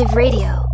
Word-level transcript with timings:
of 0.00 0.14
Radio. 0.14 0.64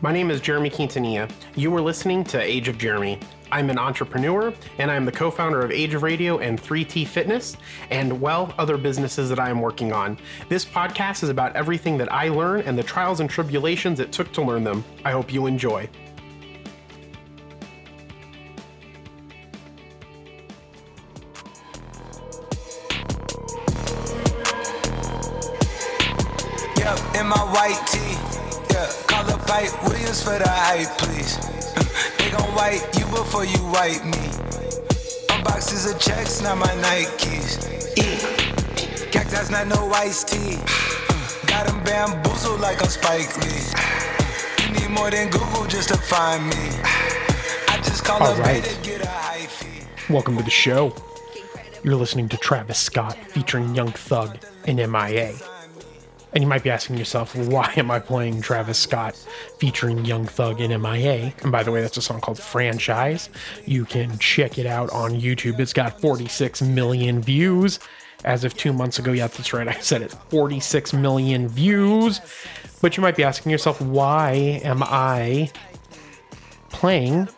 My 0.00 0.12
name 0.12 0.30
is 0.30 0.40
Jeremy 0.40 0.70
Quintanilla. 0.70 1.28
You 1.56 1.74
are 1.74 1.80
listening 1.80 2.22
to 2.24 2.40
Age 2.40 2.68
of 2.68 2.78
Jeremy. 2.78 3.18
I'm 3.50 3.68
an 3.68 3.78
entrepreneur 3.78 4.54
and 4.78 4.92
I'm 4.92 5.04
the 5.04 5.10
co 5.10 5.28
founder 5.28 5.60
of 5.60 5.72
Age 5.72 5.94
of 5.94 6.04
Radio 6.04 6.38
and 6.38 6.62
3T 6.62 7.04
Fitness, 7.04 7.56
and 7.90 8.20
well, 8.20 8.54
other 8.58 8.76
businesses 8.76 9.28
that 9.28 9.40
I 9.40 9.50
am 9.50 9.60
working 9.60 9.92
on. 9.92 10.18
This 10.48 10.64
podcast 10.64 11.24
is 11.24 11.30
about 11.30 11.56
everything 11.56 11.98
that 11.98 12.12
I 12.12 12.28
learn 12.28 12.60
and 12.60 12.78
the 12.78 12.84
trials 12.84 13.18
and 13.18 13.28
tribulations 13.28 13.98
it 13.98 14.12
took 14.12 14.32
to 14.34 14.42
learn 14.42 14.62
them. 14.62 14.84
I 15.04 15.10
hope 15.10 15.32
you 15.32 15.46
enjoy. 15.46 15.88
For 30.28 30.38
the 30.38 30.48
hype, 30.48 30.92
please. 30.98 31.36
they 32.18 32.30
gon' 32.30 32.54
wipe 32.54 32.84
you 32.98 33.06
before 33.06 33.46
you 33.46 33.60
wipe 33.72 34.04
me. 34.04 34.24
My 35.28 35.42
boxes 35.42 35.90
of 35.90 35.98
checks, 35.98 36.42
not 36.42 36.58
my 36.58 36.72
Nikes. 36.84 37.56
Yeah. 37.96 39.10
Cactus, 39.10 39.50
not 39.50 39.68
no 39.68 39.90
iced 39.92 40.28
tea. 40.28 40.56
Got 41.46 41.66
them 41.66 41.82
bamboozled 41.82 42.60
like 42.60 42.82
I'm 42.82 42.88
Spike 42.88 43.32
Lee. 43.42 43.64
You 44.68 44.74
need 44.74 44.90
more 44.90 45.10
than 45.10 45.30
Google 45.30 45.66
just 45.66 45.88
to 45.88 45.96
find 45.96 46.44
me. 46.44 46.56
I 47.72 47.80
just 47.82 48.04
call 48.04 48.22
All 48.22 48.36
right. 48.36 48.62
to 48.62 48.82
get 48.82 49.00
a 49.00 49.08
high 49.08 49.46
fee. 49.46 49.86
Welcome 50.12 50.36
to 50.36 50.42
the 50.42 50.50
show. 50.50 50.94
You're 51.82 51.96
listening 51.96 52.28
to 52.30 52.36
Travis 52.36 52.78
Scott 52.78 53.16
featuring 53.28 53.74
Young 53.74 53.92
Thug 53.92 54.36
and 54.66 54.76
MIA. 54.76 55.32
And 56.32 56.44
you 56.44 56.48
might 56.48 56.62
be 56.62 56.70
asking 56.70 56.98
yourself, 56.98 57.34
why 57.34 57.72
am 57.76 57.90
I 57.90 57.98
playing 57.98 58.42
Travis 58.42 58.78
Scott 58.78 59.16
featuring 59.58 60.04
Young 60.04 60.26
Thug 60.26 60.60
in 60.60 60.70
MIA? 60.80 61.32
And 61.42 61.50
by 61.50 61.62
the 61.62 61.72
way, 61.72 61.80
that's 61.80 61.96
a 61.96 62.02
song 62.02 62.20
called 62.20 62.38
Franchise. 62.38 63.30
You 63.64 63.86
can 63.86 64.18
check 64.18 64.58
it 64.58 64.66
out 64.66 64.90
on 64.90 65.12
YouTube. 65.12 65.58
It's 65.58 65.72
got 65.72 66.00
46 66.00 66.60
million 66.62 67.22
views 67.22 67.80
as 68.24 68.44
of 68.44 68.54
two 68.54 68.72
months 68.72 68.98
ago. 68.98 69.12
Yeah, 69.12 69.28
that's 69.28 69.52
right. 69.52 69.68
I 69.68 69.72
said 69.80 70.02
it 70.02 70.12
46 70.12 70.92
million 70.92 71.48
views. 71.48 72.20
But 72.80 72.96
you 72.96 73.02
might 73.02 73.16
be 73.16 73.24
asking 73.24 73.50
yourself, 73.50 73.80
why 73.80 74.60
am 74.62 74.82
I 74.82 75.50
playing 76.68 77.28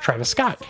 Travis 0.00 0.28
Scott? 0.28 0.62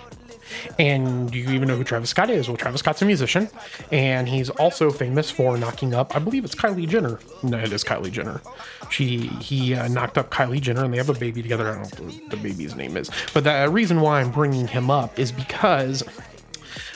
And 0.79 1.31
do 1.31 1.39
you 1.39 1.51
even 1.51 1.69
know 1.69 1.77
who 1.77 1.85
Travis 1.85 2.11
Scott 2.11 2.31
is? 2.31 2.49
Well, 2.49 2.57
Travis 2.57 2.81
Scott's 2.81 3.03
a 3.03 3.05
musician, 3.05 3.49
and 3.91 4.29
he's 4.29 4.51
also 4.51 4.91
famous 4.91 5.31
for 5.31 5.57
knocking 5.57 5.95
up. 5.95 6.15
I 6.15 6.19
believe 6.19 6.45
it's 6.45 6.55
Kylie 6.55 6.89
Jenner. 6.89 7.19
No, 7.43 7.59
it 7.59 7.73
is 7.73 7.85
Kylie 7.85 8.13
Jenner. 8.13 8.41
She 8.91 9.27
he 9.41 9.75
uh, 9.75 9.89
knocked 9.89 10.19
up 10.19 10.31
Kylie 10.31 10.61
Jenner, 10.61 10.85
and 10.85 10.93
they 10.93 10.99
have 10.99 11.11
a 11.11 11.15
baby 11.15 11.43
together. 11.43 11.69
I 11.69 11.75
don't 11.75 12.01
know 12.01 12.07
what 12.07 12.31
the 12.31 12.37
baby's 12.37 12.75
name 12.75 12.97
is, 12.97 13.11
but 13.35 13.45
the 13.45 13.69
reason 13.71 14.01
why 14.01 14.21
I'm 14.21 14.31
bringing 14.31 14.67
him 14.67 14.91
up 14.91 15.19
is 15.19 15.33
because 15.33 16.03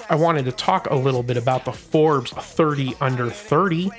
I 0.08 0.16
wanted 0.16 0.44
to 0.46 0.52
talk 0.52 0.90
a 0.90 0.94
little 0.96 1.22
bit 1.22 1.36
about 1.36 1.64
the 1.64 1.72
Forbes 1.72 2.32
30 2.32 2.96
under 3.00 3.30
30. 3.30 3.90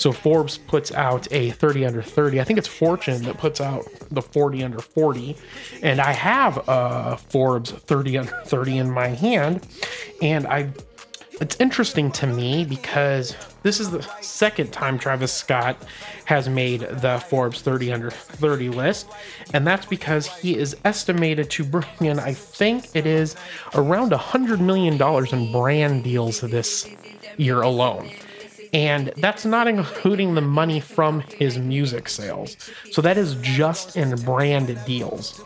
So 0.00 0.12
Forbes 0.12 0.56
puts 0.56 0.92
out 0.92 1.30
a 1.30 1.50
30 1.50 1.84
under 1.84 2.00
30. 2.00 2.40
I 2.40 2.44
think 2.44 2.58
it's 2.58 2.66
Fortune 2.66 3.22
that 3.24 3.36
puts 3.36 3.60
out 3.60 3.84
the 4.10 4.22
40 4.22 4.64
under 4.64 4.78
40. 4.78 5.36
And 5.82 6.00
I 6.00 6.12
have 6.12 6.58
a 6.66 7.18
Forbes 7.18 7.72
30 7.72 8.16
under 8.16 8.32
30 8.46 8.78
in 8.78 8.90
my 8.90 9.08
hand. 9.08 9.66
And 10.22 10.46
I 10.46 10.72
it's 11.38 11.58
interesting 11.60 12.10
to 12.12 12.26
me 12.26 12.64
because 12.64 13.36
this 13.62 13.78
is 13.78 13.90
the 13.90 14.02
second 14.22 14.72
time 14.72 14.98
Travis 14.98 15.34
Scott 15.34 15.76
has 16.24 16.48
made 16.48 16.80
the 16.80 17.22
Forbes 17.28 17.60
30 17.60 17.92
under 17.92 18.10
30 18.10 18.70
list. 18.70 19.06
And 19.52 19.66
that's 19.66 19.84
because 19.84 20.26
he 20.26 20.56
is 20.56 20.76
estimated 20.86 21.50
to 21.50 21.64
bring 21.64 21.84
in, 22.00 22.18
I 22.18 22.32
think 22.32 22.94
it 22.94 23.04
is 23.04 23.36
around 23.74 24.12
$100 24.12 24.60
million 24.60 24.94
in 25.34 25.52
brand 25.52 26.04
deals 26.04 26.40
this 26.40 26.88
year 27.36 27.60
alone. 27.60 28.10
And 28.72 29.12
that's 29.16 29.44
not 29.44 29.66
including 29.66 30.34
the 30.34 30.40
money 30.40 30.80
from 30.80 31.20
his 31.20 31.58
music 31.58 32.08
sales. 32.08 32.56
So 32.92 33.02
that 33.02 33.18
is 33.18 33.34
just 33.36 33.96
in 33.96 34.14
brand 34.22 34.78
deals. 34.86 35.42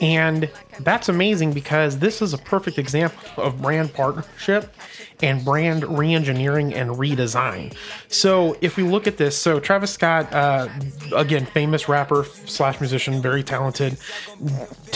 And 0.00 0.50
that's 0.80 1.08
amazing 1.08 1.52
because 1.52 1.98
this 1.98 2.20
is 2.20 2.34
a 2.34 2.38
perfect 2.38 2.78
example 2.78 3.42
of 3.42 3.62
brand 3.62 3.94
partnership 3.94 4.74
and 5.22 5.42
brand 5.44 5.82
reengineering 5.84 6.74
and 6.74 6.90
redesign. 6.90 7.74
So 8.08 8.58
if 8.60 8.76
we 8.76 8.82
look 8.82 9.06
at 9.06 9.16
this, 9.16 9.38
so 9.38 9.58
Travis 9.58 9.92
Scott, 9.92 10.30
uh, 10.32 10.68
again, 11.14 11.46
famous 11.46 11.88
rapper 11.88 12.24
slash 12.44 12.80
musician, 12.80 13.22
very 13.22 13.42
talented 13.42 13.96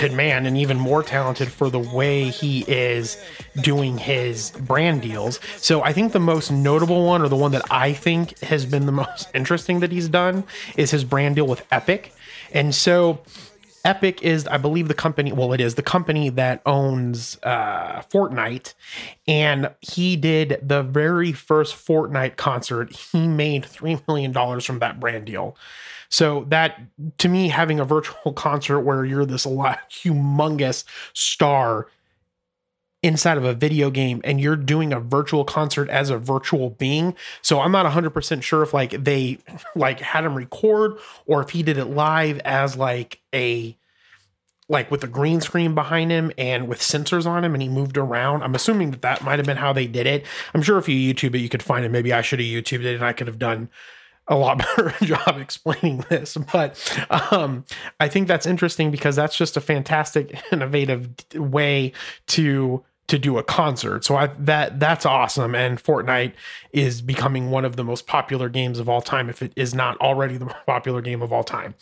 talented 0.00 0.16
man, 0.16 0.47
and 0.47 0.56
even 0.56 0.78
more 0.78 1.03
talented 1.03 1.49
for 1.49 1.71
the 1.71 1.78
way 1.78 2.25
he 2.25 2.62
is 2.62 3.22
doing 3.60 3.99
his 3.99 4.50
brand 4.50 5.03
deals. 5.03 5.41
So 5.56 5.83
I 5.83 5.93
think 5.93 6.12
the 6.12 6.21
most 6.21 6.50
notable 6.50 7.05
one, 7.06 7.22
or 7.22 7.28
the 7.28 7.37
one 7.37 7.53
that 7.53 7.71
I 7.71 7.93
think 7.93 8.39
has 8.41 8.66
been 8.66 8.87
the 8.87 8.93
most 9.05 9.28
interesting 9.34 9.81
that 9.81 9.93
he's 9.93 10.09
done, 10.09 10.44
is 10.77 10.91
his 10.91 11.05
brand 11.05 11.37
deal 11.37 11.47
with 11.47 11.66
Epic. 11.71 12.12
And 12.53 12.75
so 12.75 13.21
Epic 13.84 14.22
is, 14.22 14.46
I 14.46 14.56
believe, 14.56 14.88
the 14.88 14.94
company. 14.94 15.32
Well, 15.32 15.52
it 15.52 15.60
is 15.60 15.74
the 15.74 15.82
company 15.82 16.28
that 16.30 16.62
owns 16.66 17.38
uh, 17.42 18.02
Fortnite, 18.02 18.74
and 19.26 19.70
he 19.80 20.16
did 20.16 20.60
the 20.62 20.82
very 20.82 21.32
first 21.32 21.74
Fortnite 21.74 22.36
concert. 22.36 22.92
He 22.92 23.26
made 23.26 23.64
three 23.64 23.98
million 24.06 24.32
dollars 24.32 24.64
from 24.64 24.78
that 24.80 25.00
brand 25.00 25.26
deal. 25.26 25.56
So 26.10 26.44
that, 26.48 26.80
to 27.18 27.28
me, 27.28 27.48
having 27.48 27.80
a 27.80 27.84
virtual 27.84 28.32
concert 28.36 28.80
where 28.80 29.04
you're 29.04 29.26
this 29.26 29.46
humongous 29.46 30.84
star 31.14 31.86
inside 33.03 33.38
of 33.38 33.44
a 33.44 33.55
video 33.55 33.91
game 33.91 34.21
and 34.25 34.41
you're 34.41 34.56
doing 34.56 34.93
a 34.93 35.00
virtual 35.00 35.44
concert 35.44 35.88
as 35.88 36.11
a 36.11 36.19
virtual 36.19 36.71
being. 36.71 37.15
So 37.41 37.61
I'm 37.61 37.72
not 37.72 37.91
100% 37.91 38.43
sure 38.43 38.62
if 38.62 38.75
like 38.75 38.91
they 38.91 39.38
like 39.75 40.00
had 40.00 40.25
him 40.25 40.34
record 40.34 40.99
or 41.27 41.43
if 41.43 41.50
he 41.50 41.62
did 41.62 41.78
it 41.78 41.87
live 41.87 42.41
as 42.41 42.77
like 42.77 43.21
a 43.34 43.77
like 44.69 44.91
with 44.91 45.03
a 45.03 45.09
green 45.09 45.41
screen 45.41 45.75
behind 45.75 46.12
him 46.12 46.31
and 46.39 46.69
with 46.69 46.78
sensors 46.78 47.27
on 47.27 47.43
him 47.43 47.55
and 47.55 47.62
he 47.62 47.69
moved 47.69 47.97
around. 47.97 48.43
I'm 48.43 48.55
assuming 48.55 48.93
that 48.93 49.03
that 49.03 49.25
might 49.25 49.39
have 49.39 49.47
been 49.47 49.56
how 49.56 49.72
they 49.72 49.87
did 49.87 50.06
it. 50.06 50.25
I'm 50.55 50.62
sure 50.62 50.78
if 50.78 50.89
you 50.89 51.15
YouTube 51.15 51.34
it 51.34 51.41
you 51.41 51.49
could 51.49 51.62
find 51.62 51.84
it. 51.84 51.89
Maybe 51.89 52.12
I 52.12 52.21
should 52.21 52.39
have 52.39 52.47
YouTubed 52.47 52.84
it 52.84 52.94
and 52.94 53.05
I 53.05 53.12
could 53.12 53.27
have 53.27 53.39
done 53.39 53.71
a 54.28 54.37
lot 54.37 54.59
better 54.77 54.94
job 55.05 55.39
explaining 55.39 56.05
this 56.09 56.37
but 56.53 56.78
um, 57.33 57.65
i 57.99 58.06
think 58.06 58.28
that's 58.28 58.47
interesting 58.47 58.91
because 58.93 59.16
that's 59.16 59.37
just 59.37 59.56
a 59.56 59.60
fantastic 59.60 60.41
innovative 60.53 61.10
way 61.34 61.93
to 62.28 62.84
to 63.10 63.19
do 63.19 63.38
a 63.38 63.43
concert. 63.43 64.04
So 64.04 64.15
i 64.15 64.28
that 64.38 64.78
that's 64.78 65.04
awesome. 65.04 65.54
And 65.56 65.82
fortnite 65.82 66.32
is 66.72 67.03
becoming 67.03 67.50
one 67.50 67.65
of 67.65 67.75
the 67.75 67.82
most 67.82 68.06
popular 68.06 68.48
games 68.48 68.78
of 68.78 68.88
all 68.88 69.03
time 69.03 69.28
if 69.28 69.43
it 69.43 69.53
is 69.56 69.75
not 69.75 69.97
already 70.00 70.37
the 70.37 70.44
most 70.53 70.65
popular 70.65 71.03
game 71.03 71.21
of 71.21 71.32
all 71.32 71.43
time. 71.43 71.75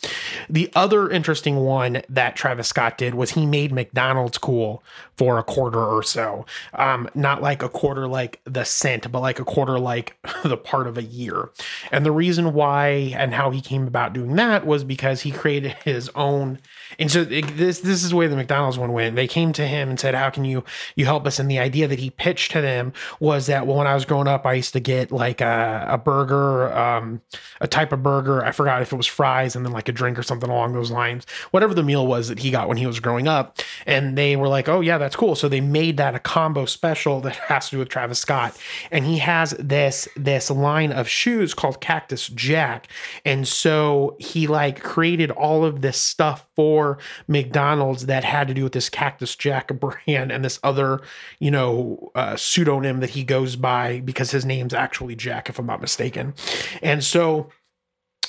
The 0.49 0.71
other 0.75 1.07
interesting 1.07 1.57
one 1.57 2.01
that 2.09 2.35
travis 2.35 2.67
scott 2.67 2.97
did 2.97 3.13
was 3.13 3.31
he 3.31 3.45
made 3.45 3.71
mcdonald's 3.71 4.39
cool 4.39 4.83
for 5.17 5.37
a 5.37 5.43
quarter 5.43 5.83
or 5.83 6.01
so. 6.01 6.47
Um, 6.73 7.07
not 7.13 7.43
like 7.43 7.61
a 7.61 7.69
quarter 7.69 8.07
like 8.07 8.41
the 8.45 8.63
cent 8.63 9.11
but 9.11 9.21
like 9.21 9.39
a 9.39 9.45
quarter 9.45 9.77
like 9.77 10.17
the 10.43 10.57
part 10.57 10.87
of 10.87 10.97
a 10.97 11.03
year. 11.03 11.51
And 11.91 12.03
the 12.03 12.11
reason 12.11 12.53
why 12.53 13.13
and 13.15 13.35
how 13.35 13.51
he 13.51 13.61
came 13.61 13.85
about 13.85 14.13
doing 14.13 14.35
that 14.37 14.65
was 14.65 14.83
because 14.83 15.21
he 15.21 15.31
created 15.31 15.73
his 15.83 16.09
own 16.15 16.57
and 16.97 17.11
so 17.11 17.21
it, 17.21 17.45
this 17.55 17.81
this 17.81 18.03
is 18.03 18.09
the 18.09 18.15
way 18.15 18.27
the 18.27 18.35
McDonald's 18.35 18.79
one 18.79 18.93
went. 18.93 19.15
They 19.15 19.27
came 19.27 19.53
to 19.53 19.67
him 19.67 19.89
and 19.89 19.99
said, 19.99 20.15
"How 20.15 20.29
can 20.29 20.43
you 20.45 20.63
you 20.95 21.05
help 21.05 21.18
us?" 21.27 21.39
And 21.39 21.49
the 21.49 21.59
idea 21.59 21.87
that 21.87 21.99
he 21.99 22.09
pitched 22.09 22.51
to 22.51 22.61
them 22.61 22.93
was 23.19 23.47
that 23.47 23.67
well, 23.67 23.77
when 23.77 23.87
I 23.87 23.93
was 23.93 24.05
growing 24.05 24.27
up, 24.27 24.45
I 24.45 24.53
used 24.53 24.73
to 24.73 24.79
get 24.79 25.11
like 25.11 25.41
a, 25.41 25.85
a 25.89 25.97
burger, 25.97 26.71
um, 26.73 27.21
a 27.61 27.67
type 27.67 27.91
of 27.91 28.03
burger. 28.03 28.43
I 28.43 28.51
forgot 28.51 28.81
if 28.81 28.93
it 28.93 28.95
was 28.95 29.07
fries 29.07 29.55
and 29.55 29.65
then 29.65 29.73
like 29.73 29.89
a 29.89 29.91
drink 29.91 30.17
or 30.17 30.23
something 30.23 30.49
along 30.49 30.73
those 30.73 30.91
lines. 30.91 31.25
Whatever 31.51 31.73
the 31.73 31.83
meal 31.83 32.05
was 32.07 32.27
that 32.29 32.39
he 32.39 32.51
got 32.51 32.67
when 32.67 32.77
he 32.77 32.87
was 32.87 32.99
growing 32.99 33.27
up, 33.27 33.59
and 33.85 34.17
they 34.17 34.35
were 34.35 34.47
like, 34.47 34.67
"Oh 34.69 34.81
yeah, 34.81 34.97
that's 34.97 35.15
cool." 35.15 35.35
So 35.35 35.47
they 35.47 35.61
made 35.61 35.97
that 35.97 36.15
a 36.15 36.19
combo 36.19 36.65
special 36.65 37.21
that 37.21 37.35
has 37.49 37.65
to 37.65 37.71
do 37.71 37.79
with 37.79 37.89
Travis 37.89 38.19
Scott, 38.19 38.57
and 38.91 39.05
he 39.05 39.19
has 39.19 39.51
this 39.59 40.07
this 40.15 40.49
line 40.49 40.91
of 40.91 41.07
shoes 41.07 41.53
called 41.53 41.81
Cactus 41.81 42.27
Jack, 42.27 42.87
and 43.25 43.47
so 43.47 44.15
he 44.19 44.47
like 44.47 44.81
created 44.81 45.31
all 45.31 45.65
of 45.65 45.81
this 45.81 45.97
stuff 45.97 46.47
for 46.55 46.97
McDonald's 47.27 48.05
that 48.07 48.23
had 48.23 48.47
to 48.47 48.53
do 48.53 48.63
with 48.63 48.73
this 48.73 48.89
Cactus 48.89 49.35
Jack 49.35 49.67
brand 49.79 50.31
and 50.31 50.43
this 50.43 50.59
other, 50.63 51.01
you 51.39 51.51
know, 51.51 52.11
uh, 52.15 52.35
pseudonym 52.35 52.99
that 52.99 53.11
he 53.11 53.23
goes 53.23 53.55
by 53.55 54.01
because 54.01 54.31
his 54.31 54.45
name's 54.45 54.73
actually 54.73 55.15
Jack, 55.15 55.49
if 55.49 55.59
I'm 55.59 55.65
not 55.65 55.81
mistaken. 55.81 56.33
And 56.81 57.03
so 57.03 57.51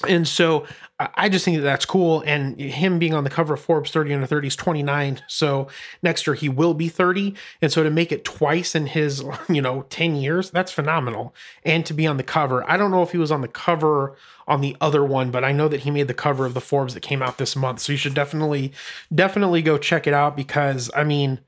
And 0.08 0.26
so 0.26 0.66
I 0.98 1.28
just 1.28 1.44
think 1.44 1.58
that 1.58 1.62
that's 1.62 1.84
cool. 1.84 2.22
And 2.26 2.58
him 2.58 2.98
being 2.98 3.12
on 3.14 3.24
the 3.24 3.30
cover 3.30 3.54
of 3.54 3.60
Forbes 3.60 3.90
30 3.90 4.14
under 4.14 4.26
30 4.26 4.48
is 4.48 4.56
29. 4.56 5.20
So 5.28 5.68
next 6.02 6.26
year 6.26 6.34
he 6.34 6.48
will 6.48 6.72
be 6.74 6.88
30. 6.88 7.34
And 7.60 7.70
so 7.70 7.82
to 7.82 7.90
make 7.90 8.10
it 8.10 8.24
twice 8.24 8.74
in 8.74 8.86
his, 8.86 9.22
you 9.48 9.60
know, 9.60 9.82
10 9.90 10.16
years, 10.16 10.50
that's 10.50 10.72
phenomenal. 10.72 11.34
And 11.64 11.84
to 11.86 11.94
be 11.94 12.06
on 12.06 12.16
the 12.16 12.22
cover, 12.22 12.68
I 12.70 12.76
don't 12.78 12.90
know 12.90 13.02
if 13.02 13.12
he 13.12 13.18
was 13.18 13.30
on 13.30 13.42
the 13.42 13.48
cover 13.48 14.16
on 14.46 14.62
the 14.62 14.76
other 14.80 15.04
one, 15.04 15.30
but 15.30 15.44
I 15.44 15.52
know 15.52 15.68
that 15.68 15.80
he 15.80 15.90
made 15.90 16.08
the 16.08 16.14
cover 16.14 16.46
of 16.46 16.54
the 16.54 16.60
Forbes 16.60 16.94
that 16.94 17.00
came 17.00 17.22
out 17.22 17.38
this 17.38 17.54
month. 17.54 17.80
So 17.80 17.92
you 17.92 17.98
should 17.98 18.14
definitely, 18.14 18.72
definitely 19.14 19.62
go 19.62 19.78
check 19.78 20.06
it 20.06 20.14
out 20.14 20.34
because 20.34 20.90
I 20.94 21.04
mean, 21.04 21.40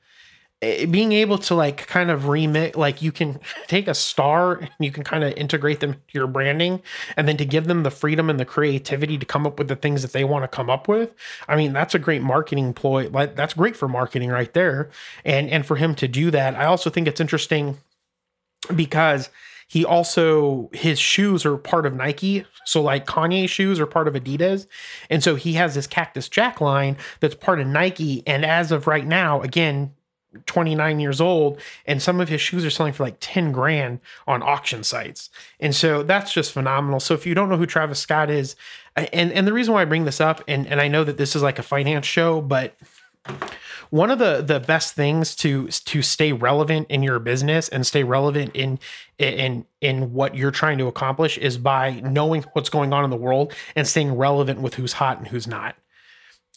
Eh, 0.63 0.87
being 0.87 1.11
able 1.11 1.39
to 1.39 1.57
like 1.57 1.89
kind 1.89 2.09
of 2.09 2.23
remix 2.23 2.77
like 2.77 3.03
you 3.03 3.11
can 3.11 3.41
take 3.67 3.89
a 3.89 3.95
star 3.95 4.55
and 4.55 4.71
you 4.79 4.93
can 4.93 5.03
kind 5.03 5.25
of 5.25 5.33
integrate 5.33 5.81
them 5.81 5.95
to 5.95 5.99
your 6.13 6.29
branding 6.29 6.81
and 7.17 7.27
then 7.27 7.37
to 7.37 7.45
give 7.45 7.67
them 7.67 7.83
the 7.83 7.91
freedom 7.91 8.31
and 8.31 8.39
the 8.39 8.45
creativity 8.45 9.19
to 9.19 9.27
come 9.27 9.45
up 9.45 9.59
with 9.59 9.67
the 9.67 9.75
things 9.75 10.03
that 10.03 10.13
they 10.13 10.23
want 10.23 10.45
to 10.45 10.49
come 10.49 10.71
up 10.71 10.87
with 10.87 11.13
i 11.49 11.57
mean 11.57 11.73
that's 11.73 11.97
a 11.97 11.99
great 11.99 12.23
marketing 12.23 12.73
ploy 12.73 13.09
like 13.09 13.35
that's 13.35 13.55
great 13.55 13.77
for 13.77 13.89
marketing 13.89 14.31
right 14.31 14.55
there 14.55 14.89
and 15.25 15.51
and 15.51 15.67
for 15.67 15.77
him 15.77 15.97
to 15.97 16.07
do 16.07 16.31
that 16.31 16.55
i 16.55 16.65
also 16.65 16.89
think 16.89 17.09
it's 17.09 17.21
interesting 17.21 17.77
because 18.77 19.31
he 19.67 19.85
also 19.85 20.71
his 20.73 20.99
shoes 20.99 21.47
are 21.47 21.57
part 21.57 21.87
of 21.87 21.95
Nike. 21.95 22.45
So 22.67 22.83
like 22.83 23.07
Kanye 23.07 23.49
shoes 23.49 23.81
are 23.81 23.87
part 23.87 24.07
of 24.07 24.13
Adidas. 24.13 24.67
And 25.09 25.25
so 25.25 25.35
he 25.35 25.55
has 25.55 25.75
this 25.75 25.87
Cactus 25.87 26.29
Jack 26.29 26.61
line 26.61 26.99
that's 27.21 27.35
part 27.35 27.59
of 27.59 27.67
Nike. 27.67 28.23
And 28.27 28.45
as 28.45 28.71
of 28.71 28.87
right 28.87 29.07
now, 29.07 29.41
again, 29.41 29.95
29 30.47 31.01
years 31.01 31.21
old 31.21 31.61
and 31.87 32.03
some 32.03 32.21
of 32.21 32.29
his 32.29 32.41
shoes 32.41 32.65
are 32.65 32.71
selling 32.71 32.93
for 32.93 33.05
like 33.05 33.17
10 33.21 33.53
grand 33.53 34.01
on 34.27 34.43
auction 34.43 34.83
sites. 34.83 35.31
And 35.61 35.75
so 35.75 36.03
that's 36.03 36.33
just 36.33 36.53
phenomenal. 36.53 37.01
So 37.01 37.15
if 37.15 37.27
you 37.27 37.35
don't 37.35 37.49
know 37.49 37.57
who 37.57 37.67
travis 37.67 38.01
scott 38.01 38.31
is 38.31 38.57
and 38.97 39.33
and 39.33 39.47
the 39.47 39.53
reason 39.53 39.73
why 39.73 39.83
i 39.83 39.85
bring 39.85 40.05
this 40.05 40.21
up 40.21 40.43
and 40.47 40.67
and 40.67 40.81
i 40.81 40.89
know 40.89 41.05
that 41.05 41.17
this 41.17 41.35
is 41.35 41.43
like 41.43 41.59
a 41.59 41.63
finance 41.63 42.07
show 42.07 42.41
but 42.41 42.77
one 43.91 44.11
of 44.11 44.19
the 44.19 44.43
the 44.43 44.61
best 44.61 44.95
things 44.95 45.35
to 45.37 45.69
to 45.69 46.03
stay 46.03 46.33
relevant 46.33 46.87
in 46.91 47.03
your 47.03 47.19
business 47.19 47.69
and 47.69 47.87
stay 47.87 48.03
relevant 48.03 48.55
in 48.55 48.79
in 49.19 49.65
in 49.81 50.13
what 50.13 50.35
you're 50.35 50.51
trying 50.51 50.79
to 50.79 50.87
accomplish 50.87 51.39
is 51.39 51.57
by 51.57 52.01
knowing 52.01 52.43
what's 52.53 52.69
going 52.69 52.93
on 52.93 53.05
in 53.05 53.11
the 53.11 53.17
world 53.17 53.55
and 53.77 53.87
staying 53.87 54.17
relevant 54.17 54.61
with 54.61 54.75
who's 54.75 54.95
hot 54.95 55.19
and 55.19 55.29
who's 55.29 55.47
not 55.47 55.77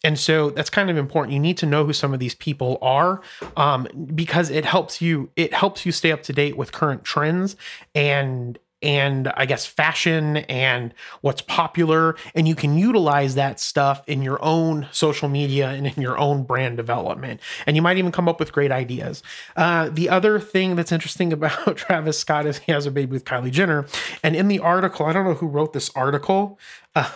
and 0.06 0.20
so 0.20 0.52
that's 0.52 0.70
kind 0.70 0.90
of 0.90 0.98
important 0.98 1.34
you 1.34 1.40
need 1.40 1.58
to 1.58 1.66
know 1.66 1.84
who 1.84 1.94
some 1.94 2.14
of 2.14 2.20
these 2.20 2.36
people 2.36 2.78
are 2.82 3.22
um, 3.58 3.88
because 4.14 4.50
it 4.50 4.64
helps 4.64 5.02
you 5.02 5.30
it 5.36 5.54
helps 5.54 5.86
you 5.86 5.92
stay 5.92 6.12
up 6.12 6.22
to 6.24 6.34
date 6.34 6.56
with 6.56 6.72
current 6.72 7.04
trends 7.04 7.56
and 7.96 8.60
and 8.86 9.30
I 9.36 9.46
guess 9.46 9.66
fashion 9.66 10.38
and 10.38 10.94
what's 11.22 11.42
popular. 11.42 12.16
And 12.36 12.48
you 12.48 12.54
can 12.56 12.78
utilize 12.78 13.36
that 13.36 13.60
stuff 13.60 14.04
in 14.06 14.22
your 14.22 14.42
own 14.44 14.88
social 14.92 15.28
media 15.28 15.70
and 15.70 15.88
in 15.88 16.02
your 16.02 16.18
own 16.18 16.44
brand 16.44 16.78
development. 16.78 17.42
And 17.66 17.76
you 17.76 17.82
might 17.82 17.98
even 17.98 18.12
come 18.12 18.30
up 18.30 18.40
with 18.40 18.52
great 18.52 18.72
ideas. 18.72 19.24
Uh, 19.56 19.90
the 19.90 20.08
other 20.10 20.40
thing 20.40 20.76
that's 20.76 20.92
interesting 20.92 21.34
about 21.34 21.78
Travis 21.78 22.20
Scott 22.20 22.46
is 22.46 22.60
he 22.60 22.72
has 22.72 22.86
a 22.86 22.92
baby 22.92 23.12
with 23.12 23.26
Kylie 23.26 23.52
Jenner. 23.52 23.88
And 24.22 24.36
in 24.36 24.48
the 24.48 24.60
article, 24.60 25.08
I 25.08 25.14
don't 25.14 25.26
know 25.26 25.34
who 25.34 25.48
wrote 25.48 25.74
this 25.74 25.90
article, 25.96 26.60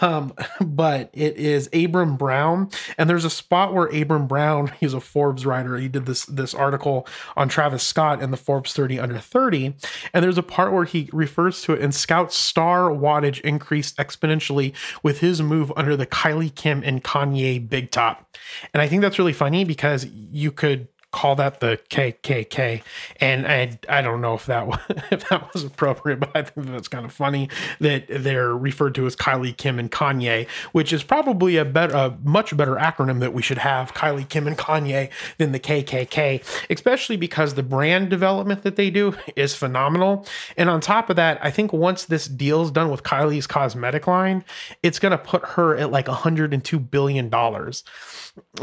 um, 0.02 0.34
but 0.62 1.10
it 1.14 1.38
is 1.38 1.70
Abram 1.74 2.18
Brown, 2.18 2.70
and 2.98 3.10
there's 3.10 3.26
a 3.26 3.30
spot 3.30 3.74
where 3.74 3.88
Abram 3.88 4.28
Brown, 4.28 4.72
he's 4.80 4.94
a 4.94 5.00
Forbes 5.00 5.46
writer. 5.46 5.78
He 5.78 5.88
did 5.88 6.06
this 6.06 6.26
this 6.26 6.54
article 6.54 7.08
on 7.36 7.50
Travis 7.50 7.84
Scott 7.84 8.22
and 8.22 8.31
the 8.34 8.38
Forbes 8.38 8.74
30 8.74 9.00
under 9.00 9.20
30, 9.20 9.76
and 10.14 10.24
there's 10.24 10.38
a 10.38 10.44
part 10.44 10.74
where 10.74 10.86
he 10.86 11.10
refers 11.14 11.62
to 11.64 11.74
it 11.74 11.81
and 11.81 11.94
Scott's 11.94 12.36
star 12.36 12.90
wattage 12.90 13.42
increased 13.42 13.98
exponentially 13.98 14.74
with 15.04 15.20
his 15.20 15.42
move 15.42 15.72
under 15.76 15.96
the 15.96 16.08
Kylie 16.08 16.54
Kim 16.54 16.81
and 16.84 17.04
Kanye 17.04 17.68
big 17.68 17.92
top, 17.92 18.36
and 18.74 18.81
I 18.81 18.88
think 18.88 19.02
that's 19.02 19.20
really 19.20 19.34
funny 19.34 19.64
because 19.64 20.06
you 20.06 20.52
could 20.52 20.88
call 21.12 21.36
that 21.36 21.60
the 21.60 21.80
KKK. 21.90 22.82
And 23.20 23.48
I 23.48 23.80
I 23.88 24.02
don't 24.02 24.22
know 24.22 24.36
if 24.36 24.46
that 24.46 24.68
was, 24.68 24.80
if 25.12 25.30
that 25.30 25.54
was 25.54 25.64
appropriate, 25.64 26.20
but 26.20 26.36
I 26.36 26.44
think 26.44 26.68
that's 26.68 26.88
kind 26.88 27.06
of 27.06 27.12
funny 27.12 27.50
that 27.80 28.06
they're 28.10 28.56
referred 28.56 28.96
to 28.96 29.06
as 29.06 29.16
Kylie 29.16 29.56
Kim 29.56 29.80
and 29.80 29.92
Kanye, 29.92 30.48
which 30.72 30.94
is 30.94 31.04
probably 31.04 31.58
a 31.58 31.66
better 31.66 31.96
a 31.96 32.18
much 32.24 32.56
better 32.56 32.76
acronym 32.76 33.20
that 33.22 33.34
we 33.34 33.42
should 33.42 33.58
have 33.58 33.94
Kylie 33.94 34.28
Kim 34.28 34.48
and 34.48 34.58
Kanye 34.58 35.10
than 35.38 35.52
the 35.52 35.60
KKK, 35.60 36.44
especially 36.70 37.18
because 37.18 37.56
the 37.56 37.64
brand 37.64 38.10
development 38.10 38.64
that 38.64 38.76
they 38.76 38.90
do 38.90 39.16
is 39.36 39.56
phenomenal. 39.56 40.26
And 40.58 40.70
on 40.70 40.82
top 40.82 41.10
of 41.10 41.16
that, 41.16 41.40
I 41.42 41.52
think 41.52 41.74
once 41.74 42.06
this 42.06 42.28
deal's 42.28 42.72
done 42.72 42.92
with 42.92 43.04
Kylie's 43.04 43.48
cosmetic 43.48 44.08
line, 44.08 44.44
it's 44.84 45.00
going 45.00 45.12
to 45.12 45.18
put 45.18 45.44
her 45.46 45.76
at 45.76 45.92
like 45.92 46.08
102 46.08 46.80
billion 46.80 47.30
dollars. 47.30 47.84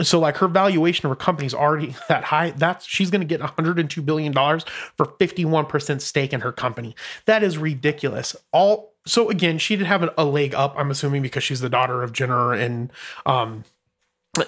So 0.02 0.18
like 0.18 0.36
her 0.38 0.48
valuation 0.48 1.06
of 1.06 1.10
her 1.10 1.16
company 1.16 1.46
is 1.46 1.54
already 1.54 1.94
that 2.08 2.24
high 2.24 2.35
high. 2.36 2.50
That's 2.50 2.86
she's 2.86 3.10
going 3.10 3.20
to 3.20 3.26
get 3.26 3.40
102 3.40 4.02
billion 4.02 4.32
dollars 4.32 4.64
for 4.96 5.06
51% 5.06 6.00
stake 6.00 6.32
in 6.32 6.40
her 6.40 6.52
company. 6.52 6.94
That 7.26 7.42
is 7.42 7.58
ridiculous. 7.58 8.36
All 8.52 8.92
so 9.06 9.30
again, 9.30 9.58
she 9.58 9.76
did 9.76 9.86
have 9.86 10.08
a, 10.18 10.24
leg 10.24 10.54
up. 10.54 10.74
I'm 10.76 10.90
assuming 10.90 11.22
because 11.22 11.44
she's 11.44 11.60
the 11.60 11.68
daughter 11.68 12.02
of 12.02 12.12
Jenner 12.12 12.52
and 12.52 12.92
um 13.24 13.64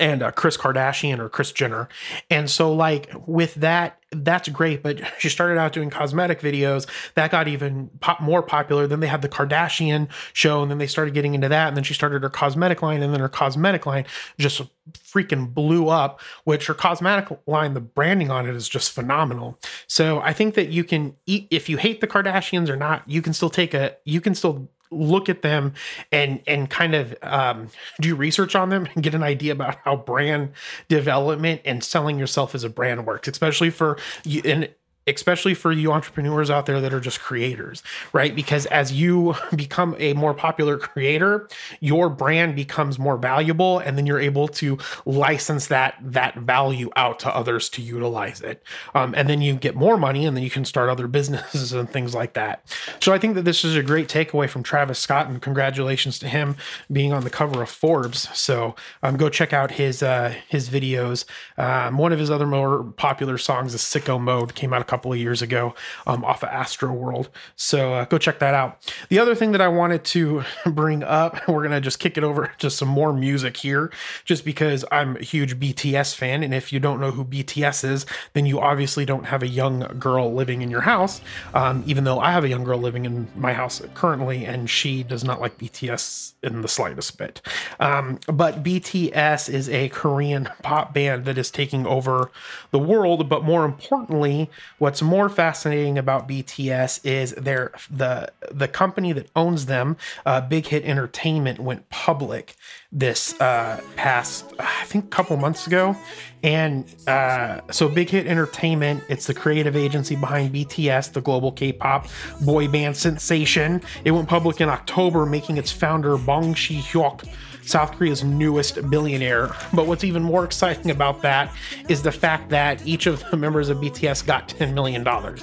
and 0.01 0.23
uh, 0.23 0.31
Kris 0.31 0.57
Kardashian 0.57 1.19
or 1.19 1.29
Kris 1.29 1.53
Jenner. 1.53 1.89
And 2.31 2.51
so, 2.51 2.73
like, 2.73 3.11
with 3.27 3.55
that, 3.55 3.99
that's 4.11 4.49
great. 4.49 4.83
But 4.83 5.01
she 5.19 5.29
started 5.29 5.59
out 5.59 5.73
doing 5.73 5.91
cosmetic 5.91 6.41
videos 6.41 6.87
that 7.15 7.31
got 7.31 7.49
even 7.49 7.91
pop- 8.01 8.21
more 8.21 8.43
popular. 8.43 8.87
Then 8.87 9.01
they 9.01 9.07
had 9.07 9.23
the 9.23 9.29
Kardashian 9.29 10.09
show, 10.33 10.63
and 10.63 10.71
then 10.71 10.79
they 10.79 10.87
started 10.87 11.15
getting 11.15 11.35
into 11.35 11.49
that. 11.49 11.69
And 11.69 11.77
then 11.77 11.85
she 11.85 11.95
started 11.95 12.23
her 12.23 12.31
cosmetic 12.31 12.83
line, 12.83 13.03
and 13.03 13.13
then 13.13 13.21
her 13.21 13.29
cosmetic 13.29 13.87
line 13.87 14.05
just 14.39 14.63
freaking 14.93 15.53
blew 15.53 15.89
up, 15.89 16.21
which 16.45 16.67
her 16.67 16.75
cosmetic 16.75 17.39
line, 17.47 17.75
the 17.75 17.81
branding 17.81 18.31
on 18.31 18.49
it 18.49 18.55
is 18.55 18.69
just 18.69 18.93
phenomenal. 18.93 19.59
So, 19.87 20.21
I 20.21 20.33
think 20.33 20.55
that 20.55 20.69
you 20.69 20.85
can 20.85 21.17
eat, 21.27 21.49
if 21.51 21.69
you 21.69 21.77
hate 21.77 22.01
the 22.01 22.07
Kardashians 22.07 22.69
or 22.69 22.77
not, 22.77 23.03
you 23.09 23.23
can 23.23 23.33
still 23.33 23.51
take 23.51 23.75
a, 23.75 23.97
you 24.05 24.21
can 24.21 24.35
still 24.35 24.69
look 24.91 25.29
at 25.29 25.43
them 25.43 25.75
and 26.13 26.43
and 26.47 26.71
kind 26.71 26.95
of 26.95 27.15
um, 27.23 27.69
do 28.01 28.15
research 28.15 28.55
on 28.55 28.71
them 28.71 28.89
and 28.95 29.03
get 29.03 29.15
an 29.15 29.23
idea 29.23 29.53
about 29.53 29.77
how 29.85 29.97
brand 29.97 30.51
development 30.89 31.61
and 31.65 31.83
selling 31.85 32.19
yourself 32.19 32.55
as 32.55 32.65
a 32.65 32.69
brand 32.69 33.07
works 33.07 33.29
especially 33.29 33.71
for 33.71 33.99
you 34.25 34.41
and 34.45 34.69
especially 35.15 35.55
for 35.55 35.73
you 35.73 35.93
entrepreneurs 35.93 36.51
out 36.51 36.67
there 36.67 36.81
that 36.81 36.93
are 36.93 37.01
just 37.01 37.21
creators, 37.21 37.83
right? 38.13 38.35
Because 38.35 38.67
as 38.67 38.93
you 38.93 39.35
become 39.57 39.97
a 39.99 40.15
more 40.15 40.35
popular 40.35 40.77
creator, 40.77 41.49
your 41.81 42.09
brand 42.09 42.57
becomes 42.57 42.99
more 42.99 43.17
valuable 43.17 43.79
and 43.79 43.97
then 43.97 44.07
you're 44.07 44.21
able 44.21 44.49
to 44.49 44.79
license 45.05 45.67
that 45.69 45.95
that 46.01 46.35
value 46.37 46.91
out 46.97 47.19
to 47.21 47.35
others 47.35 47.69
to 47.71 47.83
utilize 47.83 48.41
it. 48.41 48.63
Um, 48.95 49.15
and 49.17 49.29
then 49.29 49.41
you 49.41 49.55
get 49.55 49.75
more 49.75 49.97
money 49.97 50.27
and 50.27 50.37
then 50.37 50.45
you 50.45 50.51
can 50.51 50.65
start 50.65 50.89
other 50.89 51.07
businesses 51.19 51.73
and 51.73 51.89
things 51.89 52.15
like 52.15 52.35
that. 52.35 52.65
So 53.01 53.13
I 53.13 53.19
think 53.19 53.35
that 53.35 53.45
this 53.45 53.65
is 53.65 53.77
a 53.77 53.83
great 53.83 54.09
takeaway 54.09 54.49
from 54.49 54.63
Travis 54.63 54.99
Scott 54.99 55.29
and 55.29 55.41
congratulations 55.41 56.19
to 56.21 56.29
him 56.29 56.57
being 56.93 57.13
on 57.13 57.25
the 57.25 57.31
cover 57.31 57.63
of 57.63 57.71
Forbes. 57.71 58.29
So 58.39 58.75
um, 59.03 59.17
go 59.17 59.29
check 59.29 59.53
out 59.53 59.73
his 59.73 60.03
uh, 60.03 60.35
his 60.49 60.69
videos. 60.69 61.25
Um, 61.57 61.99
one 61.99 62.13
of 62.13 62.19
his 62.19 62.31
other 62.31 62.47
more 62.47 62.85
popular 62.97 63.39
songs 63.39 63.75
is 63.75 63.81
Sicko 63.81 64.21
Mode 64.21 64.55
came 64.55 64.73
out 64.73 64.81
a 64.81 64.85
couple 64.85 64.98
couple 64.99 65.13
of 65.13 65.19
years 65.21 65.43
ago 65.43 65.77
um, 66.09 66.25
off 66.25 66.43
of 66.43 66.49
Astroworld. 66.49 67.29
So 67.55 67.95
uh, 67.95 68.05
go 68.07 68.19
check 68.19 68.41
that 68.41 68.53
out. 68.53 68.93
The 69.11 69.21
other 69.21 69.37
thing 69.37 69.53
that 69.53 69.61
I 69.61 69.69
wanted 69.69 70.03
to 70.07 70.43
bring 70.67 71.05
up, 71.05 71.37
we're 71.49 71.63
going 71.63 71.71
to 71.71 71.81
just 71.81 72.01
kick 72.01 72.19
it 72.19 72.25
over 72.25 72.53
to 72.59 72.69
some 72.69 72.89
more 72.89 73.13
music 73.13 73.57
here, 73.59 73.93
just 74.25 74.45
because 74.45 74.85
I'm 74.91 75.17
a 75.17 75.23
huge 75.23 75.61
BTS 75.61 76.17
fan. 76.17 76.43
And 76.43 76.53
if 76.53 76.73
you 76.73 76.81
don't 76.81 76.99
know 76.99 77.13
who 77.13 77.25
BTS 77.25 77.89
is, 77.89 78.07
then 78.33 78.45
you 78.45 78.59
obviously 78.59 79.05
don't 79.05 79.27
have 79.27 79.45
a 79.45 79.47
young 79.47 79.81
girl 80.01 80.35
living 80.35 80.63
in 80.63 80.71
your 80.71 80.81
house, 80.81 81.21
um, 81.55 81.85
even 81.87 82.03
though 82.03 82.19
I 82.19 82.33
have 82.33 82.43
a 82.43 82.49
young 82.49 82.65
girl 82.65 82.81
living 82.81 83.05
in 83.05 83.29
my 83.37 83.53
house 83.53 83.81
currently, 83.95 84.45
and 84.45 84.69
she 84.69 85.05
does 85.05 85.23
not 85.23 85.41
like 85.41 85.59
BTS 85.59 86.33
in 86.43 86.63
the 86.63 86.69
slightest 86.69 87.17
bit. 87.19 87.41
Um, 87.79 88.19
but 88.27 88.65
BTS 88.65 89.49
is 89.49 89.69
a 89.69 89.91
Korean 89.91 90.49
pop 90.63 90.93
band 90.93 91.25
that 91.27 91.39
is 91.39 91.53
taking 91.53 91.87
over 91.87 92.33
the 92.73 92.81
world, 92.81 93.29
but 93.29 93.45
more 93.45 93.65
importantly, 93.65 94.51
what 94.79 94.88
What's 94.89 95.03
more 95.03 95.29
fascinating 95.29 95.99
about 95.99 96.27
BTS 96.27 97.05
is 97.05 97.33
their 97.33 97.73
the 97.91 98.33
the 98.51 98.67
company 98.67 99.13
that 99.13 99.29
owns 99.37 99.67
them, 99.67 99.99
uh, 100.25 100.41
Big 100.41 100.67
Hit 100.69 100.83
Entertainment, 100.83 101.61
went 101.61 101.91
public 101.91 102.57
this 102.91 103.39
uh, 103.39 103.83
past 103.97 104.51
I 104.59 104.85
think 104.87 105.05
a 105.05 105.09
couple 105.09 105.37
months 105.37 105.67
ago, 105.67 105.95
and 106.43 106.87
uh, 107.07 107.61
so 107.71 107.91
Big 107.91 108.09
Hit 108.09 108.27
Entertainment, 108.27 109.05
it's 109.11 109.27
the 109.27 109.35
creative 109.35 109.77
agency 109.77 110.17
behind 110.17 110.55
BTS, 110.55 111.13
the 111.13 111.21
global 111.21 111.53
K-pop 111.53 112.09
boy 112.41 112.67
band 112.67 112.97
sensation. 112.97 113.83
It 114.07 114.13
went 114.13 114.27
public 114.27 114.63
in 114.63 114.71
October, 114.71 115.27
making 115.27 115.59
its 115.59 115.71
founder 115.71 116.17
Bang 116.17 116.57
Si-hyuk 116.57 117.29
South 117.69 117.93
Korea's 117.93 118.25
newest 118.25 118.91
billionaire. 118.91 119.55
But 119.75 119.87
what's 119.87 120.05
even 120.05 120.23
more 120.23 120.45
exciting 120.45 120.91
about 120.91 121.23
that 121.23 121.55
is 121.89 122.03
the 122.03 122.13
fact 122.13 122.49
that 122.51 122.85
each 122.87 123.07
of 123.07 123.23
the 123.31 123.37
members 123.37 123.69
of 123.69 123.79
BTS 123.79 124.27
got 124.27 124.49
$10 124.49 124.73
million 124.73 125.07
or 125.07 125.37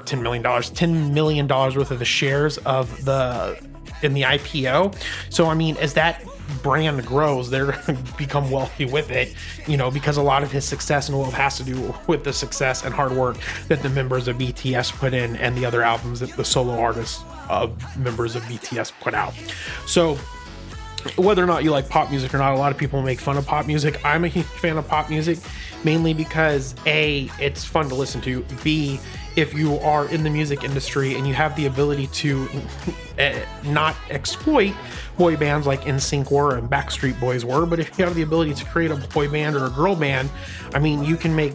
$10 0.00 0.22
million, 0.22 0.42
$10 0.42 1.12
million 1.12 1.46
worth 1.46 1.90
of 1.90 1.98
the 1.98 2.04
shares 2.04 2.58
of 2.58 3.04
the 3.04 3.58
in 4.02 4.14
the 4.14 4.22
IPO. 4.22 4.96
So 5.28 5.46
I 5.46 5.54
mean, 5.54 5.76
as 5.76 5.94
that 5.94 6.24
brand 6.62 7.04
grows, 7.06 7.50
they're 7.50 7.66
going 7.86 8.02
to 8.02 8.16
become 8.16 8.50
wealthy 8.50 8.86
with 8.86 9.10
it, 9.10 9.34
you 9.66 9.76
know, 9.76 9.90
because 9.90 10.16
a 10.16 10.22
lot 10.22 10.42
of 10.42 10.50
his 10.50 10.64
success 10.64 11.08
and 11.08 11.18
wealth 11.18 11.34
has 11.34 11.56
to 11.58 11.64
do 11.64 11.94
with 12.06 12.24
the 12.24 12.32
success 12.32 12.84
and 12.84 12.94
hard 12.94 13.12
work 13.12 13.36
that 13.68 13.82
the 13.82 13.90
members 13.90 14.26
of 14.26 14.36
BTS 14.36 14.92
put 14.94 15.14
in 15.14 15.36
and 15.36 15.56
the 15.56 15.64
other 15.64 15.82
albums 15.82 16.20
that 16.20 16.30
the 16.30 16.44
solo 16.44 16.78
artists 16.78 17.22
of 17.48 17.98
members 17.98 18.36
of 18.36 18.42
BTS 18.44 18.92
put 19.00 19.14
out. 19.14 19.34
So 19.86 20.18
whether 21.16 21.42
or 21.42 21.46
not 21.46 21.64
you 21.64 21.70
like 21.70 21.88
pop 21.88 22.10
music 22.10 22.34
or 22.34 22.38
not, 22.38 22.54
a 22.54 22.56
lot 22.56 22.72
of 22.72 22.78
people 22.78 23.02
make 23.02 23.20
fun 23.20 23.36
of 23.36 23.46
pop 23.46 23.66
music. 23.66 24.04
I'm 24.04 24.24
a 24.24 24.28
huge 24.28 24.46
fan 24.46 24.76
of 24.76 24.86
pop 24.88 25.10
music, 25.10 25.38
mainly 25.84 26.14
because 26.14 26.74
A, 26.86 27.30
it's 27.38 27.64
fun 27.64 27.88
to 27.88 27.94
listen 27.94 28.20
to. 28.22 28.44
B, 28.62 29.00
if 29.36 29.54
you 29.54 29.78
are 29.78 30.08
in 30.08 30.22
the 30.22 30.30
music 30.30 30.64
industry 30.64 31.14
and 31.14 31.26
you 31.26 31.34
have 31.34 31.54
the 31.56 31.66
ability 31.66 32.08
to 32.08 32.48
uh, 33.18 33.32
not 33.64 33.94
exploit 34.10 34.74
boy 35.16 35.36
bands 35.36 35.66
like 35.66 35.82
NSYNC 35.82 36.30
were 36.30 36.56
and 36.56 36.68
Backstreet 36.68 37.18
Boys 37.20 37.44
were, 37.44 37.66
but 37.66 37.78
if 37.78 37.98
you 37.98 38.04
have 38.04 38.14
the 38.14 38.22
ability 38.22 38.54
to 38.54 38.64
create 38.64 38.90
a 38.90 38.96
boy 38.96 39.28
band 39.28 39.54
or 39.54 39.66
a 39.66 39.70
girl 39.70 39.94
band, 39.94 40.30
I 40.74 40.78
mean, 40.78 41.04
you 41.04 41.16
can 41.16 41.36
make 41.36 41.54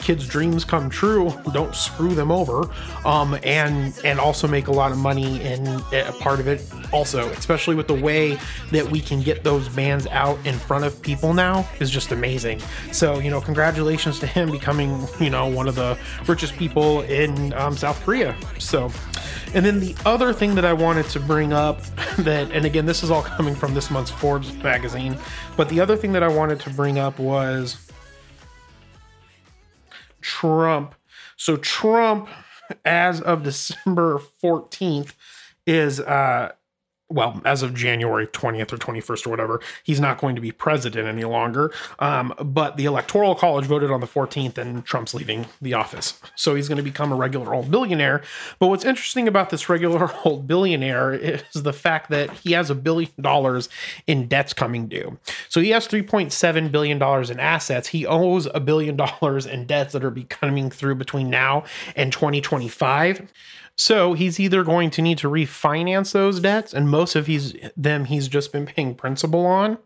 kids' 0.00 0.26
dreams 0.26 0.64
come 0.64 0.90
true. 0.90 1.32
Don't 1.52 1.74
screw 1.74 2.14
them 2.14 2.30
over, 2.30 2.68
um, 3.04 3.38
and 3.42 3.98
and 4.04 4.18
also 4.18 4.48
make 4.48 4.66
a 4.66 4.72
lot 4.72 4.92
of 4.92 4.98
money 4.98 5.40
in 5.42 5.66
a 5.92 6.12
part 6.20 6.40
of 6.40 6.48
it. 6.48 6.62
Also, 6.92 7.28
especially 7.30 7.74
with 7.74 7.86
the 7.86 7.94
way 7.94 8.38
that 8.72 8.90
we 8.90 9.00
can 9.00 9.20
get 9.20 9.44
those 9.44 9.68
bands 9.68 10.06
out 10.08 10.38
in 10.44 10.54
front 10.58 10.84
of 10.84 11.00
people 11.02 11.32
now 11.32 11.68
is 11.78 11.90
just 11.90 12.12
amazing. 12.12 12.60
So 12.92 13.18
you 13.18 13.30
know, 13.30 13.40
congratulations 13.40 14.18
to 14.20 14.26
him 14.26 14.50
becoming 14.50 15.06
you 15.20 15.30
know 15.30 15.48
one 15.48 15.68
of 15.68 15.74
the 15.74 15.98
richest 16.26 16.54
people 16.56 17.02
in 17.02 17.52
um, 17.54 17.76
South 17.76 18.02
Korea. 18.04 18.36
So. 18.58 18.90
And 19.52 19.66
then 19.66 19.80
the 19.80 19.96
other 20.06 20.32
thing 20.32 20.54
that 20.54 20.64
I 20.64 20.72
wanted 20.72 21.06
to 21.06 21.18
bring 21.18 21.52
up 21.52 21.82
that, 22.18 22.52
and 22.52 22.64
again, 22.64 22.86
this 22.86 23.02
is 23.02 23.10
all 23.10 23.22
coming 23.22 23.56
from 23.56 23.74
this 23.74 23.90
month's 23.90 24.12
Forbes 24.12 24.52
magazine, 24.62 25.18
but 25.56 25.68
the 25.68 25.80
other 25.80 25.96
thing 25.96 26.12
that 26.12 26.22
I 26.22 26.28
wanted 26.28 26.60
to 26.60 26.70
bring 26.70 27.00
up 27.00 27.18
was 27.18 27.89
Trump. 30.20 30.94
So 31.36 31.56
Trump, 31.56 32.28
as 32.84 33.20
of 33.20 33.42
December 33.42 34.20
14th, 34.42 35.14
is 35.66 36.00
uh 36.00 36.52
well, 37.10 37.40
as 37.44 37.62
of 37.62 37.74
January 37.74 38.26
20th 38.26 38.72
or 38.72 38.76
21st 38.76 39.26
or 39.26 39.30
whatever, 39.30 39.60
he's 39.82 40.00
not 40.00 40.18
going 40.18 40.36
to 40.36 40.40
be 40.40 40.52
president 40.52 41.08
any 41.08 41.24
longer. 41.24 41.72
Um, 41.98 42.32
but 42.38 42.76
the 42.76 42.84
Electoral 42.84 43.34
College 43.34 43.66
voted 43.66 43.90
on 43.90 44.00
the 44.00 44.06
14th, 44.06 44.56
and 44.56 44.84
Trump's 44.84 45.12
leaving 45.12 45.46
the 45.60 45.74
office. 45.74 46.20
So 46.36 46.54
he's 46.54 46.68
going 46.68 46.76
to 46.76 46.82
become 46.82 47.12
a 47.12 47.16
regular 47.16 47.52
old 47.52 47.70
billionaire. 47.70 48.22
But 48.58 48.68
what's 48.68 48.84
interesting 48.84 49.26
about 49.26 49.50
this 49.50 49.68
regular 49.68 50.10
old 50.24 50.46
billionaire 50.46 51.12
is 51.12 51.42
the 51.52 51.72
fact 51.72 52.10
that 52.10 52.30
he 52.30 52.52
has 52.52 52.70
a 52.70 52.74
billion 52.74 53.10
dollars 53.20 53.68
in 54.06 54.28
debts 54.28 54.52
coming 54.52 54.86
due. 54.86 55.18
So 55.48 55.60
he 55.60 55.70
has 55.70 55.88
$3.7 55.88 56.70
billion 56.70 57.02
in 57.02 57.40
assets. 57.40 57.88
He 57.88 58.06
owes 58.06 58.46
a 58.54 58.60
billion 58.60 58.96
dollars 58.96 59.46
in 59.46 59.66
debts 59.66 59.92
that 59.92 60.04
are 60.04 60.10
be 60.10 60.24
coming 60.24 60.70
through 60.70 60.94
between 60.94 61.30
now 61.30 61.64
and 61.96 62.12
2025. 62.12 63.28
So 63.80 64.12
he's 64.12 64.38
either 64.38 64.62
going 64.62 64.90
to 64.90 65.00
need 65.00 65.16
to 65.18 65.30
refinance 65.30 66.12
those 66.12 66.38
debts, 66.38 66.74
and 66.74 66.86
most 66.86 67.16
of 67.16 67.26
he's, 67.26 67.54
them 67.78 68.04
he's 68.04 68.28
just 68.28 68.52
been 68.52 68.66
paying 68.66 68.94
principal 68.94 69.46
on, 69.46 69.78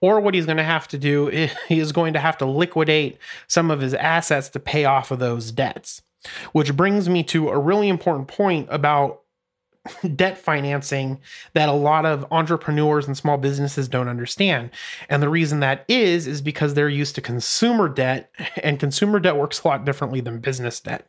or 0.00 0.20
what 0.20 0.34
he's 0.34 0.46
going 0.46 0.58
to 0.58 0.62
have 0.62 0.86
to 0.86 0.96
do 0.96 1.28
is 1.32 1.50
he 1.66 1.80
is 1.80 1.90
going 1.90 2.12
to 2.12 2.20
have 2.20 2.38
to 2.38 2.46
liquidate 2.46 3.18
some 3.48 3.72
of 3.72 3.80
his 3.80 3.94
assets 3.94 4.48
to 4.50 4.60
pay 4.60 4.84
off 4.84 5.10
of 5.10 5.18
those 5.18 5.50
debts. 5.50 6.02
Which 6.52 6.76
brings 6.76 7.08
me 7.08 7.24
to 7.24 7.48
a 7.48 7.58
really 7.58 7.88
important 7.88 8.28
point 8.28 8.68
about 8.70 9.22
debt 10.14 10.38
financing 10.38 11.18
that 11.54 11.68
a 11.68 11.72
lot 11.72 12.06
of 12.06 12.24
entrepreneurs 12.30 13.08
and 13.08 13.16
small 13.16 13.38
businesses 13.38 13.88
don't 13.88 14.08
understand. 14.08 14.70
And 15.08 15.20
the 15.20 15.28
reason 15.28 15.58
that 15.60 15.84
is, 15.88 16.28
is 16.28 16.40
because 16.40 16.74
they're 16.74 16.88
used 16.88 17.16
to 17.16 17.20
consumer 17.20 17.88
debt, 17.88 18.30
and 18.62 18.78
consumer 18.78 19.18
debt 19.18 19.36
works 19.36 19.64
a 19.64 19.66
lot 19.68 19.84
differently 19.84 20.20
than 20.20 20.38
business 20.38 20.78
debt. 20.78 21.08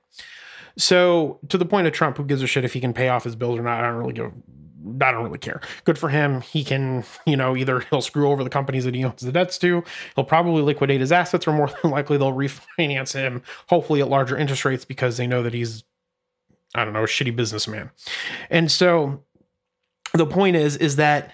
So 0.77 1.39
to 1.49 1.57
the 1.57 1.65
point 1.65 1.87
of 1.87 1.93
Trump, 1.93 2.17
who 2.17 2.23
gives 2.23 2.41
a 2.41 2.47
shit 2.47 2.63
if 2.63 2.73
he 2.73 2.79
can 2.79 2.93
pay 2.93 3.09
off 3.09 3.23
his 3.23 3.35
bills 3.35 3.59
or 3.59 3.63
not? 3.63 3.83
I 3.83 3.87
don't 3.87 3.97
really 3.97 4.13
give. 4.13 4.31
I 5.01 5.11
don't 5.11 5.23
really 5.23 5.39
care. 5.39 5.59
Good 5.83 5.97
for 5.97 6.07
him. 6.07 6.41
He 6.41 6.63
can, 6.63 7.03
you 7.25 7.35
know, 7.35 7.57
either 7.57 7.79
he'll 7.89 8.01
screw 8.01 8.29
over 8.29 8.43
the 8.43 8.49
companies 8.49 8.85
that 8.85 8.95
he 8.95 9.03
owns 9.03 9.21
the 9.21 9.31
debts 9.31 9.57
to, 9.59 9.83
he'll 10.15 10.23
probably 10.23 10.61
liquidate 10.61 11.01
his 11.01 11.11
assets, 11.11 11.47
or 11.47 11.53
more 11.53 11.69
than 11.81 11.91
likely 11.91 12.17
they'll 12.17 12.33
refinance 12.33 13.13
him, 13.13 13.41
hopefully 13.67 14.01
at 14.01 14.07
larger 14.07 14.37
interest 14.37 14.63
rates 14.65 14.85
because 14.85 15.17
they 15.17 15.27
know 15.27 15.43
that 15.43 15.53
he's, 15.53 15.83
I 16.73 16.85
don't 16.85 16.93
know, 16.93 17.03
a 17.03 17.07
shitty 17.07 17.35
businessman. 17.35 17.91
And 18.49 18.71
so 18.71 19.23
the 20.13 20.25
point 20.25 20.55
is, 20.55 20.77
is 20.77 20.95
that 20.97 21.33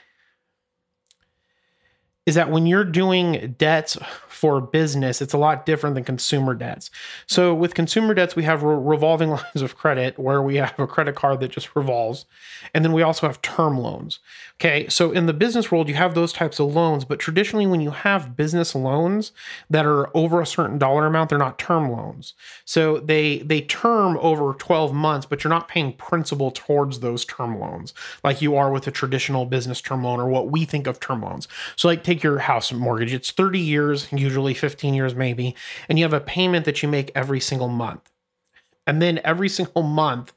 is 2.25 2.35
that 2.35 2.49
when 2.49 2.65
you're 2.65 2.85
doing 2.85 3.55
debts 3.57 3.97
for 4.43 4.59
business, 4.59 5.21
it's 5.21 5.31
a 5.31 5.37
lot 5.37 5.65
different 5.65 5.95
than 5.95 6.03
consumer 6.03 6.53
debts. 6.53 6.91
So 7.27 7.53
with 7.53 7.73
consumer 7.73 8.13
debts, 8.13 8.35
we 8.35 8.43
have 8.43 8.61
re- 8.61 8.75
revolving 8.75 9.29
lines 9.37 9.61
of 9.61 9.77
credit 9.77 10.19
where 10.19 10.41
we 10.41 10.57
have 10.57 10.77
a 10.77 10.85
credit 10.85 11.15
card 11.15 11.39
that 11.39 11.51
just 11.51 11.77
revolves. 11.77 12.25
And 12.73 12.83
then 12.83 12.91
we 12.91 13.01
also 13.01 13.25
have 13.25 13.41
term 13.41 13.77
loans. 13.77 14.19
Okay. 14.55 14.89
So 14.89 15.11
in 15.11 15.27
the 15.27 15.33
business 15.33 15.71
world, 15.71 15.87
you 15.87 15.95
have 15.95 16.13
those 16.13 16.33
types 16.33 16.59
of 16.59 16.75
loans, 16.75 17.05
but 17.05 17.19
traditionally 17.19 17.65
when 17.65 17.79
you 17.79 17.91
have 17.91 18.35
business 18.35 18.75
loans 18.75 19.31
that 19.69 19.85
are 19.85 20.15
over 20.15 20.41
a 20.41 20.45
certain 20.45 20.77
dollar 20.77 21.05
amount, 21.05 21.29
they're 21.29 21.39
not 21.39 21.57
term 21.57 21.89
loans. 21.89 22.33
So 22.65 22.99
they 22.99 23.39
they 23.39 23.61
term 23.61 24.17
over 24.17 24.53
12 24.53 24.93
months, 24.93 25.25
but 25.25 25.43
you're 25.43 25.53
not 25.53 25.69
paying 25.69 25.93
principal 25.93 26.51
towards 26.51 26.99
those 26.99 27.23
term 27.23 27.57
loans 27.61 27.93
like 28.25 28.41
you 28.41 28.57
are 28.57 28.71
with 28.71 28.87
a 28.87 28.91
traditional 28.91 29.45
business 29.45 29.79
term 29.79 30.03
loan 30.03 30.19
or 30.19 30.27
what 30.27 30.51
we 30.51 30.65
think 30.65 30.85
of 30.85 30.99
term 30.99 31.21
loans. 31.21 31.47
So 31.77 31.87
like 31.87 32.03
take 32.03 32.23
your 32.23 32.39
house 32.39 32.71
mortgage, 32.73 33.13
it's 33.13 33.31
30 33.31 33.59
years, 33.59 34.11
usually 34.33 34.55
15 34.55 34.95
years 34.95 35.13
maybe, 35.13 35.55
and 35.87 35.99
you 35.99 36.05
have 36.05 36.13
a 36.13 36.19
payment 36.19 36.65
that 36.65 36.81
you 36.81 36.89
make 36.89 37.11
every 37.13 37.39
single 37.39 37.67
month. 37.67 38.11
And 38.87 39.01
then 39.01 39.21
every 39.23 39.47
single 39.47 39.83
month, 39.83 40.33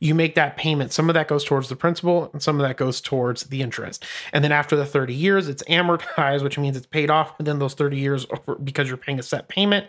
you 0.00 0.14
make 0.14 0.34
that 0.36 0.56
payment. 0.56 0.92
Some 0.92 1.10
of 1.10 1.14
that 1.14 1.26
goes 1.26 1.42
towards 1.42 1.68
the 1.68 1.74
principal 1.74 2.30
and 2.32 2.42
some 2.42 2.60
of 2.60 2.66
that 2.66 2.76
goes 2.76 3.00
towards 3.00 3.44
the 3.44 3.62
interest. 3.62 4.04
And 4.32 4.44
then 4.44 4.52
after 4.52 4.76
the 4.76 4.86
30 4.86 5.12
years, 5.12 5.48
it's 5.48 5.62
amortized, 5.64 6.42
which 6.44 6.58
means 6.58 6.76
it's 6.76 6.86
paid 6.86 7.10
off 7.10 7.36
within 7.38 7.58
those 7.58 7.74
30 7.74 7.96
years 7.96 8.26
because 8.62 8.86
you're 8.86 8.96
paying 8.96 9.18
a 9.18 9.24
set 9.24 9.48
payment. 9.48 9.88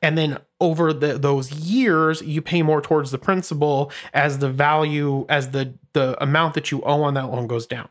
And 0.00 0.16
then 0.16 0.38
over 0.60 0.92
the, 0.92 1.18
those 1.18 1.50
years, 1.50 2.22
you 2.22 2.40
pay 2.40 2.62
more 2.62 2.80
towards 2.80 3.10
the 3.10 3.18
principal 3.18 3.90
as 4.14 4.38
the 4.38 4.48
value, 4.48 5.26
as 5.28 5.50
the, 5.50 5.74
the 5.92 6.22
amount 6.22 6.54
that 6.54 6.70
you 6.70 6.80
owe 6.82 7.02
on 7.02 7.14
that 7.14 7.32
loan 7.32 7.48
goes 7.48 7.66
down. 7.66 7.88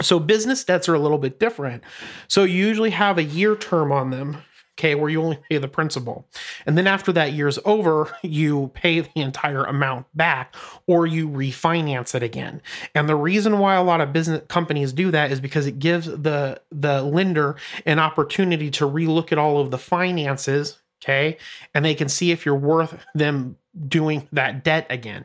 So 0.00 0.18
business 0.18 0.64
debts 0.64 0.88
are 0.88 0.94
a 0.94 0.98
little 0.98 1.18
bit 1.18 1.38
different. 1.38 1.82
So 2.28 2.44
you 2.44 2.66
usually 2.66 2.90
have 2.90 3.18
a 3.18 3.22
year 3.22 3.56
term 3.56 3.92
on 3.92 4.10
them, 4.10 4.38
okay, 4.78 4.94
where 4.94 5.10
you 5.10 5.22
only 5.22 5.38
pay 5.48 5.58
the 5.58 5.68
principal. 5.68 6.26
And 6.66 6.78
then 6.78 6.86
after 6.86 7.12
that 7.12 7.32
year's 7.32 7.58
over, 7.64 8.14
you 8.22 8.70
pay 8.74 9.00
the 9.00 9.20
entire 9.20 9.64
amount 9.64 10.06
back 10.14 10.54
or 10.86 11.06
you 11.06 11.28
refinance 11.28 12.14
it 12.14 12.22
again. 12.22 12.62
And 12.94 13.08
the 13.08 13.16
reason 13.16 13.58
why 13.58 13.74
a 13.74 13.84
lot 13.84 14.00
of 14.00 14.12
business 14.12 14.42
companies 14.48 14.92
do 14.92 15.10
that 15.10 15.30
is 15.30 15.40
because 15.40 15.66
it 15.66 15.78
gives 15.78 16.06
the 16.06 16.60
the 16.70 17.02
lender 17.02 17.56
an 17.86 17.98
opportunity 17.98 18.70
to 18.72 18.88
relook 18.88 19.32
at 19.32 19.38
all 19.38 19.60
of 19.60 19.70
the 19.70 19.78
finances, 19.78 20.78
okay? 21.02 21.36
And 21.74 21.84
they 21.84 21.94
can 21.94 22.08
see 22.08 22.30
if 22.30 22.46
you're 22.46 22.54
worth 22.54 22.98
them 23.14 23.56
doing 23.88 24.28
that 24.32 24.64
debt 24.64 24.86
again. 24.90 25.24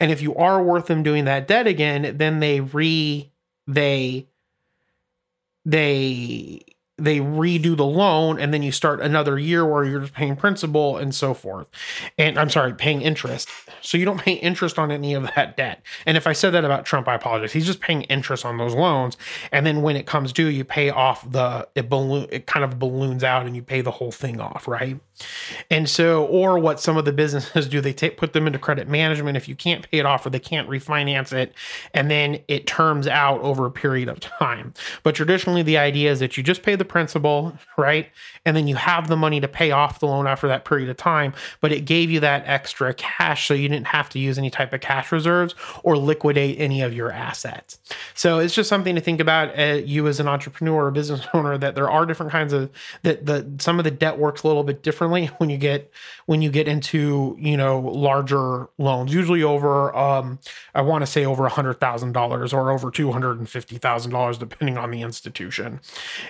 And 0.00 0.10
if 0.10 0.20
you 0.20 0.34
are 0.36 0.62
worth 0.62 0.86
them 0.86 1.02
doing 1.02 1.24
that 1.24 1.48
debt 1.48 1.66
again, 1.66 2.16
then 2.18 2.40
they 2.40 2.60
re 2.60 3.30
they 3.66 4.26
they 5.64 6.62
they 6.98 7.18
redo 7.18 7.76
the 7.76 7.84
loan 7.84 8.38
and 8.40 8.54
then 8.54 8.62
you 8.62 8.72
start 8.72 9.00
another 9.02 9.38
year 9.38 9.66
where 9.66 9.84
you're 9.84 10.00
just 10.00 10.14
paying 10.14 10.34
principal 10.34 10.96
and 10.96 11.14
so 11.14 11.34
forth. 11.34 11.66
And 12.16 12.38
I'm 12.38 12.48
sorry, 12.48 12.72
paying 12.72 13.02
interest. 13.02 13.50
So 13.82 13.98
you 13.98 14.06
don't 14.06 14.20
pay 14.20 14.32
interest 14.32 14.78
on 14.78 14.90
any 14.90 15.12
of 15.12 15.24
that 15.34 15.58
debt. 15.58 15.82
And 16.06 16.16
if 16.16 16.26
I 16.26 16.32
said 16.32 16.50
that 16.50 16.64
about 16.64 16.86
Trump, 16.86 17.06
I 17.06 17.14
apologize. 17.14 17.52
He's 17.52 17.66
just 17.66 17.80
paying 17.80 18.02
interest 18.04 18.46
on 18.46 18.56
those 18.56 18.74
loans. 18.74 19.18
And 19.52 19.66
then 19.66 19.82
when 19.82 19.94
it 19.96 20.06
comes 20.06 20.32
due, 20.32 20.46
you 20.46 20.64
pay 20.64 20.88
off 20.88 21.30
the 21.30 21.68
it 21.74 21.90
balloon 21.90 22.28
it 22.30 22.46
kind 22.46 22.64
of 22.64 22.78
balloons 22.78 23.22
out 23.22 23.44
and 23.46 23.54
you 23.54 23.62
pay 23.62 23.82
the 23.82 23.90
whole 23.90 24.12
thing 24.12 24.40
off, 24.40 24.66
right? 24.66 24.98
And 25.70 25.88
so, 25.88 26.24
or 26.26 26.58
what 26.58 26.80
some 26.80 26.96
of 26.96 27.04
the 27.04 27.12
businesses 27.12 27.68
do, 27.70 27.80
they 27.80 27.92
take 27.92 28.16
put 28.16 28.32
them 28.32 28.46
into 28.46 28.58
credit 28.58 28.88
management 28.88 29.36
if 29.36 29.48
you 29.48 29.54
can't 29.54 29.88
pay 29.90 29.98
it 29.98 30.06
off 30.06 30.26
or 30.26 30.30
they 30.30 30.38
can't 30.38 30.68
refinance 30.68 31.32
it, 31.32 31.54
and 31.94 32.10
then 32.10 32.40
it 32.48 32.66
terms 32.66 33.06
out 33.06 33.40
over 33.40 33.66
a 33.66 33.70
period 33.70 34.08
of 34.08 34.20
time. 34.38 34.74
But 35.02 35.14
traditionally, 35.14 35.62
the 35.62 35.78
idea 35.78 36.10
is 36.10 36.20
that 36.20 36.36
you 36.36 36.42
just 36.42 36.62
pay 36.62 36.74
the 36.74 36.84
principal, 36.84 37.58
right? 37.76 38.08
And 38.44 38.56
then 38.56 38.68
you 38.68 38.76
have 38.76 39.08
the 39.08 39.16
money 39.16 39.40
to 39.40 39.48
pay 39.48 39.70
off 39.70 40.00
the 40.00 40.06
loan 40.06 40.26
after 40.26 40.46
that 40.48 40.64
period 40.64 40.88
of 40.88 40.96
time, 40.96 41.34
but 41.60 41.72
it 41.72 41.84
gave 41.84 42.10
you 42.10 42.20
that 42.20 42.44
extra 42.46 42.94
cash 42.94 43.46
so 43.46 43.54
you 43.54 43.68
didn't 43.68 43.88
have 43.88 44.08
to 44.10 44.18
use 44.18 44.38
any 44.38 44.50
type 44.50 44.72
of 44.72 44.80
cash 44.80 45.10
reserves 45.12 45.54
or 45.82 45.96
liquidate 45.96 46.58
any 46.60 46.82
of 46.82 46.92
your 46.92 47.10
assets. 47.10 47.78
So 48.14 48.38
it's 48.38 48.54
just 48.54 48.68
something 48.68 48.94
to 48.94 49.00
think 49.00 49.20
about 49.20 49.58
uh, 49.58 49.80
you 49.84 50.06
as 50.06 50.20
an 50.20 50.28
entrepreneur 50.28 50.86
or 50.86 50.90
business 50.90 51.26
owner 51.34 51.58
that 51.58 51.74
there 51.74 51.90
are 51.90 52.06
different 52.06 52.32
kinds 52.32 52.52
of 52.52 52.70
that 53.02 53.26
the 53.26 53.46
some 53.58 53.78
of 53.78 53.84
the 53.84 53.90
debt 53.90 54.18
works 54.18 54.42
a 54.42 54.46
little 54.48 54.64
bit 54.64 54.82
different 54.82 55.05
differently 55.06 55.26
when 55.38 55.50
you 55.50 55.58
get 55.58 55.90
when 56.26 56.42
you 56.42 56.50
get 56.50 56.68
into 56.68 57.36
you 57.38 57.56
know 57.56 57.80
larger 57.80 58.68
loans 58.78 59.12
usually 59.12 59.42
over 59.42 59.94
um 59.96 60.38
i 60.74 60.82
want 60.82 61.02
to 61.02 61.06
say 61.06 61.24
over 61.24 61.48
hundred 61.48 61.80
thousand 61.80 62.12
dollars 62.12 62.52
or 62.52 62.70
over 62.70 62.90
two 62.90 63.12
hundred 63.12 63.38
and 63.38 63.48
fifty 63.48 63.78
thousand 63.78 64.12
dollars 64.12 64.38
depending 64.38 64.76
on 64.76 64.90
the 64.90 65.02
institution. 65.02 65.80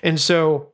And 0.03 0.21
so 0.21 0.73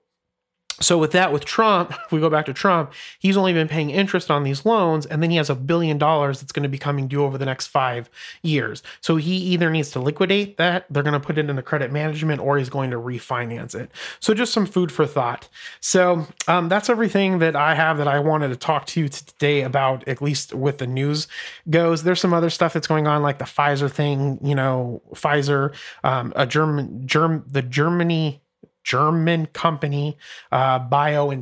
so 0.80 0.98
with 0.98 1.12
that 1.12 1.32
with 1.32 1.44
trump 1.44 1.92
if 2.04 2.12
we 2.12 2.20
go 2.20 2.30
back 2.30 2.46
to 2.46 2.52
trump 2.52 2.92
he's 3.18 3.36
only 3.36 3.52
been 3.52 3.68
paying 3.68 3.90
interest 3.90 4.30
on 4.30 4.42
these 4.42 4.64
loans 4.64 5.06
and 5.06 5.22
then 5.22 5.30
he 5.30 5.36
has 5.36 5.50
a 5.50 5.54
billion 5.54 5.98
dollars 5.98 6.40
that's 6.40 6.52
going 6.52 6.62
to 6.62 6.68
be 6.68 6.78
coming 6.78 7.08
due 7.08 7.22
over 7.22 7.38
the 7.38 7.46
next 7.46 7.68
five 7.68 8.10
years. 8.42 8.82
So 9.00 9.16
he 9.16 9.36
either 9.36 9.70
needs 9.70 9.90
to 9.92 10.00
liquidate 10.00 10.56
that 10.56 10.86
they're 10.90 11.02
going 11.02 11.12
to 11.12 11.20
put 11.20 11.38
it 11.38 11.48
into 11.48 11.62
credit 11.62 11.92
management 11.92 12.40
or 12.40 12.58
he's 12.58 12.68
going 12.68 12.90
to 12.90 12.96
refinance 12.96 13.74
it. 13.74 13.90
So 14.20 14.34
just 14.34 14.52
some 14.52 14.66
food 14.66 14.90
for 14.92 15.06
thought. 15.06 15.48
So 15.80 16.26
um, 16.48 16.68
that's 16.68 16.90
everything 16.90 17.38
that 17.38 17.56
i 17.56 17.74
have 17.74 17.98
that 17.98 18.08
i 18.08 18.18
wanted 18.18 18.48
to 18.48 18.56
talk 18.56 18.86
to 18.86 19.00
you 19.00 19.08
today 19.08 19.62
about 19.62 20.06
at 20.08 20.20
least 20.20 20.54
with 20.54 20.78
the 20.78 20.86
news 20.86 21.28
goes. 21.70 22.02
There's 22.02 22.20
some 22.20 22.34
other 22.34 22.50
stuff 22.50 22.72
that's 22.72 22.86
going 22.86 23.06
on 23.06 23.22
like 23.22 23.38
the 23.38 23.44
pfizer 23.44 23.90
thing 23.90 24.38
you 24.42 24.54
know 24.54 25.02
pfizer 25.14 25.74
um, 26.04 26.32
a 26.36 26.46
german 26.46 27.06
germ 27.06 27.44
the 27.46 27.62
germany 27.62 28.41
German 28.84 29.46
company, 29.46 30.18
uh, 30.50 30.78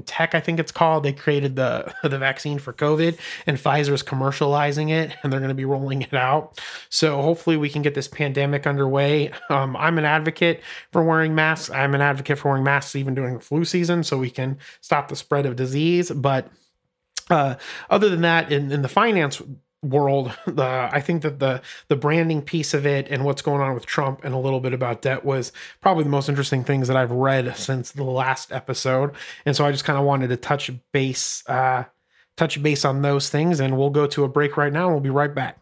Tech, 0.07 0.35
I 0.35 0.41
think 0.41 0.61
it's 0.61 0.73
called. 0.73 1.03
They 1.05 1.13
created 1.13 1.57
the 1.57 1.93
the 2.03 2.19
vaccine 2.19 2.59
for 2.59 2.73
COVID, 2.73 3.19
and 3.47 3.57
Pfizer 3.57 3.93
is 3.93 4.03
commercializing 4.03 4.91
it, 4.91 5.17
and 5.23 5.33
they're 5.33 5.41
going 5.41 5.49
to 5.49 5.55
be 5.55 5.65
rolling 5.65 6.03
it 6.03 6.15
out. 6.15 6.61
So 6.89 7.23
hopefully, 7.23 7.57
we 7.57 7.69
can 7.69 7.83
get 7.83 7.95
this 7.95 8.09
pandemic 8.09 8.67
underway. 8.67 9.33
Um, 9.49 9.77
I'm 9.77 9.99
an 9.99 10.05
advocate 10.05 10.63
for 10.93 11.03
wearing 11.03 11.35
masks. 11.35 11.71
I'm 11.71 11.95
an 11.95 12.01
advocate 12.01 12.39
for 12.39 12.49
wearing 12.49 12.65
masks 12.65 12.97
even 12.97 13.15
during 13.15 13.35
the 13.35 13.41
flu 13.41 13.65
season, 13.65 14.05
so 14.05 14.19
we 14.19 14.31
can 14.31 14.59
stop 14.81 15.09
the 15.09 15.17
spread 15.17 15.47
of 15.47 15.57
disease. 15.57 16.11
But 16.11 16.49
uh, 17.31 17.57
other 17.89 18.09
than 18.09 18.23
that, 18.23 18.53
in, 18.53 18.73
in 18.73 18.83
the 18.83 18.89
finance 18.89 19.41
world 19.83 20.37
the 20.47 20.89
i 20.93 21.01
think 21.01 21.23
that 21.23 21.39
the 21.39 21.61
the 21.89 21.97
branding 21.97 22.43
piece 22.43 22.75
of 22.75 22.87
it 22.87 23.07
and 23.09 23.25
what's 23.25 23.43
going 23.43 23.61
on 23.61 23.75
with 23.75 23.87
trump 23.87 24.23
and 24.25 24.35
a 24.35 24.39
little 24.39 24.61
bit 24.61 24.75
about 24.75 25.03
debt 25.03 25.25
was 25.25 25.53
probably 25.81 26.05
the 26.05 26.11
most 26.11 26.29
interesting 26.29 26.63
things 26.63 26.89
that 26.89 26.97
i've 26.97 27.13
read 27.13 27.57
since 27.57 27.93
the 27.93 28.05
last 28.05 28.53
episode 28.53 29.13
and 29.47 29.57
so 29.57 29.65
i 29.65 29.73
just 29.73 29.85
kind 29.85 29.99
of 29.99 30.05
wanted 30.05 30.29
to 30.29 30.37
touch 30.37 30.71
base 30.93 31.43
uh 31.49 31.85
touch 32.37 32.63
base 32.63 32.85
on 32.85 33.03
those 33.03 33.31
things 33.31 33.61
and 33.61 33.77
we'll 33.77 33.91
go 33.91 34.07
to 34.07 34.25
a 34.25 34.29
break 34.29 34.57
right 34.57 34.73
now 34.73 34.85
and 34.85 34.93
we'll 34.93 35.01
be 35.01 35.11
right 35.11 35.35
back 35.35 35.59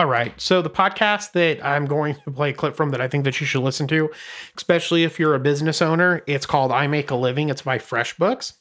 all 0.00 0.06
right. 0.06 0.32
So 0.40 0.62
the 0.62 0.70
podcast 0.70 1.32
that 1.32 1.64
I'm 1.66 1.84
going 1.84 2.14
to 2.24 2.30
play 2.30 2.50
a 2.50 2.52
clip 2.52 2.76
from 2.76 2.90
that 2.90 3.00
I 3.00 3.08
think 3.08 3.24
that 3.24 3.40
you 3.40 3.46
should 3.48 3.64
listen 3.64 3.88
to, 3.88 4.08
especially 4.56 5.02
if 5.02 5.18
you're 5.18 5.34
a 5.34 5.40
business 5.40 5.82
owner, 5.82 6.22
it's 6.28 6.46
called 6.46 6.70
I 6.70 6.86
Make 6.86 7.10
a 7.10 7.16
Living. 7.16 7.48
It's 7.48 7.62
by 7.62 7.78
FreshBooks. 7.78 8.52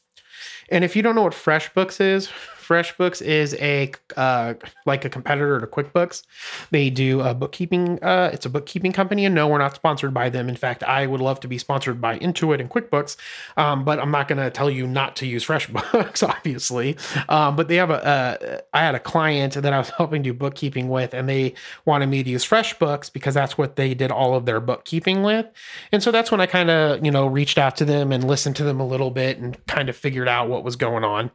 And 0.69 0.83
if 0.83 0.95
you 0.95 1.03
don't 1.03 1.13
know 1.13 1.21
what 1.21 1.33
FreshBooks 1.33 2.01
is, 2.01 2.29
FreshBooks 2.67 3.21
is 3.21 3.55
a 3.55 3.91
uh, 4.17 4.55
like 4.85 5.05
a 5.05 5.09
competitor 5.09 5.59
to 5.59 5.67
QuickBooks. 5.67 6.23
They 6.71 6.89
do 6.89 7.21
a 7.21 7.33
bookkeeping. 7.33 8.03
Uh, 8.03 8.29
it's 8.33 8.45
a 8.45 8.49
bookkeeping 8.49 8.91
company, 8.91 9.25
and 9.25 9.33
no, 9.33 9.47
we're 9.47 9.57
not 9.57 9.75
sponsored 9.75 10.13
by 10.13 10.29
them. 10.29 10.49
In 10.49 10.55
fact, 10.57 10.83
I 10.83 11.07
would 11.07 11.21
love 11.21 11.39
to 11.41 11.47
be 11.47 11.57
sponsored 11.57 12.01
by 12.01 12.19
Intuit 12.19 12.59
and 12.59 12.69
QuickBooks, 12.69 13.15
um, 13.55 13.85
but 13.85 13.99
I'm 13.99 14.11
not 14.11 14.27
going 14.27 14.39
to 14.39 14.49
tell 14.49 14.69
you 14.69 14.85
not 14.85 15.15
to 15.17 15.27
use 15.27 15.45
FreshBooks, 15.47 16.27
obviously. 16.27 16.97
Um, 17.29 17.55
but 17.55 17.69
they 17.69 17.77
have 17.77 17.89
a. 17.89 18.05
Uh, 18.05 18.61
I 18.73 18.81
had 18.81 18.95
a 18.95 18.99
client 18.99 19.53
that 19.53 19.71
I 19.71 19.77
was 19.77 19.89
helping 19.97 20.21
do 20.21 20.33
bookkeeping 20.33 20.89
with, 20.89 21.13
and 21.13 21.29
they 21.29 21.53
wanted 21.85 22.07
me 22.07 22.21
to 22.23 22.29
use 22.29 22.45
FreshBooks 22.45 23.11
because 23.11 23.33
that's 23.33 23.57
what 23.57 23.77
they 23.77 23.93
did 23.93 24.11
all 24.11 24.35
of 24.35 24.45
their 24.45 24.59
bookkeeping 24.59 25.23
with, 25.23 25.45
and 25.91 26.03
so 26.03 26.11
that's 26.11 26.31
when 26.31 26.41
I 26.41 26.47
kind 26.47 26.69
of 26.69 27.05
you 27.05 27.11
know 27.11 27.27
reached 27.27 27.57
out 27.57 27.77
to 27.77 27.85
them 27.85 28.11
and 28.11 28.25
listened 28.25 28.57
to 28.57 28.63
them 28.63 28.81
a 28.81 28.85
little 28.85 29.11
bit 29.11 29.37
and 29.37 29.65
kind 29.67 29.87
of 29.87 29.95
figured 29.95 30.27
out 30.27 30.49
what 30.49 30.63
was 30.63 30.75
going 30.75 31.05
on 31.05 31.31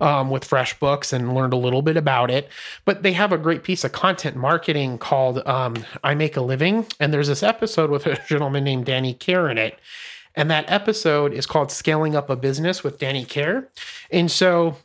um, 0.00 0.30
with 0.30 0.44
Fresh 0.44 0.71
books 0.80 1.12
and 1.12 1.34
learned 1.34 1.52
a 1.52 1.56
little 1.56 1.82
bit 1.82 1.96
about 1.96 2.30
it. 2.30 2.48
But 2.84 3.02
they 3.02 3.12
have 3.12 3.32
a 3.32 3.38
great 3.38 3.62
piece 3.62 3.84
of 3.84 3.92
content 3.92 4.36
marketing 4.36 4.98
called 4.98 5.46
um, 5.46 5.76
I 6.04 6.14
Make 6.14 6.36
a 6.36 6.42
Living. 6.42 6.86
And 7.00 7.12
there's 7.12 7.28
this 7.28 7.42
episode 7.42 7.90
with 7.90 8.06
a 8.06 8.20
gentleman 8.28 8.64
named 8.64 8.86
Danny 8.86 9.14
Kerr 9.14 9.50
in 9.50 9.58
it. 9.58 9.78
And 10.34 10.50
that 10.50 10.70
episode 10.70 11.32
is 11.32 11.46
called 11.46 11.70
Scaling 11.70 12.16
Up 12.16 12.30
a 12.30 12.36
Business 12.36 12.82
with 12.82 12.98
Danny 12.98 13.24
Kerr. 13.24 13.68
And 14.10 14.30
so 14.30 14.76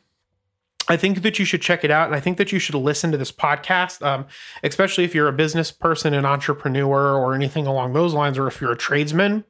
I 0.88 0.98
think 0.98 1.22
that 1.22 1.40
you 1.40 1.46
should 1.46 1.62
check 1.62 1.84
it 1.84 1.92
out. 1.92 2.08
And 2.08 2.16
I 2.16 2.20
think 2.20 2.38
that 2.38 2.52
you 2.52 2.60
should 2.60 2.76
listen 2.76 3.12
to 3.12 3.18
this 3.18 3.32
podcast, 3.32 4.06
um, 4.06 4.26
especially 4.64 5.04
if 5.04 5.14
you're 5.14 5.28
a 5.28 5.34
business 5.34 5.72
person, 5.72 6.14
an 6.14 6.26
entrepreneur, 6.26 7.16
or 7.16 7.34
anything 7.34 7.68
along 7.68 7.94
those 7.94 8.14
lines, 8.14 8.38
or 8.38 8.48
if 8.48 8.62
you're 8.62 8.72
a 8.72 8.78
tradesman. 8.78 9.44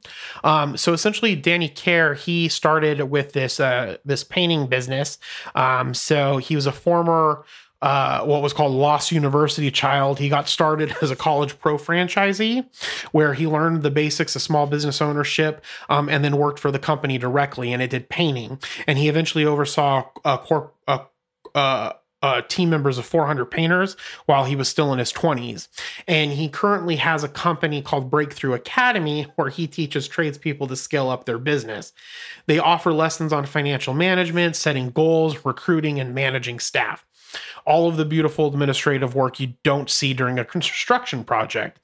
Um, 0.44 0.76
so 0.76 0.92
essentially, 0.92 1.36
Danny 1.36 1.68
Kerr, 1.68 2.14
he 2.14 2.48
started 2.48 3.02
with 3.02 3.32
this 3.32 3.60
uh, 3.60 3.98
this 4.04 4.24
painting 4.24 4.66
business. 4.66 5.18
Um, 5.54 5.94
so 5.94 6.38
he 6.38 6.54
was 6.54 6.66
a 6.66 6.72
former 6.72 7.44
uh, 7.80 8.24
what 8.24 8.42
was 8.42 8.52
called 8.52 8.72
Lost 8.72 9.12
University 9.12 9.70
child. 9.70 10.18
He 10.18 10.28
got 10.28 10.48
started 10.48 10.96
as 11.02 11.10
a 11.10 11.16
college 11.16 11.58
pro 11.58 11.76
franchisee, 11.78 12.66
where 13.12 13.34
he 13.34 13.46
learned 13.46 13.82
the 13.82 13.90
basics 13.90 14.34
of 14.34 14.42
small 14.42 14.66
business 14.66 15.00
ownership, 15.00 15.64
um, 15.88 16.08
and 16.08 16.24
then 16.24 16.36
worked 16.36 16.58
for 16.58 16.70
the 16.70 16.78
company 16.78 17.18
directly. 17.18 17.72
And 17.72 17.82
it 17.82 17.90
did 17.90 18.08
painting. 18.08 18.58
And 18.86 18.98
he 18.98 19.08
eventually 19.08 19.44
oversaw 19.44 20.08
a 20.24 20.38
corp. 20.38 20.74
A 20.86 21.02
uh, 21.54 21.92
uh, 22.20 22.42
team 22.42 22.70
members 22.70 22.98
of 22.98 23.06
400 23.06 23.46
painters 23.46 23.96
while 24.26 24.44
he 24.44 24.56
was 24.56 24.68
still 24.68 24.92
in 24.92 24.98
his 24.98 25.12
20s. 25.12 25.68
And 26.06 26.32
he 26.32 26.48
currently 26.48 26.96
has 26.96 27.22
a 27.22 27.28
company 27.28 27.80
called 27.80 28.10
Breakthrough 28.10 28.54
Academy 28.54 29.26
where 29.36 29.50
he 29.50 29.66
teaches 29.66 30.08
tradespeople 30.08 30.66
to 30.66 30.76
scale 30.76 31.10
up 31.10 31.24
their 31.24 31.38
business. 31.38 31.92
They 32.46 32.58
offer 32.58 32.92
lessons 32.92 33.32
on 33.32 33.46
financial 33.46 33.94
management, 33.94 34.56
setting 34.56 34.90
goals, 34.90 35.44
recruiting, 35.44 36.00
and 36.00 36.14
managing 36.14 36.58
staff. 36.58 37.04
All 37.66 37.88
of 37.88 37.98
the 37.98 38.06
beautiful 38.06 38.48
administrative 38.48 39.14
work 39.14 39.38
you 39.38 39.54
don't 39.62 39.90
see 39.90 40.14
during 40.14 40.38
a 40.38 40.44
construction 40.44 41.22
project. 41.22 41.78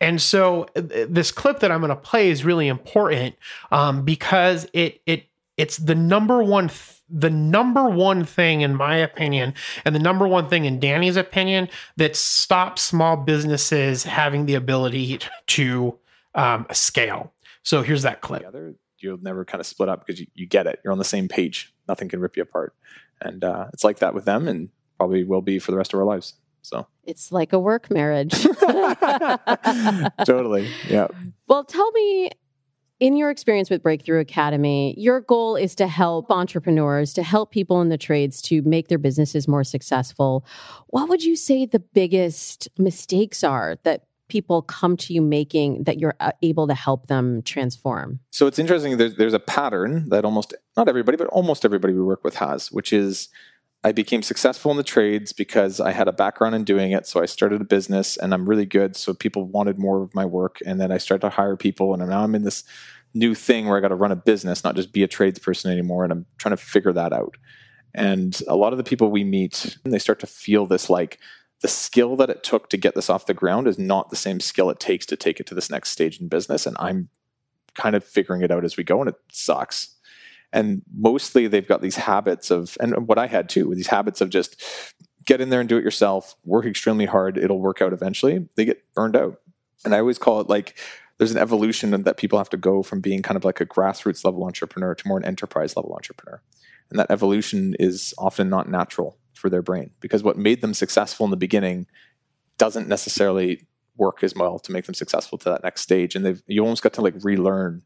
And 0.00 0.20
so, 0.20 0.66
uh, 0.74 0.82
this 1.08 1.30
clip 1.30 1.60
that 1.60 1.70
I'm 1.70 1.80
going 1.80 1.90
to 1.90 1.96
play 1.96 2.30
is 2.30 2.44
really 2.44 2.66
important 2.66 3.36
um, 3.70 4.04
because 4.04 4.66
it 4.72 5.00
it 5.06 5.26
it's 5.56 5.76
the 5.76 5.94
number 5.94 6.42
one 6.42 6.68
the 7.10 7.30
number 7.30 7.88
one 7.88 8.24
thing 8.24 8.60
in 8.60 8.74
my 8.74 8.96
opinion 8.96 9.54
and 9.84 9.94
the 9.94 9.98
number 9.98 10.26
one 10.28 10.48
thing 10.48 10.64
in 10.64 10.78
Danny's 10.78 11.16
opinion 11.16 11.68
that 11.96 12.16
stops 12.16 12.82
small 12.82 13.16
businesses 13.16 14.04
having 14.04 14.46
the 14.46 14.54
ability 14.54 15.18
to 15.46 15.98
um, 16.34 16.66
scale. 16.72 17.32
So 17.62 17.82
here's 17.82 18.02
that 18.02 18.20
clip. 18.20 18.40
Together, 18.40 18.74
you'll 18.98 19.18
never 19.22 19.44
kind 19.44 19.60
of 19.60 19.66
split 19.66 19.88
up 19.88 20.06
because 20.06 20.20
you, 20.20 20.26
you 20.34 20.46
get 20.46 20.66
it. 20.66 20.80
You're 20.84 20.92
on 20.92 20.98
the 20.98 21.04
same 21.04 21.28
page. 21.28 21.72
Nothing 21.88 22.08
can 22.08 22.20
rip 22.20 22.36
you 22.36 22.42
apart. 22.42 22.74
And 23.20 23.42
uh, 23.42 23.66
it's 23.72 23.84
like 23.84 23.98
that 23.98 24.14
with 24.14 24.24
them 24.24 24.46
and 24.46 24.68
probably 24.98 25.24
will 25.24 25.42
be 25.42 25.58
for 25.58 25.70
the 25.70 25.76
rest 25.76 25.92
of 25.94 26.00
our 26.00 26.06
lives. 26.06 26.34
So 26.62 26.86
it's 27.04 27.32
like 27.32 27.52
a 27.52 27.58
work 27.58 27.90
marriage. 27.90 28.42
totally. 30.24 30.68
Yeah. 30.88 31.08
Well, 31.46 31.64
tell 31.64 31.90
me 31.92 32.30
in 33.00 33.16
your 33.16 33.30
experience 33.30 33.70
with 33.70 33.82
Breakthrough 33.82 34.20
Academy, 34.20 34.94
your 34.98 35.20
goal 35.20 35.56
is 35.56 35.74
to 35.76 35.86
help 35.86 36.30
entrepreneurs, 36.30 37.12
to 37.14 37.22
help 37.22 37.52
people 37.52 37.80
in 37.80 37.88
the 37.88 37.98
trades 37.98 38.42
to 38.42 38.62
make 38.62 38.88
their 38.88 38.98
businesses 38.98 39.46
more 39.46 39.64
successful. 39.64 40.44
What 40.88 41.08
would 41.08 41.22
you 41.22 41.36
say 41.36 41.66
the 41.66 41.78
biggest 41.78 42.68
mistakes 42.76 43.44
are 43.44 43.76
that 43.84 44.04
people 44.28 44.62
come 44.62 44.96
to 44.96 45.14
you 45.14 45.22
making 45.22 45.84
that 45.84 45.98
you're 45.98 46.14
uh, 46.20 46.32
able 46.42 46.66
to 46.66 46.74
help 46.74 47.06
them 47.06 47.40
transform? 47.42 48.20
So 48.30 48.46
it's 48.46 48.58
interesting. 48.58 48.96
There's, 48.96 49.14
there's 49.14 49.32
a 49.34 49.40
pattern 49.40 50.08
that 50.08 50.24
almost, 50.24 50.52
not 50.76 50.88
everybody, 50.88 51.16
but 51.16 51.28
almost 51.28 51.64
everybody 51.64 51.94
we 51.94 52.02
work 52.02 52.24
with 52.24 52.36
has, 52.36 52.70
which 52.72 52.92
is 52.92 53.28
I 53.84 53.92
became 53.92 54.22
successful 54.22 54.70
in 54.72 54.76
the 54.76 54.82
trades 54.82 55.32
because 55.32 55.80
I 55.80 55.92
had 55.92 56.08
a 56.08 56.12
background 56.12 56.54
in 56.56 56.64
doing 56.64 56.90
it. 56.90 57.06
So 57.06 57.22
I 57.22 57.26
started 57.26 57.60
a 57.60 57.64
business 57.64 58.16
and 58.16 58.34
I'm 58.34 58.48
really 58.48 58.66
good. 58.66 58.96
So 58.96 59.14
people 59.14 59.44
wanted 59.44 59.78
more 59.78 60.02
of 60.02 60.14
my 60.14 60.24
work. 60.24 60.58
And 60.66 60.80
then 60.80 60.90
I 60.90 60.98
started 60.98 61.22
to 61.22 61.30
hire 61.30 61.56
people. 61.56 61.94
And 61.94 62.06
now 62.08 62.24
I'm 62.24 62.34
in 62.34 62.42
this 62.42 62.64
new 63.14 63.34
thing 63.34 63.66
where 63.66 63.78
I 63.78 63.80
got 63.80 63.88
to 63.88 63.94
run 63.94 64.10
a 64.10 64.16
business, 64.16 64.64
not 64.64 64.74
just 64.74 64.92
be 64.92 65.04
a 65.04 65.08
tradesperson 65.08 65.70
anymore. 65.70 66.02
And 66.02 66.12
I'm 66.12 66.26
trying 66.38 66.56
to 66.56 66.62
figure 66.62 66.92
that 66.92 67.12
out. 67.12 67.36
And 67.94 68.40
a 68.48 68.56
lot 68.56 68.72
of 68.72 68.78
the 68.78 68.84
people 68.84 69.10
we 69.10 69.24
meet, 69.24 69.78
they 69.84 69.98
start 69.98 70.18
to 70.20 70.26
feel 70.26 70.66
this 70.66 70.90
like 70.90 71.18
the 71.62 71.68
skill 71.68 72.16
that 72.16 72.30
it 72.30 72.42
took 72.42 72.68
to 72.70 72.76
get 72.76 72.94
this 72.94 73.08
off 73.08 73.26
the 73.26 73.34
ground 73.34 73.66
is 73.66 73.78
not 73.78 74.10
the 74.10 74.16
same 74.16 74.40
skill 74.40 74.70
it 74.70 74.80
takes 74.80 75.06
to 75.06 75.16
take 75.16 75.40
it 75.40 75.46
to 75.46 75.54
this 75.54 75.70
next 75.70 75.90
stage 75.90 76.20
in 76.20 76.28
business. 76.28 76.66
And 76.66 76.76
I'm 76.80 77.08
kind 77.74 77.94
of 77.94 78.04
figuring 78.04 78.42
it 78.42 78.50
out 78.50 78.64
as 78.64 78.76
we 78.76 78.84
go. 78.84 79.00
And 79.00 79.08
it 79.08 79.16
sucks 79.30 79.94
and 80.52 80.82
mostly 80.96 81.46
they've 81.46 81.68
got 81.68 81.82
these 81.82 81.96
habits 81.96 82.50
of 82.50 82.76
and 82.80 83.06
what 83.06 83.18
i 83.18 83.26
had 83.26 83.48
too 83.48 83.74
these 83.74 83.88
habits 83.88 84.20
of 84.20 84.30
just 84.30 84.60
get 85.28 85.42
in 85.42 85.50
there 85.50 85.60
and 85.60 85.68
do 85.68 85.76
it 85.76 85.84
yourself 85.84 86.34
work 86.44 86.64
extremely 86.64 87.04
hard 87.04 87.36
it'll 87.36 87.60
work 87.60 87.82
out 87.82 87.92
eventually. 87.92 88.48
They 88.56 88.64
get 88.64 88.82
burned 88.94 89.14
out. 89.14 89.40
And 89.84 89.94
i 89.94 89.98
always 89.98 90.18
call 90.18 90.40
it 90.40 90.48
like 90.48 90.78
there's 91.18 91.32
an 91.32 91.38
evolution 91.38 91.90
that 91.90 92.16
people 92.16 92.38
have 92.38 92.48
to 92.50 92.56
go 92.56 92.82
from 92.82 93.00
being 93.00 93.22
kind 93.22 93.36
of 93.36 93.44
like 93.44 93.60
a 93.60 93.66
grassroots 93.66 94.24
level 94.24 94.44
entrepreneur 94.44 94.94
to 94.94 95.08
more 95.08 95.18
an 95.18 95.24
enterprise 95.24 95.76
level 95.76 95.92
entrepreneur. 95.92 96.40
And 96.90 96.98
that 96.98 97.10
evolution 97.10 97.74
is 97.78 98.14
often 98.16 98.48
not 98.48 98.70
natural 98.70 99.18
for 99.34 99.50
their 99.50 99.60
brain 99.60 99.90
because 100.00 100.22
what 100.22 100.38
made 100.38 100.62
them 100.62 100.72
successful 100.72 101.24
in 101.24 101.30
the 101.30 101.36
beginning 101.36 101.86
doesn't 102.56 102.88
necessarily 102.88 103.66
work 103.96 104.22
as 104.22 104.34
well 104.34 104.58
to 104.60 104.72
make 104.72 104.86
them 104.86 104.94
successful 104.94 105.36
to 105.38 105.50
that 105.50 105.62
next 105.62 105.82
stage. 105.82 106.14
And 106.14 106.24
they've 106.24 106.42
you 106.46 106.62
almost 106.62 106.82
got 106.82 106.94
to 106.94 107.02
like 107.02 107.22
relearn 107.22 107.82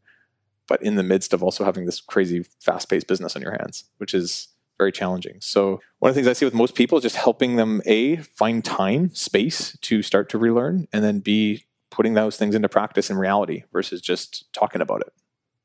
but 0.72 0.82
in 0.82 0.94
the 0.94 1.02
midst 1.02 1.34
of 1.34 1.42
also 1.42 1.64
having 1.64 1.84
this 1.84 2.00
crazy 2.00 2.46
fast 2.58 2.88
paced 2.88 3.06
business 3.06 3.36
on 3.36 3.42
your 3.42 3.52
hands, 3.52 3.84
which 3.98 4.14
is 4.14 4.48
very 4.78 4.90
challenging. 4.90 5.36
So 5.38 5.82
one 5.98 6.08
of 6.08 6.14
the 6.14 6.18
things 6.18 6.26
I 6.26 6.32
see 6.32 6.46
with 6.46 6.54
most 6.54 6.74
people 6.74 6.96
is 6.96 7.02
just 7.02 7.16
helping 7.16 7.56
them 7.56 7.82
a 7.84 8.16
find 8.16 8.64
time, 8.64 9.14
space 9.14 9.76
to 9.82 10.00
start 10.00 10.30
to 10.30 10.38
relearn, 10.38 10.88
and 10.90 11.04
then 11.04 11.20
b 11.20 11.66
putting 11.90 12.14
those 12.14 12.38
things 12.38 12.54
into 12.54 12.70
practice 12.70 13.10
in 13.10 13.18
reality 13.18 13.64
versus 13.70 14.00
just 14.00 14.50
talking 14.54 14.80
about 14.80 15.02
it. 15.02 15.12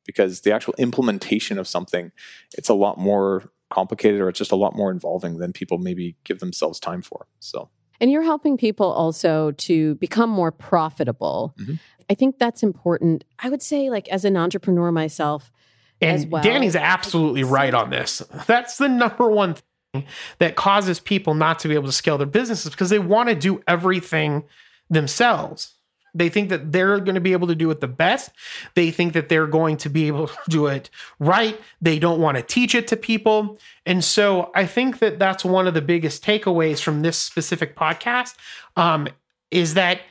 Because 0.06 0.42
the 0.42 0.54
actual 0.54 0.76
implementation 0.78 1.58
of 1.58 1.70
something, 1.70 2.12
it's 2.58 2.68
a 2.68 2.74
lot 2.74 2.98
more 2.98 3.50
complicated 3.70 4.20
or 4.20 4.28
it's 4.28 4.38
just 4.38 4.52
a 4.52 4.58
lot 4.58 4.76
more 4.76 4.92
involving 4.92 5.38
than 5.38 5.54
people 5.54 5.78
maybe 5.78 6.18
give 6.26 6.40
themselves 6.40 6.82
time 6.82 7.02
for. 7.02 7.28
So 7.40 7.70
And 8.00 8.12
you're 8.12 8.24
helping 8.24 8.58
people 8.58 8.92
also 8.92 9.52
to 9.52 9.96
become 9.96 10.30
more 10.30 10.52
profitable. 10.52 11.54
Mhm. 11.60 11.80
I 12.10 12.14
think 12.14 12.40
that's 12.40 12.64
important. 12.64 13.24
I 13.40 13.50
would 13.50 13.62
say, 13.62 13.90
like, 13.90 14.08
as 14.10 14.24
an 14.26 14.38
entrepreneur 14.38 14.92
myself, 14.92 15.52
And 16.00 16.30
well. 16.32 16.44
Danny's 16.44 16.76
absolutely 16.76 17.44
right 17.44 17.74
on 17.74 17.90
this. 17.90 18.22
That's 18.46 18.78
the 18.78 18.88
number 18.88 19.32
one 19.32 19.56
thing 19.94 20.06
that 20.38 20.56
causes 20.56 21.00
people 21.00 21.34
not 21.34 21.58
to 21.60 21.68
be 21.68 21.74
able 21.74 21.88
to 21.88 21.92
scale 21.92 22.20
their 22.20 22.28
businesses 22.28 22.70
because 22.70 22.92
they 22.92 23.00
want 23.00 23.30
to 23.30 23.36
do 23.36 23.64
everything 23.68 24.44
themselves. 24.92 25.74
They 26.14 26.30
think 26.30 26.50
that 26.50 26.72
they're 26.72 27.00
going 27.00 27.16
to 27.16 27.22
be 27.22 27.34
able 27.34 27.48
to 27.48 27.56
do 27.56 27.70
it 27.70 27.82
the 27.82 27.88
best. 27.88 28.32
They 28.76 28.92
think 28.92 29.14
that 29.14 29.30
they're 29.30 29.48
going 29.48 29.78
to 29.78 29.90
be 29.90 30.08
able 30.08 30.28
to 30.28 30.38
do 30.50 30.68
it 30.68 30.90
right. 31.20 31.60
They 31.82 32.00
don't 32.00 32.22
want 32.22 32.38
to 32.38 32.44
teach 32.44 32.76
it 32.76 32.88
to 32.90 32.98
people. 32.98 33.58
And 33.86 34.04
so 34.04 34.52
I 34.56 34.66
think 34.66 35.00
that 35.00 35.20
that's 35.20 35.46
one 35.46 35.68
of 35.68 35.74
the 35.74 35.82
biggest 35.82 36.24
takeaways 36.24 36.82
from 36.82 37.02
this 37.02 37.18
specific 37.18 37.76
podcast 37.76 38.36
um, 38.76 39.08
is 39.52 39.76
that 39.76 40.02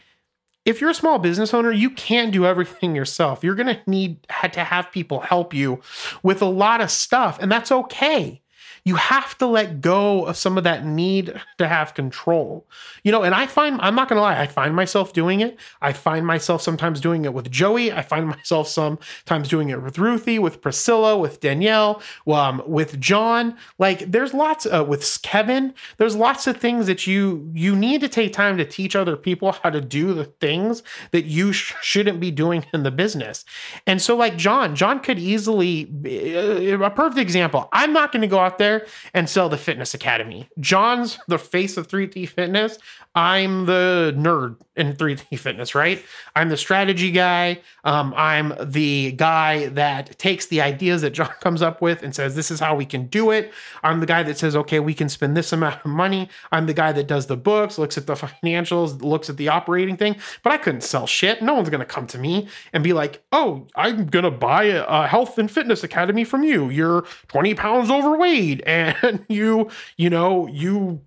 if 0.65 0.81
you're 0.81 0.91
a 0.91 0.95
small 0.95 1.19
business 1.19 1.55
owner, 1.55 1.71
you 1.71 1.91
can't 1.91 2.33
do 2.33 2.45
everything 2.45 2.97
yourself. 2.97 3.45
You're 3.45 3.55
going 3.55 3.75
to 3.75 3.81
need 3.87 4.27
to 4.53 4.65
have 4.65 4.91
people 4.91 5.21
help 5.21 5.55
you 5.55 5.81
with 6.25 6.43
a 6.43 6.47
lot 6.47 6.81
of 6.81 6.91
stuff, 6.91 7.39
and 7.41 7.51
that's 7.51 7.71
okay. 7.71 8.43
You 8.87 8.95
have 8.95 9.37
to 9.39 9.47
let 9.47 9.81
go 9.81 10.27
of 10.27 10.37
some 10.37 10.57
of 10.57 10.63
that 10.63 10.87
need 10.87 11.35
to 11.59 11.67
have 11.67 11.93
control. 11.93 12.69
You 13.03 13.11
know, 13.11 13.25
and 13.25 13.35
I 13.35 13.47
find, 13.47 13.81
I'm 13.81 13.97
not 13.97 14.09
going 14.09 14.17
to 14.17 14.23
lie, 14.23 14.41
I 14.41 14.47
find 14.47 14.77
myself 14.77 15.13
doing 15.13 15.41
it. 15.41 15.59
I 15.83 15.93
find 15.93 16.25
myself 16.25 16.63
sometimes 16.63 17.01
doing 17.01 17.25
it 17.25 17.35
with 17.35 17.51
Joey. 17.51 17.91
I 17.93 18.03
find 18.03 18.29
myself 18.37 18.69
sometimes 18.69 19.49
doing 19.49 19.71
it 19.71 19.83
with 19.83 19.99
Ruthie, 19.99 20.39
with 20.39 20.61
Priscilla, 20.63 21.19
with 21.19 21.41
Danielle, 21.41 22.01
um, 22.29 22.63
with 22.65 23.01
John. 23.01 23.57
Like 23.77 24.13
there's 24.13 24.33
lots 24.33 24.67
uh, 24.67 24.85
with 24.87 25.21
Kevin. 25.23 25.75
There's 25.97 26.15
lots 26.15 26.47
of 26.47 26.59
things 26.59 26.87
that 26.87 27.09
you 27.09 27.51
you 27.55 27.75
need 27.75 28.01
to 28.03 28.09
take 28.09 28.33
time 28.33 28.57
to 28.57 28.65
teach 28.65 28.95
other 28.95 29.17
people 29.17 29.51
how 29.51 29.71
to 29.71 29.81
do 29.81 30.15
the 30.15 30.27
things 30.27 30.85
that 31.11 31.25
you 31.25 31.53
sh- 31.53 31.75
shouldn't 31.83 32.21
be 32.21 32.31
doing 32.31 32.65
in 32.73 32.85
the 32.85 32.93
business. 32.93 33.45
And 33.85 34.01
so 34.01 34.15
like 34.15 34.37
John, 34.37 34.77
John 34.77 35.01
could 35.01 35.19
easily 35.19 35.91
uh, 36.07 36.85
a 36.85 36.91
perfect 36.91 37.19
example. 37.19 37.69
I'm 37.73 37.93
not 37.93 38.13
going 38.13 38.23
to 38.23 38.29
go 38.29 38.39
out 38.39 38.59
there 38.59 38.76
and 39.15 39.29
sell 39.29 39.49
the 39.49 39.57
fitness 39.57 39.95
academy. 39.95 40.49
John's 40.59 41.19
the 41.29 41.39
face 41.39 41.77
of 41.77 41.89
3D 41.89 42.29
fitness. 42.29 42.79
I'm 43.15 43.67
the 43.67 44.15
nerd 44.17 44.57
in 44.77 44.95
3D 44.95 45.39
fitness, 45.39 45.75
right? 45.75 46.05
I'm 46.35 46.49
the 46.49 46.57
strategy 46.57 47.11
guy. 47.11 47.61
Um, 47.85 48.15
I'm 48.17 48.55
the 48.63 49.13
guy 49.13 49.69
that 49.69 50.19
takes 50.19 50.47
the 50.47 50.61
ideas 50.61 51.03
that 51.03 51.11
John 51.11 51.33
comes 51.41 51.63
up 51.63 51.81
with 51.81 52.03
and 52.03 52.15
says, 52.15 52.35
this 52.35 52.51
is 52.51 52.61
how 52.61 52.77
we 52.77 52.85
can 52.85 53.07
do 53.07 53.31
it. 53.31 53.53
I'm 53.83 54.01
the 54.01 54.07
guy 54.07 54.23
that 54.23 54.39
says, 54.39 54.57
okay, 54.57 54.81
we 54.81 54.95
can 54.95 55.09
spend 55.09 55.37
this 55.37 55.53
amount 55.53 55.85
of 55.85 55.91
money. 55.91 56.29
I'm 56.53 56.67
the 56.67 56.75
guy 56.75 56.93
that 56.93 57.07
does 57.07 57.27
the 57.27 57.37
books, 57.37 57.79
looks 57.79 57.97
at 57.97 58.07
the 58.07 58.15
financials, 58.15 59.03
looks 59.03 59.31
at 59.31 59.37
the 59.37 59.49
operating 59.49 59.97
thing, 59.97 60.17
but 60.43 60.53
I 60.53 60.59
couldn't 60.59 60.83
sell 60.83 61.07
shit. 61.07 61.43
No 61.43 61.55
one's 61.55 61.71
going 61.71 61.81
to 61.81 61.87
come 61.87 62.07
to 62.09 62.19
me 62.19 62.49
and 62.73 62.85
be 62.85 62.93
like, 62.93 63.23
oh, 63.33 63.67
I'm 63.75 64.07
going 64.07 64.25
to 64.25 64.31
buy 64.31 64.65
a, 64.65 64.85
a 64.85 65.07
health 65.07 65.39
and 65.39 65.51
fitness 65.51 65.83
academy 65.83 66.25
from 66.25 66.43
you. 66.43 66.71
You're 66.71 67.05
20 67.29 67.55
pounds 67.55 67.91
overweight 67.91 68.63
and 68.67 69.25
you, 69.29 69.71
you 69.97 70.11
know, 70.11 70.47
you 70.47 71.01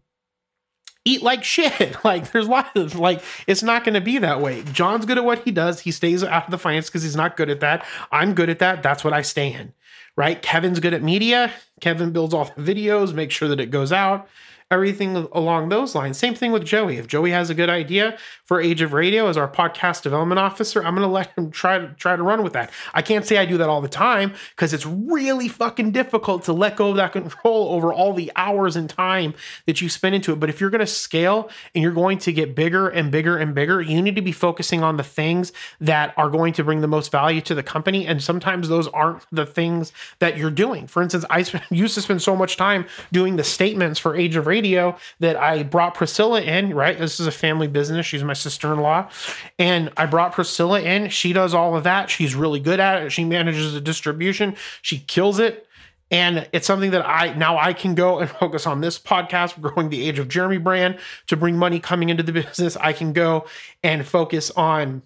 eat 1.09 1.23
like 1.23 1.43
shit. 1.43 1.97
Like 2.09 2.31
there's 2.31 2.47
lots 2.47 2.75
of 2.75 2.95
like 2.95 3.21
it's 3.45 3.61
not 3.61 3.83
going 3.83 3.93
to 3.93 4.01
be 4.01 4.17
that 4.19 4.41
way. 4.41 4.63
John's 4.71 5.05
good 5.05 5.17
at 5.17 5.25
what 5.25 5.43
he 5.43 5.51
does. 5.51 5.81
He 5.81 5.91
stays 5.91 6.23
out 6.23 6.45
of 6.45 6.51
the 6.51 6.57
finance 6.57 6.87
because 6.87 7.03
he's 7.03 7.15
not 7.15 7.35
good 7.35 7.49
at 7.49 7.59
that. 7.59 7.85
I'm 8.11 8.33
good 8.33 8.49
at 8.49 8.59
that. 8.59 8.81
That's 8.81 9.03
what 9.03 9.13
I 9.13 9.21
stay 9.21 9.53
in. 9.53 9.73
Right? 10.15 10.41
Kevin's 10.41 10.79
good 10.79 10.93
at 10.93 11.03
media. 11.03 11.51
Kevin 11.81 12.11
builds 12.11 12.33
all 12.33 12.45
the 12.45 12.61
videos, 12.61 13.13
make 13.13 13.31
sure 13.31 13.47
that 13.47 13.59
it 13.59 13.69
goes 13.69 13.91
out. 13.91 14.27
Everything 14.71 15.15
along 15.31 15.69
those 15.69 15.95
lines. 15.95 16.19
Same 16.19 16.35
thing 16.35 16.51
with 16.51 16.63
Joey. 16.63 16.97
If 16.97 17.07
Joey 17.07 17.31
has 17.31 17.49
a 17.49 17.55
good 17.55 17.71
idea 17.71 18.19
for 18.45 18.61
Age 18.61 18.81
of 18.81 18.93
Radio 18.93 19.27
as 19.27 19.35
our 19.35 19.49
podcast 19.49 20.03
development 20.03 20.37
officer, 20.37 20.85
I'm 20.85 20.93
going 20.93 21.07
to 21.07 21.11
let 21.11 21.35
him 21.35 21.49
try 21.49 21.79
to 21.79 21.87
try 21.95 22.15
to 22.15 22.21
run 22.21 22.43
with 22.43 22.53
that. 22.53 22.69
I 22.93 23.01
can't 23.01 23.25
say 23.25 23.39
I 23.39 23.45
do 23.45 23.57
that 23.57 23.67
all 23.67 23.81
the 23.81 23.87
time 23.87 24.31
because 24.51 24.71
it's 24.71 24.85
really 24.85 25.47
fucking 25.47 25.89
difficult 25.91 26.43
to 26.43 26.53
let 26.53 26.75
go 26.75 26.91
of 26.91 26.97
that 26.97 27.13
control 27.13 27.69
over 27.69 27.91
all 27.91 28.13
the 28.13 28.31
hours 28.35 28.75
and 28.75 28.87
time 28.87 29.33
that 29.65 29.81
you 29.81 29.89
spend 29.89 30.13
into 30.13 30.33
it. 30.33 30.39
But 30.39 30.51
if 30.51 30.61
you're 30.61 30.69
going 30.69 30.81
to 30.81 30.85
scale 30.85 31.49
and 31.73 31.81
you're 31.81 31.91
going 31.91 32.19
to 32.19 32.31
get 32.31 32.53
bigger 32.53 32.89
and 32.89 33.11
bigger 33.11 33.37
and 33.37 33.55
bigger, 33.55 33.81
you 33.81 33.99
need 34.03 34.17
to 34.17 34.21
be 34.21 34.31
focusing 34.31 34.83
on 34.83 34.97
the 34.97 35.03
things 35.03 35.51
that 35.81 36.13
are 36.15 36.29
going 36.29 36.53
to 36.53 36.63
bring 36.63 36.81
the 36.81 36.87
most 36.87 37.11
value 37.11 37.41
to 37.41 37.55
the 37.55 37.63
company. 37.63 38.05
And 38.05 38.21
sometimes 38.21 38.69
those 38.69 38.87
aren't 38.89 39.25
the 39.31 39.47
things 39.47 39.91
that 40.19 40.37
you're 40.37 40.51
doing. 40.51 40.85
For 40.85 41.01
instance, 41.01 41.25
I 41.27 41.43
used 41.71 41.95
to 41.95 42.03
spend 42.03 42.21
so 42.21 42.35
much 42.35 42.55
time 42.55 42.85
doing 43.11 43.35
the 43.35 43.43
statements 43.43 43.97
for 43.97 44.15
Age 44.15 44.35
of 44.35 44.45
Radio 44.45 44.58
that 44.61 45.35
I 45.35 45.63
brought 45.63 45.95
Priscilla 45.95 46.41
in, 46.41 46.73
right? 46.73 46.97
This 46.97 47.19
is 47.19 47.27
a 47.27 47.31
family 47.31 47.67
business. 47.67 48.05
She's 48.05 48.23
my 48.23 48.33
sister 48.33 48.73
in 48.73 48.79
law. 48.79 49.09
And 49.57 49.91
I 49.97 50.05
brought 50.05 50.33
Priscilla 50.33 50.81
in. 50.81 51.09
She 51.09 51.33
does 51.33 51.53
all 51.53 51.75
of 51.75 51.83
that. 51.83 52.09
She's 52.09 52.35
really 52.35 52.59
good 52.59 52.79
at 52.79 53.03
it. 53.03 53.11
She 53.11 53.23
manages 53.23 53.73
the 53.73 53.81
distribution, 53.81 54.55
she 54.81 54.99
kills 54.99 55.39
it. 55.39 55.65
And 56.11 56.49
it's 56.53 56.65
something 56.65 56.89
that 56.91 57.07
I 57.07 57.33
now 57.33 57.57
I 57.57 57.73
can 57.73 57.93
go 57.95 58.19
and 58.19 58.29
focus 58.39 58.65
on 58.65 58.81
this 58.81 58.97
podcast, 58.97 59.59
growing 59.61 59.89
the 59.89 60.07
age 60.07 60.19
of 60.19 60.27
Jeremy 60.27 60.57
brand 60.57 60.97
to 61.27 61.37
bring 61.37 61.55
money 61.55 61.79
coming 61.79 62.09
into 62.09 62.23
the 62.23 62.31
business. 62.43 62.75
I 62.77 62.93
can 62.93 63.13
go 63.13 63.45
and 63.83 64.05
focus 64.05 64.51
on 64.51 65.03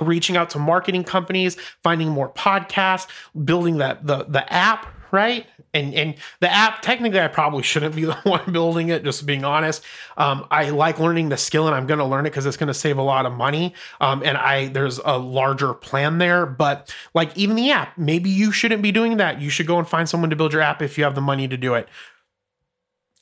reaching 0.00 0.36
out 0.36 0.50
to 0.50 0.58
marketing 0.58 1.04
companies, 1.04 1.56
finding 1.82 2.08
more 2.08 2.28
podcasts, 2.28 3.06
building 3.44 3.78
that 3.78 4.06
the 4.06 4.24
the 4.24 4.50
app, 4.52 4.86
right? 5.12 5.46
And 5.74 5.92
and 5.92 6.14
the 6.40 6.50
app, 6.50 6.80
technically, 6.80 7.20
I 7.20 7.28
probably 7.28 7.62
shouldn't 7.62 7.94
be 7.94 8.04
the 8.06 8.14
one 8.22 8.52
building 8.52 8.88
it. 8.88 9.04
Just 9.04 9.26
being 9.26 9.44
honest, 9.44 9.84
um, 10.16 10.46
I 10.50 10.70
like 10.70 10.98
learning 10.98 11.28
the 11.28 11.36
skill, 11.36 11.66
and 11.66 11.74
I'm 11.74 11.86
going 11.86 11.98
to 11.98 12.04
learn 12.04 12.24
it 12.24 12.30
because 12.30 12.46
it's 12.46 12.56
going 12.56 12.68
to 12.68 12.74
save 12.74 12.96
a 12.96 13.02
lot 13.02 13.26
of 13.26 13.32
money. 13.32 13.74
Um, 14.00 14.22
and 14.24 14.38
I 14.38 14.68
there's 14.68 14.98
a 15.04 15.18
larger 15.18 15.74
plan 15.74 16.18
there. 16.18 16.46
But 16.46 16.94
like 17.12 17.36
even 17.36 17.56
the 17.56 17.70
app, 17.72 17.98
maybe 17.98 18.30
you 18.30 18.52
shouldn't 18.52 18.80
be 18.82 18.92
doing 18.92 19.18
that. 19.18 19.40
You 19.40 19.50
should 19.50 19.66
go 19.66 19.78
and 19.78 19.86
find 19.86 20.08
someone 20.08 20.30
to 20.30 20.36
build 20.36 20.52
your 20.52 20.62
app 20.62 20.80
if 20.80 20.96
you 20.96 21.04
have 21.04 21.14
the 21.14 21.20
money 21.20 21.48
to 21.48 21.56
do 21.56 21.74
it, 21.74 21.88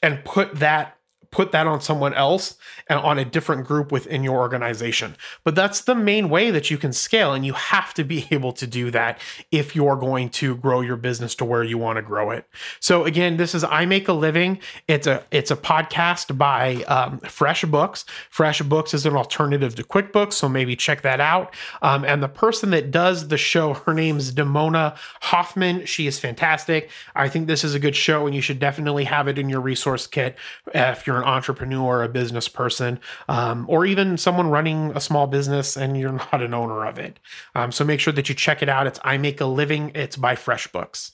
and 0.03 0.25
put 0.25 0.57
that 0.57 0.99
put 1.33 1.51
that 1.51 1.67
on 1.67 1.81
someone 1.81 2.15
else 2.15 2.57
and 2.87 3.01
on 3.01 3.19
a 3.19 3.25
different 3.25 3.67
group 3.67 3.91
within 3.91 4.23
your 4.23 4.39
organization. 4.39 5.17
But 5.43 5.55
that's 5.55 5.81
the 5.81 5.95
main 5.95 6.29
way 6.29 6.51
that 6.51 6.71
you 6.71 6.79
can 6.79 6.93
scale. 6.93 7.33
And 7.33 7.45
you 7.45 7.55
have 7.55 7.93
to 7.95 8.05
be 8.05 8.29
able 8.31 8.53
to 8.53 8.67
do 8.67 8.93
that 8.93 9.19
if 9.51 9.75
you're 9.75 9.97
going 9.97 10.29
to 10.31 10.57
grow 10.57 10.83
your 10.83 10.97
business 10.97 11.35
to 11.37 11.45
where 11.45 11.65
you 11.65 11.79
want 11.79 11.97
to 11.97 12.03
grow 12.03 12.31
it. 12.31 12.47
So 12.79 13.05
again, 13.05 13.39
this 13.39 13.55
is 13.55 13.65
I 13.65 13.87
Make 13.87 14.07
a 14.07 14.13
Living. 14.13 14.61
It's 14.87 15.07
a 15.07 15.25
it's 15.31 15.51
a 15.51 15.57
podcast 15.57 16.37
by 16.37 16.83
um, 16.85 17.19
Fresh 17.21 17.65
Books. 17.65 18.05
Fresh 18.29 18.61
Books 18.63 18.93
is 18.93 19.07
an 19.07 19.17
alternative 19.17 19.75
to 19.77 19.83
QuickBooks, 19.83 20.35
so 20.35 20.49
maybe 20.49 20.77
check 20.77 21.01
that 21.03 21.21
out. 21.21 21.55
Um, 21.81 22.05
and 22.05 22.23
the 22.23 22.29
person 22.29 22.71
that 22.71 22.91
does 22.91 23.29
the 23.29 23.39
show, 23.39 23.73
her 23.73 23.95
name's 23.95 24.33
Demona 24.33 24.97
Hoffman. 25.23 25.87
She 25.87 26.07
is 26.07 26.19
fantastic. 26.19 26.91
I 27.15 27.29
think 27.29 27.47
this 27.47 27.65
is 27.65 27.75
a 27.75 27.79
good 27.79 27.97
show, 27.97 28.27
and 28.27 28.35
you 28.35 28.43
should 28.43 28.59
definitely 28.59 29.05
have 29.05 29.29
it 29.29 29.39
in 29.39 29.49
your 29.49 29.61
resource 29.61 30.07
kit 30.07 30.37
uh, 30.75 30.95
if 30.97 31.07
you're 31.07 31.22
an 31.23 31.29
entrepreneur, 31.29 32.03
a 32.03 32.09
business 32.09 32.49
person, 32.49 33.01
um, 33.29 33.65
or 33.69 33.87
even 33.87 34.19
someone 34.19 34.49
running 34.49 34.93
a 34.95 35.01
small 35.01 35.27
business 35.27 35.77
and 35.77 35.97
you're 35.99 36.13
not 36.33 36.43
an 36.43 36.55
owner 36.55 36.85
of 36.87 36.99
it. 36.99 37.19
Um, 37.55 37.73
so 37.73 37.85
make 37.85 38.01
sure 38.01 38.13
that 38.13 38.29
you 38.29 38.35
check 38.35 38.63
it 38.63 38.69
out. 38.69 38.87
It's 38.87 39.01
I 39.05 39.17
Make 39.17 39.41
a 39.41 39.47
Living. 39.47 39.93
It's 39.95 40.17
by 40.17 40.35
FreshBooks. 40.35 41.13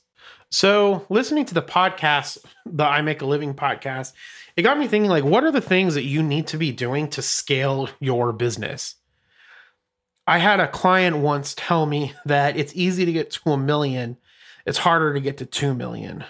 So 0.50 1.06
listening 1.10 1.44
to 1.46 1.54
the 1.54 1.62
podcast, 1.62 2.38
the 2.64 2.84
I 2.84 3.02
Make 3.02 3.20
a 3.20 3.26
Living 3.26 3.54
podcast, 3.54 4.12
it 4.56 4.62
got 4.62 4.78
me 4.78 4.88
thinking 4.88 5.10
like, 5.10 5.24
what 5.24 5.44
are 5.44 5.52
the 5.52 5.60
things 5.60 5.94
that 5.94 6.04
you 6.04 6.22
need 6.22 6.46
to 6.48 6.56
be 6.58 6.72
doing 6.72 7.08
to 7.10 7.22
scale 7.22 7.88
your 8.00 8.32
business? 8.32 8.96
I 10.26 10.38
had 10.38 10.60
a 10.60 10.68
client 10.68 11.18
once 11.18 11.54
tell 11.56 11.86
me 11.86 12.12
that 12.26 12.56
it's 12.56 12.74
easy 12.74 13.04
to 13.04 13.12
get 13.12 13.30
to 13.30 13.50
a 13.50 13.56
million, 13.56 14.18
it's 14.66 14.78
harder 14.78 15.14
to 15.14 15.20
get 15.20 15.38
to 15.38 15.46
2 15.46 15.74
million. 15.74 16.24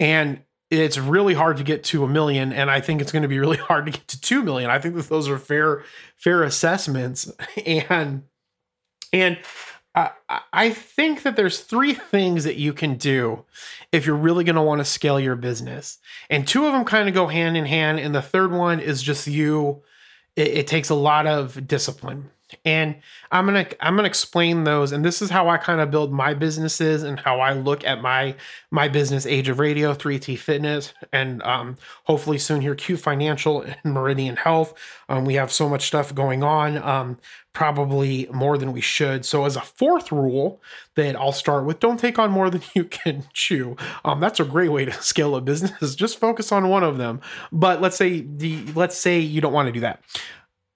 And 0.00 0.42
it's 0.72 0.98
really 0.98 1.34
hard 1.34 1.58
to 1.58 1.62
get 1.62 1.84
to 1.84 2.02
a 2.02 2.08
million 2.08 2.52
and 2.52 2.70
i 2.70 2.80
think 2.80 3.00
it's 3.00 3.12
going 3.12 3.22
to 3.22 3.28
be 3.28 3.38
really 3.38 3.56
hard 3.68 3.86
to 3.86 3.92
get 3.92 4.08
to 4.08 4.20
2 4.20 4.42
million. 4.42 4.70
I 4.70 4.78
think 4.78 4.94
that 4.94 5.08
those 5.08 5.28
are 5.28 5.38
fair 5.38 5.84
fair 6.16 6.42
assessments. 6.42 7.30
And 7.66 8.22
and 9.12 9.38
I, 9.94 10.10
I 10.52 10.70
think 10.70 11.22
that 11.22 11.36
there's 11.36 11.60
three 11.60 11.92
things 11.92 12.44
that 12.44 12.56
you 12.56 12.72
can 12.72 12.94
do 12.94 13.44
if 13.90 14.06
you're 14.06 14.16
really 14.16 14.42
going 14.42 14.56
to 14.56 14.62
want 14.62 14.78
to 14.78 14.86
scale 14.86 15.20
your 15.20 15.36
business. 15.36 15.98
And 16.30 16.48
two 16.48 16.64
of 16.64 16.72
them 16.72 16.86
kind 16.86 17.08
of 17.08 17.14
go 17.14 17.26
hand 17.26 17.58
in 17.58 17.66
hand 17.66 18.00
and 18.00 18.14
the 18.14 18.22
third 18.22 18.52
one 18.52 18.80
is 18.80 19.02
just 19.02 19.26
you 19.26 19.82
it, 20.34 20.48
it 20.48 20.66
takes 20.66 20.88
a 20.88 20.94
lot 20.94 21.26
of 21.26 21.66
discipline 21.68 22.30
and 22.64 22.96
i'm 23.30 23.46
gonna 23.46 23.66
i'm 23.80 23.96
gonna 23.96 24.08
explain 24.08 24.64
those 24.64 24.92
and 24.92 25.04
this 25.04 25.22
is 25.22 25.30
how 25.30 25.48
i 25.48 25.56
kind 25.56 25.80
of 25.80 25.90
build 25.90 26.12
my 26.12 26.34
businesses 26.34 27.02
and 27.02 27.20
how 27.20 27.40
i 27.40 27.52
look 27.52 27.84
at 27.84 28.00
my 28.00 28.34
my 28.70 28.88
business 28.88 29.26
age 29.26 29.48
of 29.48 29.58
radio 29.58 29.94
3t 29.94 30.38
fitness 30.38 30.92
and 31.12 31.42
um, 31.42 31.76
hopefully 32.04 32.38
soon 32.38 32.60
here 32.60 32.74
q 32.74 32.96
financial 32.96 33.62
and 33.62 33.76
meridian 33.84 34.36
health. 34.36 34.74
Um, 35.08 35.24
we 35.24 35.34
have 35.34 35.52
so 35.52 35.68
much 35.68 35.86
stuff 35.86 36.14
going 36.14 36.42
on 36.42 36.78
um, 36.78 37.18
probably 37.52 38.26
more 38.32 38.56
than 38.56 38.72
we 38.72 38.80
should. 38.80 39.24
So 39.26 39.44
as 39.44 39.56
a 39.56 39.60
fourth 39.60 40.10
rule 40.10 40.60
that 40.94 41.16
i'll 41.16 41.32
start 41.32 41.64
with 41.64 41.80
don't 41.80 41.98
take 41.98 42.18
on 42.18 42.30
more 42.30 42.50
than 42.50 42.62
you 42.74 42.84
can 42.84 43.24
chew. 43.32 43.76
Um, 44.04 44.20
that's 44.20 44.40
a 44.40 44.44
great 44.44 44.70
way 44.70 44.84
to 44.84 44.92
scale 45.02 45.36
a 45.36 45.40
business 45.40 45.94
just 45.94 46.18
focus 46.18 46.52
on 46.52 46.68
one 46.68 46.82
of 46.82 46.98
them. 46.98 47.20
But 47.50 47.80
let's 47.80 47.96
say 47.96 48.20
the 48.20 48.64
let's 48.74 48.96
say 48.96 49.18
you 49.18 49.40
don't 49.40 49.52
want 49.52 49.66
to 49.66 49.72
do 49.72 49.80
that 49.80 50.02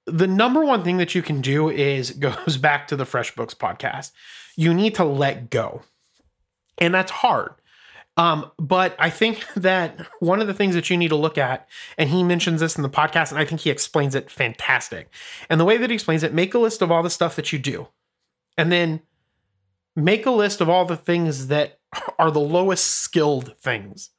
the 0.06 0.26
number 0.26 0.64
one 0.64 0.82
thing 0.84 0.98
that 0.98 1.14
you 1.14 1.22
can 1.22 1.40
do 1.40 1.68
is 1.68 2.10
goes 2.18 2.56
back 2.56 2.88
to 2.88 2.96
the 2.96 3.04
FreshBooks 3.04 3.54
podcast. 3.54 4.12
You 4.56 4.72
need 4.72 4.94
to 4.96 5.04
let 5.04 5.50
go. 5.50 5.82
And 6.78 6.94
that's 6.94 7.10
hard. 7.10 7.52
Um, 8.16 8.50
but 8.58 8.96
I 8.98 9.10
think 9.10 9.44
that 9.56 10.06
one 10.20 10.40
of 10.40 10.46
the 10.46 10.54
things 10.54 10.74
that 10.74 10.88
you 10.88 10.96
need 10.96 11.08
to 11.08 11.16
look 11.16 11.36
at, 11.36 11.68
and 11.98 12.08
he 12.08 12.22
mentions 12.22 12.60
this 12.60 12.76
in 12.76 12.82
the 12.82 12.88
podcast, 12.88 13.30
and 13.30 13.38
I 13.38 13.44
think 13.44 13.60
he 13.60 13.70
explains 13.70 14.14
it 14.14 14.30
fantastic. 14.30 15.08
And 15.50 15.60
the 15.60 15.64
way 15.64 15.76
that 15.76 15.90
he 15.90 15.94
explains 15.94 16.22
it, 16.22 16.32
make 16.32 16.54
a 16.54 16.58
list 16.58 16.82
of 16.82 16.90
all 16.90 17.02
the 17.02 17.10
stuff 17.10 17.36
that 17.36 17.52
you 17.52 17.58
do, 17.58 17.88
and 18.56 18.72
then 18.72 19.02
make 19.94 20.24
a 20.26 20.30
list 20.30 20.60
of 20.60 20.68
all 20.68 20.84
the 20.84 20.96
things 20.96 21.48
that 21.48 21.78
are 22.18 22.30
the 22.30 22.40
lowest 22.40 22.86
skilled 22.86 23.56
things. 23.58 24.10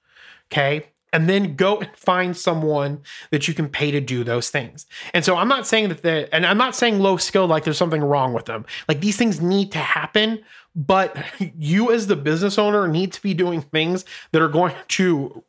Okay 0.52 0.88
and 1.14 1.30
then 1.30 1.56
go 1.56 1.80
and 1.80 1.90
find 1.96 2.36
someone 2.36 3.02
that 3.32 3.48
you 3.48 3.54
can 3.54 3.70
pay 3.70 3.92
to 3.92 4.02
do 4.02 4.24
those 4.24 4.50
things. 4.50 4.86
And 5.14 5.24
so 5.24 5.38
I'm 5.38 5.48
not 5.48 5.66
saying 5.66 5.90
that 5.90 6.02
the 6.02 6.34
and 6.34 6.46
I'm 6.46 6.58
not 6.58 6.76
saying 6.76 7.00
low 7.00 7.18
skill 7.18 7.48
like 7.48 7.64
there's 7.64 7.78
something 7.78 8.04
wrong 8.04 8.34
with 8.34 8.46
them. 8.46 8.66
Like 8.88 9.02
these 9.02 9.18
things 9.18 9.42
need 9.42 9.72
to 9.72 9.80
happen, 9.80 10.44
but 10.76 11.18
you 11.58 11.92
as 11.92 12.08
the 12.08 12.16
business 12.16 12.58
owner 12.58 12.88
need 12.88 13.14
to 13.14 13.22
be 13.22 13.34
doing 13.34 13.62
things 13.62 14.06
that 14.32 14.42
are 14.42 14.50
going 14.50 14.74
to 14.90 15.44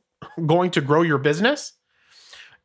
going 0.47 0.71
to 0.73 0.81
grow 0.81 1.03
your 1.03 1.19
business 1.19 1.73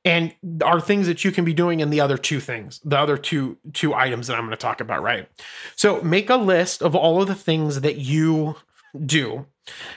and 0.05 0.33
are 0.63 0.81
things 0.81 1.07
that 1.07 1.23
you 1.23 1.31
can 1.31 1.45
be 1.45 1.53
doing 1.53 1.79
in 1.79 1.89
the 1.89 2.01
other 2.01 2.17
two 2.17 2.39
things 2.39 2.79
the 2.83 2.97
other 2.97 3.17
two 3.17 3.57
two 3.73 3.93
items 3.93 4.27
that 4.27 4.35
i'm 4.35 4.41
going 4.41 4.51
to 4.51 4.57
talk 4.57 4.81
about 4.81 5.01
right 5.01 5.29
so 5.75 6.01
make 6.01 6.29
a 6.29 6.35
list 6.35 6.81
of 6.81 6.95
all 6.95 7.21
of 7.21 7.27
the 7.27 7.35
things 7.35 7.81
that 7.81 7.97
you 7.97 8.55
do 9.05 9.45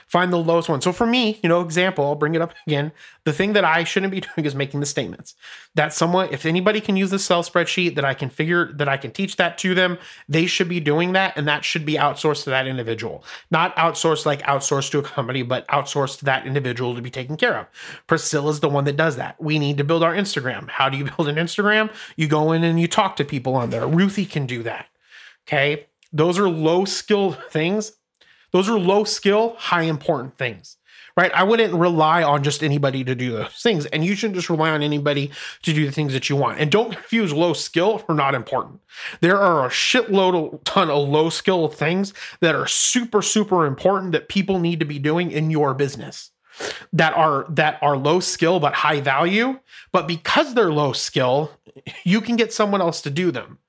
Find 0.07 0.31
the 0.31 0.37
lowest 0.37 0.69
one. 0.69 0.79
So 0.79 0.93
for 0.93 1.05
me, 1.05 1.39
you 1.43 1.49
know, 1.49 1.59
example, 1.59 2.05
I'll 2.05 2.15
bring 2.15 2.35
it 2.35 2.41
up 2.41 2.53
again. 2.65 2.93
The 3.25 3.33
thing 3.33 3.51
that 3.53 3.65
I 3.65 3.83
shouldn't 3.83 4.11
be 4.11 4.21
doing 4.35 4.45
is 4.45 4.55
making 4.55 4.79
the 4.79 4.85
statements. 4.85 5.35
That 5.75 5.91
someone, 5.91 6.29
if 6.31 6.45
anybody 6.45 6.79
can 6.79 6.95
use 6.95 7.09
the 7.09 7.17
Excel 7.17 7.43
spreadsheet, 7.43 7.95
that 7.95 8.05
I 8.05 8.13
can 8.13 8.29
figure, 8.29 8.71
that 8.73 8.87
I 8.87 8.95
can 8.95 9.11
teach 9.11 9.35
that 9.35 9.57
to 9.59 9.75
them, 9.75 9.97
they 10.29 10.45
should 10.45 10.69
be 10.69 10.79
doing 10.79 11.11
that. 11.13 11.37
And 11.37 11.47
that 11.49 11.65
should 11.65 11.85
be 11.85 11.95
outsourced 11.95 12.45
to 12.45 12.49
that 12.51 12.65
individual. 12.65 13.25
Not 13.51 13.75
outsourced 13.75 14.25
like 14.25 14.41
outsourced 14.43 14.91
to 14.91 14.99
a 14.99 15.03
company, 15.03 15.43
but 15.43 15.67
outsourced 15.67 16.19
to 16.19 16.25
that 16.25 16.47
individual 16.47 16.95
to 16.95 17.01
be 17.01 17.11
taken 17.11 17.35
care 17.35 17.57
of. 17.57 17.67
Priscilla's 18.07 18.61
the 18.61 18.69
one 18.69 18.85
that 18.85 18.95
does 18.95 19.17
that. 19.17 19.41
We 19.41 19.59
need 19.59 19.77
to 19.79 19.83
build 19.83 20.01
our 20.01 20.15
Instagram. 20.15 20.69
How 20.69 20.87
do 20.87 20.97
you 20.97 21.03
build 21.17 21.27
an 21.27 21.35
Instagram? 21.35 21.93
You 22.15 22.29
go 22.29 22.53
in 22.53 22.63
and 22.63 22.79
you 22.79 22.87
talk 22.87 23.17
to 23.17 23.25
people 23.25 23.55
on 23.55 23.69
there. 23.69 23.85
Ruthie 23.85 24.25
can 24.25 24.45
do 24.45 24.63
that. 24.63 24.87
Okay. 25.45 25.87
Those 26.13 26.39
are 26.39 26.47
low 26.47 26.85
skill 26.85 27.33
things 27.49 27.91
those 28.51 28.69
are 28.69 28.79
low 28.79 29.03
skill, 29.03 29.55
high 29.57 29.83
important 29.83 30.37
things, 30.37 30.77
right? 31.15 31.31
I 31.33 31.43
wouldn't 31.43 31.73
rely 31.73 32.23
on 32.23 32.43
just 32.43 32.63
anybody 32.63 33.03
to 33.03 33.15
do 33.15 33.31
those 33.31 33.61
things. 33.61 33.85
And 33.87 34.05
you 34.05 34.15
shouldn't 34.15 34.35
just 34.35 34.49
rely 34.49 34.69
on 34.69 34.81
anybody 34.81 35.31
to 35.63 35.73
do 35.73 35.85
the 35.85 35.91
things 35.91 36.13
that 36.13 36.29
you 36.29 36.35
want. 36.35 36.59
And 36.59 36.71
don't 36.71 36.93
confuse 36.93 37.33
low 37.33 37.53
skill 37.53 37.97
for 37.97 38.13
not 38.13 38.35
important. 38.35 38.81
There 39.21 39.37
are 39.37 39.65
a 39.65 39.69
shitload 39.69 40.53
of 40.53 40.63
ton 40.63 40.89
of 40.89 41.09
low 41.09 41.29
skill 41.29 41.67
things 41.67 42.13
that 42.39 42.55
are 42.55 42.67
super, 42.67 43.21
super 43.21 43.65
important 43.65 44.13
that 44.13 44.29
people 44.29 44.59
need 44.59 44.79
to 44.79 44.85
be 44.85 44.99
doing 44.99 45.31
in 45.31 45.51
your 45.51 45.73
business 45.73 46.31
that 46.93 47.13
are 47.13 47.45
that 47.49 47.77
are 47.81 47.97
low 47.97 48.19
skill 48.19 48.59
but 48.59 48.73
high 48.73 48.99
value 48.99 49.59
but 49.91 50.07
because 50.07 50.53
they're 50.53 50.71
low 50.71 50.91
skill 50.91 51.51
you 52.03 52.19
can 52.21 52.35
get 52.35 52.51
someone 52.51 52.81
else 52.81 53.01
to 53.01 53.09
do 53.09 53.31
them 53.31 53.59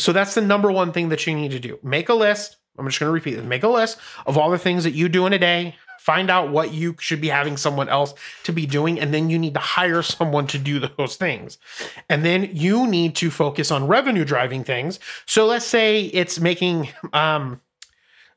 so 0.00 0.12
that's 0.12 0.34
the 0.34 0.40
number 0.40 0.70
one 0.70 0.92
thing 0.92 1.08
that 1.10 1.26
you 1.26 1.34
need 1.34 1.50
to 1.52 1.60
do. 1.60 1.78
Make 1.82 2.08
a 2.08 2.14
list. 2.14 2.56
I'm 2.78 2.86
just 2.86 2.98
going 2.98 3.08
to 3.08 3.12
repeat 3.12 3.38
it. 3.38 3.44
Make 3.44 3.62
a 3.62 3.68
list 3.68 3.98
of 4.26 4.38
all 4.38 4.50
the 4.50 4.58
things 4.58 4.84
that 4.84 4.92
you 4.92 5.08
do 5.08 5.26
in 5.26 5.32
a 5.32 5.38
day. 5.38 5.76
Find 5.98 6.30
out 6.30 6.50
what 6.50 6.72
you 6.72 6.96
should 6.98 7.20
be 7.20 7.28
having 7.28 7.58
someone 7.58 7.90
else 7.90 8.14
to 8.44 8.52
be 8.52 8.64
doing, 8.64 8.98
and 8.98 9.12
then 9.12 9.28
you 9.28 9.38
need 9.38 9.52
to 9.54 9.60
hire 9.60 10.02
someone 10.02 10.46
to 10.48 10.58
do 10.58 10.80
those 10.80 11.16
things. 11.16 11.58
And 12.08 12.24
then 12.24 12.48
you 12.52 12.86
need 12.86 13.14
to 13.16 13.30
focus 13.30 13.70
on 13.70 13.86
revenue 13.86 14.24
driving 14.24 14.64
things. 14.64 14.98
So 15.26 15.46
let's 15.46 15.66
say 15.66 16.04
it's 16.06 16.40
making, 16.40 16.88
um, 17.12 17.60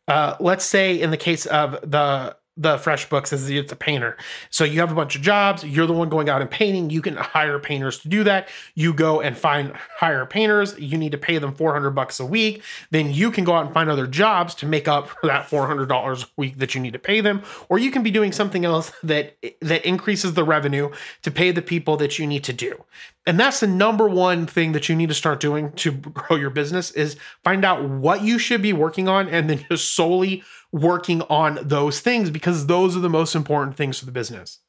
uh, 0.08 0.36
let's 0.42 0.66
say 0.66 1.00
in 1.00 1.12
the 1.12 1.18
case 1.18 1.46
of 1.46 1.80
the 1.90 2.36
the 2.56 2.78
FreshBooks 2.78 3.34
is 3.34 3.50
it's 3.50 3.72
a 3.72 3.76
painter. 3.76 4.16
So 4.52 4.64
you 4.64 4.80
have 4.82 4.92
a 4.92 4.96
bunch 4.96 5.16
of 5.16 5.24
jobs, 5.24 5.64
you're 5.64 5.88
the 5.88 5.94
one 5.94 6.10
going 6.10 6.30
out 6.30 6.42
and 6.42 6.52
painting, 6.52 6.92
you 6.92 7.02
can 7.02 7.16
hire 7.16 7.58
painters 7.58 8.00
to 8.00 8.10
do 8.10 8.24
that. 8.26 8.48
You 8.76 8.94
go 8.94 9.22
and 9.22 9.36
find 9.36 9.74
hire 9.98 10.26
painters, 10.28 10.78
you 10.78 10.98
need 10.98 11.14
to 11.14 11.18
pay 11.18 11.40
them 11.40 11.56
400 11.56 11.92
bucks 11.92 12.20
a 12.20 12.26
week. 12.26 12.62
Then 12.92 13.12
you 13.12 13.32
can 13.32 13.44
go 13.44 13.54
out 13.54 13.66
and 13.66 13.74
find 13.74 13.90
other 13.90 14.06
jobs 14.06 14.54
to 14.56 14.68
make 14.68 14.88
up 14.88 15.10
for 15.10 15.28
that 15.28 15.50
$400 15.50 16.24
a 16.24 16.28
week 16.38 16.60
that 16.60 16.76
you 16.76 16.82
need 16.82 16.94
to 16.94 17.00
pay 17.00 17.22
them, 17.22 17.42
or 17.70 17.80
you 17.80 17.90
can 17.90 18.04
be 18.04 18.12
doing 18.12 18.32
something 18.32 18.66
else 18.66 18.92
that 19.04 19.36
that 19.62 19.86
increases 19.86 20.34
the 20.34 20.44
revenue 20.44 20.92
to 21.24 21.32
pay 21.32 21.52
the 21.52 21.62
people 21.62 21.98
that 21.98 22.20
you 22.20 22.28
need 22.28 22.44
to 22.44 22.54
do. 22.54 22.84
And 23.26 23.40
that's 23.40 23.62
the 23.62 23.68
number 23.68 24.08
one 24.08 24.46
thing 24.46 24.74
that 24.74 24.90
you 24.90 24.96
need 24.96 25.10
to 25.10 25.16
start 25.16 25.40
doing 25.40 25.72
to 25.74 25.92
grow 25.92 26.38
your 26.38 26.50
business 26.50 26.92
is 26.92 27.16
find 27.44 27.66
out 27.66 27.88
what 27.88 28.22
you 28.22 28.38
should 28.38 28.62
be 28.62 28.74
working 28.74 29.08
on 29.08 29.28
and 29.30 29.50
then 29.50 29.66
just 29.70 29.94
solely 29.96 30.44
working 30.74 31.22
on 31.24 31.60
those 31.62 32.02
things 32.02 32.30
because 32.30 32.66
those 32.66 32.98
are 32.98 33.00
the 33.00 33.10
most 33.10 33.36
important 33.36 33.78
things 33.78 34.00
for 34.00 34.06
the 34.06 34.12
business. 34.12 34.60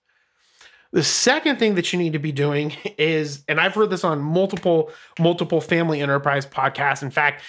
The 0.94 1.02
second 1.02 1.58
thing 1.58 1.74
that 1.74 1.92
you 1.92 1.98
need 1.98 2.12
to 2.12 2.20
be 2.20 2.30
doing 2.30 2.72
is, 2.98 3.42
and 3.48 3.60
I've 3.60 3.74
heard 3.74 3.90
this 3.90 4.04
on 4.04 4.20
multiple, 4.20 4.92
multiple 5.18 5.60
family 5.60 6.00
enterprise 6.00 6.46
podcasts. 6.46 7.02
In 7.02 7.10
fact, 7.10 7.42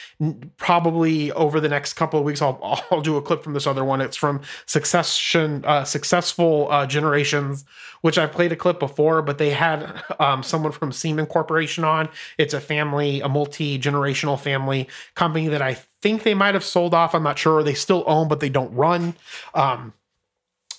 probably 0.57 1.31
over 1.33 1.59
the 1.59 1.69
next 1.69 1.93
couple 1.93 2.17
of 2.17 2.25
weeks, 2.25 2.41
I'll, 2.41 2.57
I'll 2.91 3.01
do 3.01 3.17
a 3.17 3.21
clip 3.21 3.43
from 3.43 3.53
this 3.53 3.67
other 3.67 3.85
one. 3.85 4.01
It's 4.01 4.17
from 4.17 4.41
Succession, 4.65 5.63
uh, 5.63 5.83
Successful 5.83 6.67
uh, 6.71 6.87
Generations, 6.87 7.65
which 8.01 8.17
I 8.17 8.25
played 8.25 8.51
a 8.51 8.55
clip 8.55 8.79
before, 8.79 9.21
but 9.21 9.37
they 9.37 9.51
had 9.51 10.01
um, 10.19 10.41
someone 10.41 10.71
from 10.71 10.91
Seaman 10.91 11.27
Corporation 11.27 11.83
on. 11.83 12.09
It's 12.39 12.55
a 12.55 12.61
family, 12.61 13.21
a 13.21 13.29
multi 13.29 13.77
generational 13.77 14.39
family 14.39 14.87
company 15.13 15.49
that 15.49 15.61
I 15.61 15.77
think 16.05 16.21
they 16.21 16.35
might 16.35 16.53
have 16.53 16.63
sold 16.63 16.93
off. 16.93 17.15
I'm 17.15 17.23
not 17.23 17.39
sure. 17.39 17.63
They 17.63 17.73
still 17.73 18.03
own, 18.05 18.27
but 18.27 18.39
they 18.39 18.47
don't 18.47 18.71
run. 18.75 19.15
Um, 19.55 19.93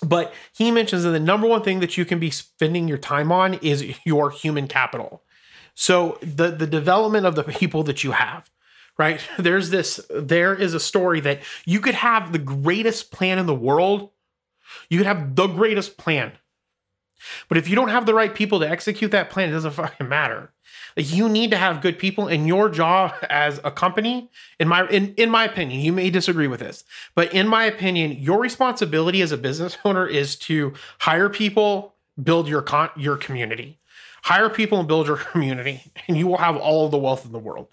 but 0.01 0.33
he 0.53 0.71
mentions 0.71 1.03
that 1.03 1.09
the 1.09 1.19
number 1.19 1.45
one 1.45 1.63
thing 1.63 1.81
that 1.81 1.97
you 1.97 2.05
can 2.05 2.17
be 2.17 2.29
spending 2.29 2.87
your 2.87 2.97
time 2.97 3.29
on 3.29 3.55
is 3.55 3.83
your 4.05 4.29
human 4.29 4.69
capital. 4.69 5.23
So 5.75 6.17
the 6.21 6.51
the 6.51 6.65
development 6.65 7.25
of 7.25 7.35
the 7.35 7.43
people 7.43 7.83
that 7.83 8.05
you 8.05 8.11
have, 8.11 8.49
right? 8.97 9.19
There's 9.37 9.69
this 9.69 9.99
there 10.09 10.55
is 10.55 10.73
a 10.73 10.79
story 10.79 11.19
that 11.19 11.41
you 11.65 11.81
could 11.81 11.95
have 11.95 12.31
the 12.31 12.39
greatest 12.39 13.11
plan 13.11 13.37
in 13.37 13.47
the 13.47 13.53
world. 13.53 14.11
You 14.89 14.97
could 14.97 15.07
have 15.07 15.35
the 15.35 15.47
greatest 15.47 15.97
plan. 15.97 16.31
But 17.49 17.57
if 17.57 17.67
you 17.67 17.75
don't 17.75 17.89
have 17.89 18.05
the 18.05 18.13
right 18.13 18.33
people 18.33 18.61
to 18.61 18.69
execute 18.69 19.11
that 19.11 19.29
plan, 19.29 19.49
it 19.49 19.53
doesn't 19.53 19.71
fucking 19.83 20.07
matter. 20.07 20.53
You 20.97 21.29
need 21.29 21.51
to 21.51 21.57
have 21.57 21.81
good 21.81 21.99
people 21.99 22.27
in 22.27 22.47
your 22.47 22.69
job 22.69 23.13
as 23.29 23.59
a 23.63 23.69
company. 23.69 24.31
In 24.59 24.67
my 24.67 24.87
in, 24.87 25.13
in 25.15 25.29
my 25.29 25.45
opinion, 25.45 25.79
you 25.79 25.93
may 25.93 26.09
disagree 26.09 26.47
with 26.47 26.59
this, 26.59 26.83
but 27.13 27.31
in 27.33 27.47
my 27.47 27.65
opinion, 27.65 28.13
your 28.13 28.39
responsibility 28.39 29.21
as 29.21 29.31
a 29.31 29.37
business 29.37 29.77
owner 29.85 30.07
is 30.07 30.35
to 30.37 30.73
hire 30.99 31.29
people, 31.29 31.93
build 32.21 32.47
your 32.47 32.63
con- 32.63 32.89
your 32.97 33.15
community. 33.15 33.79
Hire 34.23 34.49
people 34.49 34.79
and 34.79 34.87
build 34.87 35.07
your 35.07 35.17
community, 35.31 35.91
and 36.07 36.17
you 36.17 36.27
will 36.27 36.37
have 36.37 36.57
all 36.57 36.89
the 36.89 36.97
wealth 36.97 37.25
in 37.25 37.31
the 37.31 37.39
world 37.39 37.67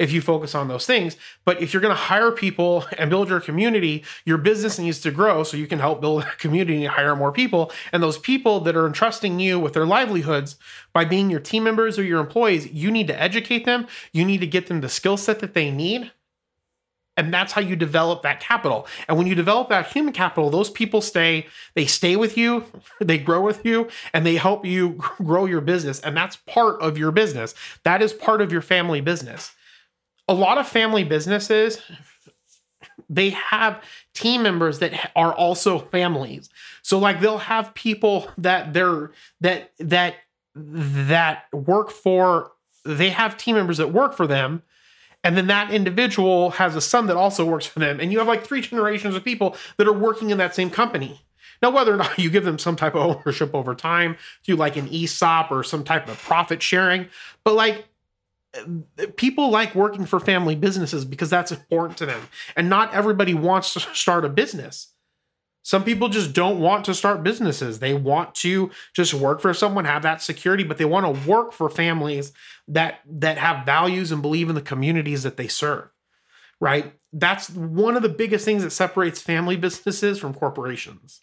if 0.00 0.12
you 0.12 0.22
focus 0.22 0.54
on 0.54 0.66
those 0.66 0.86
things. 0.86 1.16
But 1.44 1.60
if 1.60 1.72
you're 1.72 1.82
going 1.82 1.94
to 1.94 2.02
hire 2.02 2.32
people 2.32 2.86
and 2.96 3.10
build 3.10 3.28
your 3.28 3.38
community, 3.38 4.02
your 4.24 4.38
business 4.38 4.78
needs 4.78 4.98
to 5.00 5.10
grow 5.10 5.42
so 5.42 5.58
you 5.58 5.66
can 5.66 5.78
help 5.78 6.00
build 6.00 6.22
a 6.22 6.36
community 6.36 6.86
and 6.86 6.94
hire 6.94 7.14
more 7.14 7.30
people. 7.30 7.70
And 7.92 8.02
those 8.02 8.16
people 8.16 8.60
that 8.60 8.74
are 8.74 8.86
entrusting 8.86 9.38
you 9.38 9.60
with 9.60 9.74
their 9.74 9.84
livelihoods 9.84 10.56
by 10.94 11.04
being 11.04 11.28
your 11.28 11.38
team 11.38 11.64
members 11.64 11.98
or 11.98 12.02
your 12.02 12.20
employees, 12.20 12.72
you 12.72 12.90
need 12.90 13.08
to 13.08 13.22
educate 13.22 13.66
them. 13.66 13.86
You 14.12 14.24
need 14.24 14.40
to 14.40 14.46
get 14.46 14.68
them 14.68 14.80
the 14.80 14.88
skill 14.88 15.18
set 15.18 15.40
that 15.40 15.52
they 15.52 15.70
need. 15.70 16.10
And 17.20 17.32
that's 17.32 17.52
how 17.52 17.60
you 17.60 17.76
develop 17.76 18.22
that 18.22 18.40
capital. 18.40 18.86
And 19.08 19.18
when 19.18 19.26
you 19.26 19.34
develop 19.34 19.68
that 19.68 19.88
human 19.92 20.12
capital, 20.12 20.50
those 20.50 20.70
people 20.70 21.00
stay, 21.00 21.46
they 21.74 21.86
stay 21.86 22.16
with 22.16 22.36
you, 22.36 22.64
they 23.00 23.18
grow 23.18 23.42
with 23.42 23.64
you, 23.64 23.88
and 24.12 24.26
they 24.26 24.36
help 24.36 24.64
you 24.64 25.00
grow 25.18 25.44
your 25.44 25.60
business. 25.60 26.00
And 26.00 26.16
that's 26.16 26.36
part 26.36 26.80
of 26.80 26.98
your 26.98 27.12
business. 27.12 27.54
That 27.84 28.02
is 28.02 28.12
part 28.12 28.40
of 28.40 28.52
your 28.52 28.62
family 28.62 29.00
business 29.00 29.52
a 30.30 30.34
lot 30.34 30.58
of 30.58 30.68
family 30.68 31.02
businesses 31.02 31.82
they 33.08 33.30
have 33.30 33.82
team 34.14 34.44
members 34.44 34.78
that 34.78 35.10
are 35.16 35.34
also 35.34 35.80
families 35.80 36.48
so 36.82 37.00
like 37.00 37.20
they'll 37.20 37.38
have 37.38 37.74
people 37.74 38.30
that 38.38 38.72
they're 38.72 39.10
that 39.40 39.72
that 39.80 40.14
that 40.54 41.46
work 41.52 41.90
for 41.90 42.52
they 42.84 43.10
have 43.10 43.36
team 43.36 43.56
members 43.56 43.78
that 43.78 43.92
work 43.92 44.14
for 44.14 44.28
them 44.28 44.62
and 45.22 45.36
then 45.36 45.46
that 45.48 45.72
individual 45.72 46.50
has 46.50 46.74
a 46.76 46.80
son 46.80 47.06
that 47.06 47.16
also 47.16 47.44
works 47.44 47.66
for 47.66 47.78
them. 47.78 48.00
And 48.00 48.10
you 48.12 48.18
have 48.18 48.28
like 48.28 48.44
three 48.44 48.62
generations 48.62 49.14
of 49.14 49.24
people 49.24 49.56
that 49.76 49.86
are 49.86 49.92
working 49.92 50.30
in 50.30 50.38
that 50.38 50.54
same 50.54 50.70
company. 50.70 51.20
Now 51.62 51.70
whether 51.70 51.92
or 51.92 51.96
not 51.98 52.18
you 52.18 52.30
give 52.30 52.44
them 52.44 52.58
some 52.58 52.76
type 52.76 52.94
of 52.94 53.02
ownership 53.02 53.54
over 53.54 53.74
time 53.74 54.16
through 54.44 54.56
like 54.56 54.76
an 54.76 54.88
esop 54.88 55.50
or 55.50 55.62
some 55.62 55.84
type 55.84 56.08
of 56.08 56.18
profit 56.18 56.62
sharing 56.62 57.08
but 57.44 57.54
like 57.54 57.84
people 59.16 59.50
like 59.50 59.74
working 59.74 60.06
for 60.06 60.18
family 60.18 60.56
businesses 60.56 61.04
because 61.04 61.30
that's 61.30 61.52
important 61.52 61.96
to 61.98 62.06
them. 62.06 62.20
And 62.56 62.68
not 62.68 62.92
everybody 62.92 63.34
wants 63.34 63.72
to 63.74 63.80
start 63.80 64.24
a 64.24 64.28
business 64.28 64.88
some 65.62 65.84
people 65.84 66.08
just 66.08 66.32
don't 66.32 66.58
want 66.58 66.84
to 66.86 66.94
start 66.94 67.22
businesses. 67.22 67.78
They 67.78 67.94
want 67.94 68.34
to 68.36 68.70
just 68.94 69.12
work 69.12 69.40
for 69.40 69.52
someone, 69.52 69.84
have 69.84 70.02
that 70.02 70.22
security, 70.22 70.64
but 70.64 70.78
they 70.78 70.84
want 70.84 71.04
to 71.04 71.28
work 71.28 71.52
for 71.52 71.68
families 71.68 72.32
that 72.68 73.00
that 73.06 73.38
have 73.38 73.66
values 73.66 74.10
and 74.10 74.22
believe 74.22 74.48
in 74.48 74.54
the 74.54 74.62
communities 74.62 75.22
that 75.22 75.36
they 75.36 75.48
serve. 75.48 75.88
Right? 76.60 76.94
That's 77.12 77.50
one 77.50 77.96
of 77.96 78.02
the 78.02 78.08
biggest 78.08 78.44
things 78.44 78.62
that 78.62 78.70
separates 78.70 79.20
family 79.20 79.56
businesses 79.56 80.18
from 80.18 80.34
corporations. 80.34 81.22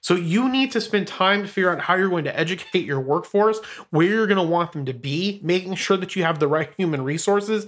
So 0.00 0.14
you 0.14 0.48
need 0.48 0.70
to 0.72 0.80
spend 0.80 1.08
time 1.08 1.42
to 1.42 1.48
figure 1.48 1.70
out 1.70 1.80
how 1.80 1.96
you're 1.96 2.08
going 2.08 2.24
to 2.24 2.38
educate 2.38 2.84
your 2.84 3.00
workforce, 3.00 3.58
where 3.90 4.06
you're 4.06 4.26
going 4.26 4.36
to 4.36 4.42
want 4.42 4.72
them 4.72 4.84
to 4.86 4.94
be, 4.94 5.40
making 5.42 5.74
sure 5.74 5.96
that 5.96 6.14
you 6.14 6.22
have 6.22 6.38
the 6.38 6.48
right 6.48 6.70
human 6.76 7.02
resources 7.02 7.66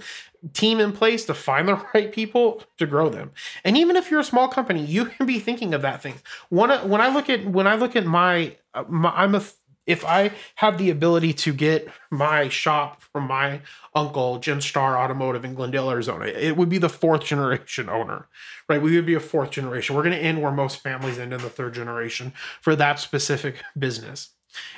team 0.53 0.79
in 0.79 0.91
place 0.93 1.25
to 1.25 1.33
find 1.33 1.67
the 1.67 1.75
right 1.93 2.11
people 2.11 2.63
to 2.77 2.85
grow 2.85 3.09
them. 3.09 3.31
And 3.63 3.77
even 3.77 3.95
if 3.95 4.09
you're 4.09 4.21
a 4.21 4.25
small 4.25 4.47
company, 4.47 4.83
you 4.83 5.05
can 5.05 5.25
be 5.25 5.39
thinking 5.39 5.73
of 5.73 5.81
that 5.81 6.01
thing. 6.01 6.15
When 6.49 6.71
I, 6.71 6.85
when 6.85 7.01
I 7.01 7.13
look 7.13 7.29
at 7.29 7.45
when 7.45 7.67
I 7.67 7.75
look 7.75 7.95
at 7.95 8.05
my, 8.05 8.55
uh, 8.73 8.83
my 8.87 9.11
I'm 9.11 9.35
a 9.35 9.43
if 9.89 10.05
I 10.05 10.31
have 10.55 10.77
the 10.77 10.91
ability 10.91 11.33
to 11.33 11.51
get 11.51 11.89
my 12.11 12.47
shop 12.47 13.01
from 13.01 13.25
my 13.27 13.61
uncle, 13.95 14.37
Jim 14.37 14.61
Star 14.61 14.95
Automotive 14.95 15.43
in 15.43 15.55
Glendale, 15.55 15.89
Arizona, 15.89 16.25
it 16.25 16.55
would 16.55 16.69
be 16.69 16.77
the 16.77 16.87
fourth 16.87 17.25
generation 17.25 17.89
owner, 17.89 18.27
right? 18.69 18.79
We 18.79 18.95
would 18.95 19.07
be 19.07 19.15
a 19.15 19.19
fourth 19.19 19.49
generation. 19.49 19.95
We're 19.95 20.03
going 20.03 20.15
to 20.15 20.21
end 20.23 20.43
where 20.43 20.51
most 20.51 20.81
families 20.83 21.17
end 21.17 21.33
in 21.33 21.41
the 21.41 21.49
third 21.49 21.73
generation 21.73 22.33
for 22.61 22.75
that 22.75 22.99
specific 22.99 23.63
business. 23.77 24.29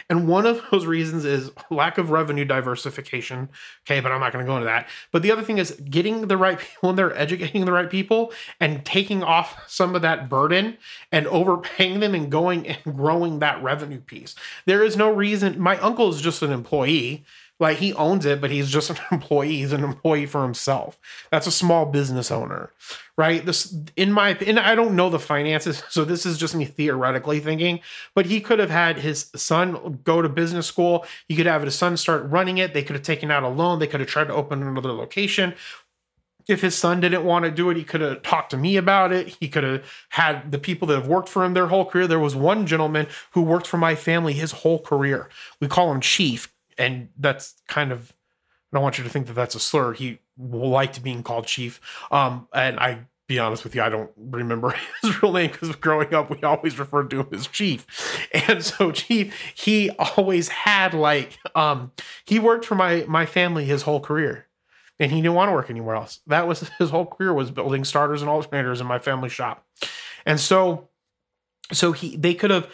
And 0.10 0.28
one 0.28 0.46
of 0.46 0.62
those 0.72 0.86
reasons 0.86 1.26
is 1.26 1.52
lack 1.70 1.98
of 1.98 2.10
revenue 2.10 2.46
diversification. 2.46 3.50
Okay, 3.86 4.00
but 4.00 4.12
I'm 4.12 4.20
not 4.20 4.34
going 4.34 4.46
to 4.46 4.50
go 4.50 4.56
into 4.58 4.66
that. 4.66 4.88
But 5.12 5.22
the 5.22 5.32
other 5.32 5.42
thing 5.42 5.58
is 5.58 5.72
getting 5.90 6.28
the 6.28 6.38
right 6.38 6.60
people 6.60 6.90
and 6.90 6.98
they're 6.98 7.18
educating 7.18 7.66
the 7.66 7.72
right 7.72 7.90
people 7.90 8.34
and 8.60 8.86
taking 8.86 9.24
off 9.24 9.70
some 9.70 9.96
of 9.96 10.02
that 10.02 10.30
burden 10.30 10.78
and 11.12 11.28
overpaying 11.28 12.00
them 12.00 12.14
and 12.16 12.32
going 12.32 12.68
and 12.68 12.98
growing 12.98 13.40
that 13.40 13.62
revenue 13.64 14.00
piece. 14.00 14.36
There 14.66 14.84
is 14.84 14.98
no 14.98 15.12
reason. 15.12 15.60
My 15.60 15.78
uncle 15.78 16.10
is 16.10 16.22
just 16.22 16.42
an 16.42 16.52
employee 16.52 17.26
like 17.62 17.78
he 17.78 17.94
owns 17.94 18.26
it, 18.26 18.42
but 18.42 18.50
he's 18.50 18.70
just 18.70 18.90
an 18.90 18.98
employee. 19.12 19.58
He's 19.58 19.72
an 19.72 19.84
employee 19.84 20.26
for 20.26 20.42
himself. 20.42 21.00
That's 21.30 21.48
a 21.48 21.52
small 21.52 21.86
business 21.86 22.32
owner, 22.32 22.72
right? 23.18 23.46
This, 23.46 23.74
in 23.96 24.12
my 24.12 24.30
opinion, 24.30 24.58
I 24.58 24.74
don't 24.74 24.96
know 24.96 25.10
the 25.10 25.20
finances, 25.20 25.84
so 25.90 26.04
this 26.04 26.26
is 26.26 26.38
just 26.38 26.56
me 26.56 26.66
theoretically 26.66 27.40
thinking. 27.40 27.80
But 28.16 28.26
he 28.26 28.42
could 28.42 28.60
have 28.60 28.72
had 28.72 28.98
his 28.98 29.30
son 29.36 30.00
go 30.04 30.22
to 30.22 30.28
business 30.28 30.66
school. 30.66 31.06
He 31.28 31.36
could 31.36 31.46
have 31.46 31.62
his 31.62 31.76
son 31.76 31.96
start 31.96 32.30
running 32.30 32.58
it. 32.58 32.74
They 32.74 32.84
could 32.84 32.96
have 32.96 33.06
taken 33.06 33.30
out 33.30 33.44
a 33.44 33.48
loan. 33.48 33.80
They 33.80 33.88
could 33.88 34.00
have 34.00 34.10
tried 34.10 34.28
to 34.28 34.34
open 34.34 34.64
another 34.64 34.92
location. 34.92 35.54
If 36.48 36.62
his 36.62 36.76
son 36.76 37.00
didn't 37.00 37.24
want 37.24 37.46
to 37.46 37.52
do 37.52 37.70
it, 37.70 37.78
he 37.78 37.84
could 37.84 38.02
have 38.02 38.24
talked 38.24 38.50
to 38.50 38.58
me 38.58 38.76
about 38.76 39.14
it. 39.14 39.38
He 39.40 39.48
could 39.48 39.64
have 39.64 39.86
had 40.10 40.52
the 40.52 40.58
people 40.58 40.88
that 40.88 40.96
have 40.96 41.08
worked 41.08 41.30
for 41.30 41.46
him 41.46 41.54
their 41.54 41.68
whole 41.68 41.86
career. 41.86 42.08
There 42.08 42.18
was 42.18 42.36
one 42.36 42.66
gentleman 42.66 43.06
who 43.34 43.44
worked 43.44 43.68
for 43.68 43.78
my 43.78 43.94
family 43.94 44.34
his 44.34 44.52
whole 44.52 44.80
career. 44.80 45.30
We 45.60 45.68
call 45.68 45.92
him 45.92 46.02
Chief 46.02 46.52
and 46.78 47.10
that's 47.18 47.56
kind 47.68 47.92
of 47.92 48.14
I 48.72 48.78
don't 48.78 48.84
want 48.84 48.98
you 48.98 49.04
to 49.04 49.10
think 49.10 49.28
that 49.28 49.34
that's 49.34 49.56
a 49.56 49.60
slur. 49.60 49.94
He 49.94 50.20
liked 50.38 51.04
being 51.04 51.24
called 51.24 51.46
chief. 51.46 51.82
Um, 52.10 52.48
and 52.54 52.80
I 52.80 53.06
be 53.32 53.40
honest 53.40 53.64
with 53.64 53.74
you, 53.74 53.82
I 53.82 53.88
don't 53.88 54.12
remember 54.18 54.76
his 55.02 55.24
real 55.24 55.32
name 55.32 55.52
because 55.52 55.74
growing 55.78 56.14
up, 56.14 56.30
we 56.30 56.44
always 56.44 56.78
referred 56.78 57.10
to 57.12 57.22
him 57.22 57.28
as 57.32 57.48
Chief. 57.48 57.88
And 58.50 58.64
so 58.64 58.92
Chief, 58.92 59.34
he 59.56 59.90
always 59.92 60.50
had 60.50 60.94
like 60.94 61.38
um 61.56 61.94
he 62.26 62.40
worked 62.40 62.66
for 62.66 62.76
my 62.76 63.06
my 63.08 63.26
family 63.26 63.64
his 63.64 63.84
whole 63.84 64.02
career. 64.02 64.48
And 65.00 65.12
he 65.12 65.22
didn't 65.22 65.34
want 65.34 65.48
to 65.48 65.54
work 65.54 65.70
anywhere 65.70 65.96
else. 65.96 66.20
That 66.28 66.46
was 66.46 66.70
his 66.78 66.90
whole 66.90 67.06
career 67.06 67.34
was 67.34 67.52
building 67.52 67.86
starters 67.86 68.22
and 68.22 68.30
alternators 68.30 68.82
in 68.82 68.88
my 68.88 69.00
family 69.00 69.30
shop. 69.30 69.66
And 70.26 70.38
so 70.38 70.90
so 71.72 71.94
he 71.94 72.18
they 72.18 72.34
could 72.34 72.52
have 72.52 72.70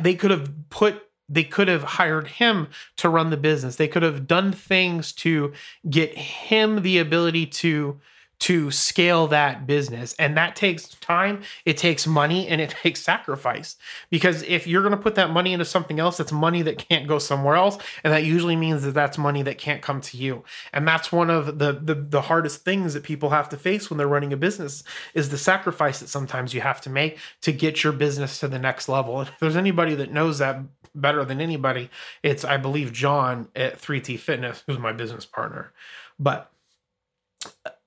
they 0.00 0.14
could 0.14 0.32
have 0.32 0.68
put 0.70 1.02
they 1.30 1.44
could 1.44 1.68
have 1.68 1.82
hired 1.82 2.26
him 2.26 2.68
to 2.96 3.08
run 3.08 3.30
the 3.30 3.36
business. 3.36 3.76
They 3.76 3.88
could 3.88 4.02
have 4.02 4.26
done 4.26 4.52
things 4.52 5.12
to 5.12 5.52
get 5.88 6.18
him 6.18 6.82
the 6.82 6.98
ability 6.98 7.46
to 7.46 8.00
to 8.40 8.70
scale 8.70 9.26
that 9.28 9.66
business. 9.66 10.14
And 10.18 10.36
that 10.36 10.56
takes 10.56 10.88
time, 10.88 11.42
it 11.66 11.76
takes 11.76 12.06
money, 12.06 12.48
and 12.48 12.60
it 12.60 12.70
takes 12.82 13.00
sacrifice. 13.00 13.76
Because 14.08 14.42
if 14.42 14.66
you're 14.66 14.82
going 14.82 14.96
to 14.96 15.02
put 15.02 15.14
that 15.14 15.30
money 15.30 15.52
into 15.52 15.64
something 15.64 16.00
else, 16.00 16.16
that's 16.16 16.32
money 16.32 16.62
that 16.62 16.78
can't 16.78 17.06
go 17.06 17.18
somewhere 17.18 17.54
else. 17.54 17.78
And 18.02 18.12
that 18.12 18.24
usually 18.24 18.56
means 18.56 18.82
that 18.82 18.94
that's 18.94 19.18
money 19.18 19.42
that 19.42 19.58
can't 19.58 19.82
come 19.82 20.00
to 20.00 20.16
you. 20.16 20.42
And 20.72 20.88
that's 20.88 21.12
one 21.12 21.30
of 21.30 21.58
the, 21.58 21.72
the, 21.72 21.94
the 21.94 22.22
hardest 22.22 22.64
things 22.64 22.94
that 22.94 23.02
people 23.02 23.30
have 23.30 23.48
to 23.50 23.56
face 23.56 23.90
when 23.90 23.98
they're 23.98 24.08
running 24.08 24.32
a 24.32 24.36
business 24.36 24.82
is 25.14 25.28
the 25.28 25.38
sacrifice 25.38 26.00
that 26.00 26.08
sometimes 26.08 26.54
you 26.54 26.62
have 26.62 26.80
to 26.80 26.90
make 26.90 27.18
to 27.42 27.52
get 27.52 27.84
your 27.84 27.92
business 27.92 28.40
to 28.40 28.48
the 28.48 28.58
next 28.58 28.88
level. 28.88 29.20
And 29.20 29.28
if 29.28 29.38
there's 29.38 29.56
anybody 29.56 29.94
that 29.96 30.12
knows 30.12 30.38
that 30.38 30.60
better 30.94 31.24
than 31.24 31.40
anybody, 31.40 31.90
it's, 32.22 32.44
I 32.44 32.56
believe, 32.56 32.92
John 32.92 33.48
at 33.54 33.80
3T 33.80 34.18
Fitness, 34.18 34.64
who's 34.66 34.78
my 34.78 34.92
business 34.92 35.26
partner. 35.26 35.72
But 36.18 36.50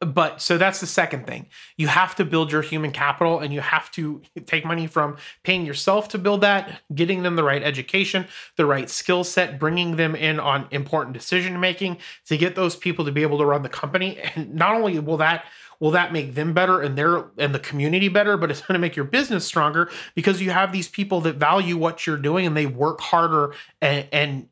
but 0.06 0.42
so 0.42 0.58
that's 0.58 0.80
the 0.80 0.88
second 0.88 1.28
thing. 1.28 1.48
You 1.78 1.88
have 1.88 2.16
to 2.16 2.26
build 2.26 2.52
your 2.52 2.62
human 2.62 2.92
capital 2.92 3.40
and 3.40 3.54
you 3.54 3.62
have 3.62 3.92
to 3.92 4.22
take 4.46 4.66
money 4.66 4.88
from 4.88 5.18
paying 5.44 5.66
yourself 5.66 6.08
to 6.10 6.18
build 6.18 6.42
that, 6.42 6.82
getting 6.94 7.24
them 7.24 7.36
the 7.36 7.44
right 7.44 7.64
education, 7.64 8.28
the 8.58 8.66
right 8.66 8.90
skill 8.90 9.24
set, 9.24 9.60
bringing 9.60 9.96
them 9.96 10.16
in 10.16 10.40
on 10.40 10.68
important 10.72 11.14
decision 11.14 11.60
making 11.60 11.98
to 12.26 12.38
get 12.38 12.56
those 12.56 12.76
people 12.76 13.06
to 13.06 13.12
be 13.12 13.22
able 13.22 13.38
to 13.38 13.46
run 13.46 13.64
the 13.64 13.70
company. 13.70 14.20
And 14.36 14.56
not 14.56 14.76
only 14.76 14.98
will 15.00 15.18
that 15.18 15.46
will 15.80 15.92
that 15.92 16.14
make 16.14 16.34
them 16.36 16.54
better 16.54 16.82
and 16.82 16.98
their 16.98 17.26
and 17.38 17.54
the 17.54 17.60
community 17.60 18.08
better, 18.08 18.38
but 18.38 18.50
it's 18.50 18.62
going 18.62 18.74
to 18.74 18.80
make 18.80 18.96
your 18.96 19.06
business 19.06 19.46
stronger 19.46 19.92
because 20.16 20.42
you 20.42 20.50
have 20.50 20.72
these 20.72 20.88
people 20.88 21.20
that 21.22 21.36
value 21.36 21.76
what 21.76 22.08
you're 22.08 22.16
doing 22.16 22.46
and 22.46 22.56
they 22.56 22.66
work 22.66 23.02
harder 23.02 23.54
and, 23.82 24.08
and 24.14 24.48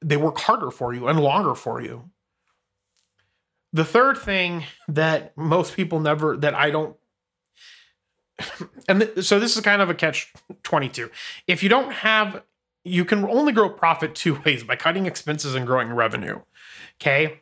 they 0.00 0.16
work 0.16 0.38
harder 0.38 0.70
for 0.70 0.94
you 0.94 1.08
and 1.08 1.20
longer 1.20 1.54
for 1.54 1.82
you. 1.82 2.10
The 3.72 3.84
third 3.84 4.18
thing 4.18 4.64
that 4.88 5.36
most 5.36 5.74
people 5.74 6.00
never, 6.00 6.36
that 6.36 6.54
I 6.54 6.70
don't, 6.70 6.96
and 8.88 9.00
th- 9.00 9.24
so 9.24 9.38
this 9.38 9.56
is 9.56 9.62
kind 9.62 9.80
of 9.80 9.90
a 9.90 9.94
catch 9.94 10.32
22. 10.62 11.10
If 11.46 11.62
you 11.62 11.68
don't 11.68 11.92
have, 11.92 12.42
you 12.84 13.04
can 13.04 13.24
only 13.24 13.52
grow 13.52 13.70
profit 13.70 14.14
two 14.14 14.40
ways 14.44 14.64
by 14.64 14.76
cutting 14.76 15.06
expenses 15.06 15.54
and 15.54 15.66
growing 15.66 15.92
revenue. 15.92 16.40
Okay. 17.00 17.40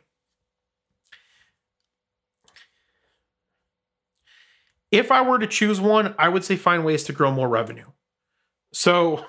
If 4.91 5.11
I 5.11 5.21
were 5.21 5.39
to 5.39 5.47
choose 5.47 5.79
one, 5.79 6.15
I 6.17 6.29
would 6.29 6.43
say 6.43 6.55
find 6.55 6.83
ways 6.83 7.03
to 7.05 7.13
grow 7.13 7.31
more 7.31 7.47
revenue. 7.47 7.85
So 8.73 9.25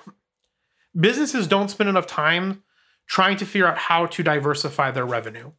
businesses 0.99 1.47
don't 1.47 1.69
spend 1.69 1.89
enough 1.89 2.07
time 2.07 2.63
trying 3.07 3.37
to 3.37 3.45
figure 3.45 3.67
out 3.67 3.77
how 3.77 4.05
to 4.07 4.23
diversify 4.23 4.91
their 4.91 5.05
revenue 5.05 5.51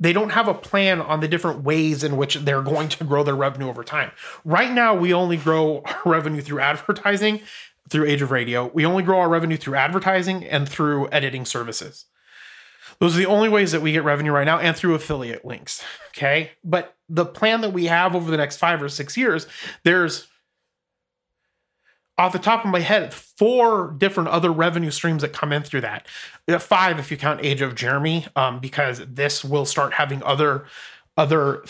they 0.00 0.14
don't 0.14 0.30
have 0.30 0.48
a 0.48 0.54
plan 0.54 1.00
on 1.00 1.20
the 1.20 1.28
different 1.28 1.62
ways 1.62 2.02
in 2.02 2.16
which 2.16 2.36
they're 2.36 2.62
going 2.62 2.88
to 2.88 3.04
grow 3.04 3.22
their 3.22 3.36
revenue 3.36 3.68
over 3.68 3.84
time. 3.84 4.10
Right 4.44 4.72
now, 4.72 4.94
we 4.94 5.12
only 5.12 5.36
grow 5.36 5.82
our 5.84 6.00
revenue 6.06 6.40
through 6.40 6.60
advertising, 6.60 7.40
through 7.90 8.06
Age 8.06 8.22
of 8.22 8.30
Radio. 8.30 8.70
We 8.72 8.86
only 8.86 9.02
grow 9.02 9.20
our 9.20 9.28
revenue 9.28 9.58
through 9.58 9.74
advertising 9.76 10.44
and 10.44 10.68
through 10.68 11.08
editing 11.10 11.44
services. 11.44 12.06
Those 12.98 13.14
are 13.14 13.18
the 13.18 13.26
only 13.26 13.48
ways 13.48 13.72
that 13.72 13.82
we 13.82 13.92
get 13.92 14.04
revenue 14.04 14.32
right 14.32 14.44
now 14.44 14.58
and 14.58 14.76
through 14.76 14.94
affiliate 14.94 15.44
links. 15.44 15.82
Okay. 16.08 16.50
But 16.64 16.96
the 17.08 17.24
plan 17.24 17.60
that 17.62 17.72
we 17.72 17.86
have 17.86 18.14
over 18.14 18.30
the 18.30 18.36
next 18.36 18.56
five 18.56 18.82
or 18.82 18.88
six 18.88 19.16
years, 19.16 19.46
there's 19.84 20.28
off 22.20 22.32
the 22.32 22.38
top 22.38 22.66
of 22.66 22.70
my 22.70 22.80
head, 22.80 23.14
four 23.14 23.94
different 23.96 24.28
other 24.28 24.52
revenue 24.52 24.90
streams 24.90 25.22
that 25.22 25.32
come 25.32 25.52
in 25.52 25.62
through 25.62 25.80
that. 25.80 26.06
Uh, 26.46 26.58
five 26.58 26.98
if 26.98 27.10
you 27.10 27.16
count 27.16 27.40
Age 27.42 27.62
of 27.62 27.74
Jeremy, 27.74 28.26
um, 28.36 28.60
because 28.60 29.02
this 29.08 29.42
will 29.42 29.64
start 29.64 29.94
having 29.94 30.22
other 30.22 30.66
other 31.16 31.64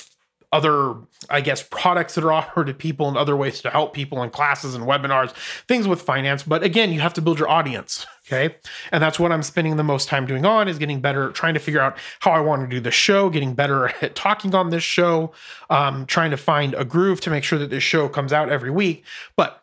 other 0.52 0.96
i 1.28 1.40
guess 1.40 1.62
products 1.62 2.16
that 2.16 2.24
are 2.24 2.32
offered 2.32 2.66
to 2.66 2.74
people 2.74 3.06
and 3.06 3.16
other 3.16 3.36
ways 3.36 3.60
to 3.60 3.70
help 3.70 3.94
people 3.94 4.20
in 4.20 4.30
classes 4.30 4.74
and 4.74 4.84
webinars 4.84 5.30
things 5.68 5.86
with 5.86 6.02
finance. 6.02 6.42
But 6.42 6.64
again 6.64 6.92
you 6.92 6.98
have 6.98 7.14
to 7.14 7.22
build 7.22 7.38
your 7.38 7.48
audience 7.48 8.04
okay? 8.26 8.56
And 8.90 9.00
that's 9.00 9.20
what 9.20 9.30
i'm 9.30 9.44
spending 9.44 9.76
the 9.76 9.84
most 9.84 10.08
time 10.08 10.26
doing 10.26 10.44
on 10.44 10.66
is 10.66 10.76
getting 10.76 11.00
better 11.00 11.30
trying 11.30 11.54
to 11.54 11.60
figure 11.60 11.80
out 11.80 11.96
how 12.18 12.32
i 12.32 12.40
want 12.40 12.62
to 12.62 12.68
do 12.68 12.80
the 12.80 12.90
show 12.90 13.30
getting 13.30 13.54
better 13.54 13.88
at 14.02 14.16
talking 14.16 14.52
on 14.52 14.70
this 14.70 14.82
show 14.82 15.32
um, 15.68 16.04
trying 16.06 16.32
to 16.32 16.36
find 16.36 16.74
a 16.74 16.84
groove 16.84 17.20
to 17.20 17.30
make 17.30 17.44
sure 17.44 17.58
that 17.60 17.70
this 17.70 17.84
show 17.84 18.08
comes 18.08 18.32
out 18.32 18.50
every 18.50 18.72
week. 18.72 19.04
But 19.36 19.62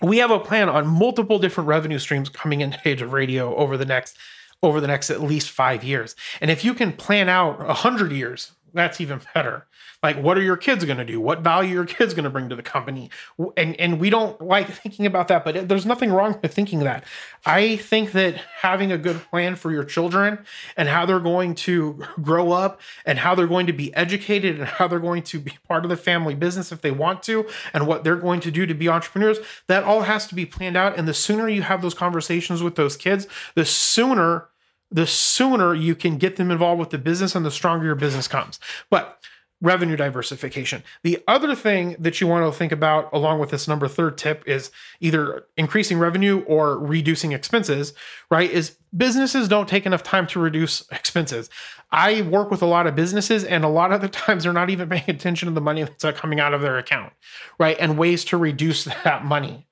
we 0.00 0.18
have 0.18 0.30
a 0.30 0.40
plan 0.40 0.68
on 0.68 0.86
multiple 0.86 1.38
different 1.38 1.68
revenue 1.68 1.98
streams 1.98 2.28
coming 2.28 2.60
into 2.60 2.80
Age 2.84 3.02
of 3.02 3.12
Radio 3.12 3.54
over 3.56 3.76
the 3.76 3.84
next 3.84 4.16
over 4.62 4.80
the 4.80 4.86
next 4.86 5.08
at 5.08 5.22
least 5.22 5.50
five 5.50 5.82
years. 5.82 6.14
And 6.40 6.50
if 6.50 6.64
you 6.64 6.74
can 6.74 6.92
plan 6.92 7.30
out 7.30 7.64
a 7.66 7.72
hundred 7.72 8.12
years, 8.12 8.52
that's 8.74 9.00
even 9.00 9.22
better. 9.34 9.66
Like, 10.02 10.16
what 10.22 10.38
are 10.38 10.42
your 10.42 10.56
kids 10.56 10.84
going 10.86 10.96
to 10.96 11.04
do? 11.04 11.20
What 11.20 11.40
value 11.40 11.74
your 11.74 11.84
kids 11.84 12.14
going 12.14 12.24
to 12.24 12.30
bring 12.30 12.48
to 12.48 12.56
the 12.56 12.62
company? 12.62 13.10
And 13.56 13.78
and 13.78 14.00
we 14.00 14.08
don't 14.08 14.40
like 14.40 14.70
thinking 14.70 15.04
about 15.04 15.28
that, 15.28 15.44
but 15.44 15.68
there's 15.68 15.84
nothing 15.84 16.10
wrong 16.10 16.38
with 16.40 16.54
thinking 16.54 16.80
that. 16.80 17.04
I 17.44 17.76
think 17.76 18.12
that 18.12 18.36
having 18.62 18.90
a 18.92 18.98
good 18.98 19.22
plan 19.30 19.56
for 19.56 19.70
your 19.70 19.84
children 19.84 20.38
and 20.76 20.88
how 20.88 21.04
they're 21.04 21.20
going 21.20 21.54
to 21.56 22.02
grow 22.22 22.52
up 22.52 22.80
and 23.04 23.18
how 23.18 23.34
they're 23.34 23.46
going 23.46 23.66
to 23.66 23.72
be 23.74 23.94
educated 23.94 24.58
and 24.58 24.66
how 24.66 24.88
they're 24.88 24.98
going 24.98 25.22
to 25.24 25.38
be 25.38 25.52
part 25.68 25.84
of 25.84 25.90
the 25.90 25.96
family 25.96 26.34
business 26.34 26.72
if 26.72 26.80
they 26.80 26.90
want 26.90 27.22
to 27.24 27.46
and 27.74 27.86
what 27.86 28.02
they're 28.02 28.16
going 28.16 28.40
to 28.40 28.50
do 28.50 28.64
to 28.64 28.74
be 28.74 28.88
entrepreneurs, 28.88 29.38
that 29.66 29.84
all 29.84 30.02
has 30.02 30.26
to 30.28 30.34
be 30.34 30.46
planned 30.46 30.76
out. 30.76 30.98
And 30.98 31.06
the 31.06 31.14
sooner 31.14 31.48
you 31.48 31.62
have 31.62 31.82
those 31.82 31.94
conversations 31.94 32.62
with 32.62 32.76
those 32.76 32.96
kids, 32.96 33.26
the 33.54 33.66
sooner 33.66 34.48
the 34.92 35.06
sooner 35.06 35.72
you 35.72 35.94
can 35.94 36.18
get 36.18 36.34
them 36.34 36.50
involved 36.50 36.80
with 36.80 36.90
the 36.90 36.98
business 36.98 37.36
and 37.36 37.46
the 37.46 37.50
stronger 37.50 37.86
your 37.86 37.94
business 37.94 38.26
comes. 38.26 38.58
But 38.90 39.20
revenue 39.60 39.96
diversification. 39.96 40.82
The 41.02 41.22
other 41.28 41.54
thing 41.54 41.96
that 41.98 42.20
you 42.20 42.26
want 42.26 42.50
to 42.50 42.58
think 42.58 42.72
about, 42.72 43.10
along 43.12 43.40
with 43.40 43.50
this 43.50 43.68
number 43.68 43.88
third 43.88 44.16
tip, 44.16 44.42
is 44.46 44.70
either 45.00 45.44
increasing 45.56 45.98
revenue 45.98 46.42
or 46.46 46.78
reducing 46.78 47.32
expenses, 47.32 47.92
right? 48.30 48.50
Is 48.50 48.76
businesses 48.96 49.48
don't 49.48 49.68
take 49.68 49.86
enough 49.86 50.02
time 50.02 50.26
to 50.28 50.40
reduce 50.40 50.88
expenses. 50.90 51.50
I 51.92 52.22
work 52.22 52.50
with 52.50 52.62
a 52.62 52.66
lot 52.66 52.86
of 52.86 52.94
businesses, 52.94 53.44
and 53.44 53.64
a 53.64 53.68
lot 53.68 53.92
of 53.92 54.00
the 54.00 54.08
times 54.08 54.44
they're 54.44 54.52
not 54.52 54.70
even 54.70 54.88
paying 54.88 55.08
attention 55.08 55.48
to 55.48 55.54
the 55.54 55.60
money 55.60 55.82
that's 55.82 56.18
coming 56.18 56.40
out 56.40 56.54
of 56.54 56.62
their 56.62 56.78
account, 56.78 57.12
right? 57.58 57.76
And 57.78 57.98
ways 57.98 58.24
to 58.26 58.36
reduce 58.36 58.84
that 59.04 59.24
money 59.24 59.66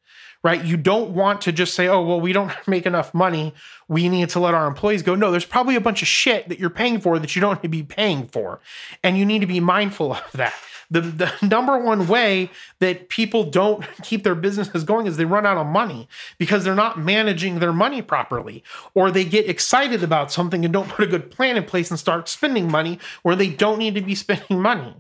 right? 0.45 0.65
You 0.65 0.77
don't 0.77 1.11
want 1.11 1.41
to 1.43 1.53
just 1.53 1.75
say, 1.75 1.89
oh, 1.89 2.03
well, 2.03 2.21
we 2.21 2.33
don't 2.33 2.53
make 2.67 2.87
enough 2.87 3.13
money. 3.13 3.55
We 3.89 4.09
need 4.09 4.29
to 4.31 4.41
let 4.41 4.55
our 4.55 4.67
employees 4.67 5.03
go. 5.03 5.15
No, 5.15 5.31
there's 5.31 5.45
probably 5.45 5.77
a 5.77 5.81
bunch 5.81 6.03
of 6.03 6.09
shit 6.09 6.49
that 6.49 6.59
you're 6.59 6.71
paying 6.71 7.01
for 7.01 7.19
that 7.19 7.35
you 7.35 7.41
don't 7.41 7.55
need 7.63 7.63
to 7.63 7.69
be 7.69 7.83
paying 7.83 8.27
for. 8.27 8.61
And 9.03 9.19
you 9.19 9.25
need 9.25 9.41
to 9.41 9.47
be 9.47 9.61
mindful 9.61 10.13
of 10.13 10.33
that. 10.33 10.55
The, 10.91 11.01
the 11.03 11.33
number 11.47 11.79
one 11.79 12.07
way 12.07 12.51
that 12.79 13.09
people 13.09 13.45
don't 13.45 13.85
keep 14.03 14.23
their 14.23 14.35
businesses 14.35 14.85
going 14.85 15.07
is 15.07 15.17
they 15.17 15.25
run 15.25 15.47
out 15.47 15.59
of 15.59 15.67
money 15.67 16.09
because 16.39 16.65
they're 16.65 16.75
not 16.75 16.99
managing 16.99 17.59
their 17.59 17.73
money 17.73 18.01
properly, 18.01 18.65
or 18.95 19.11
they 19.11 19.25
get 19.25 19.49
excited 19.49 20.03
about 20.03 20.33
something 20.33 20.65
and 20.65 20.73
don't 20.73 20.89
put 20.89 21.05
a 21.05 21.09
good 21.09 21.31
plan 21.31 21.57
in 21.57 21.65
place 21.65 21.91
and 21.91 21.99
start 21.99 22.29
spending 22.29 22.71
money 22.71 22.99
where 23.23 23.37
they 23.37 23.49
don't 23.49 23.79
need 23.79 23.95
to 23.95 24.01
be 24.01 24.15
spending 24.15 24.61
money. 24.63 24.95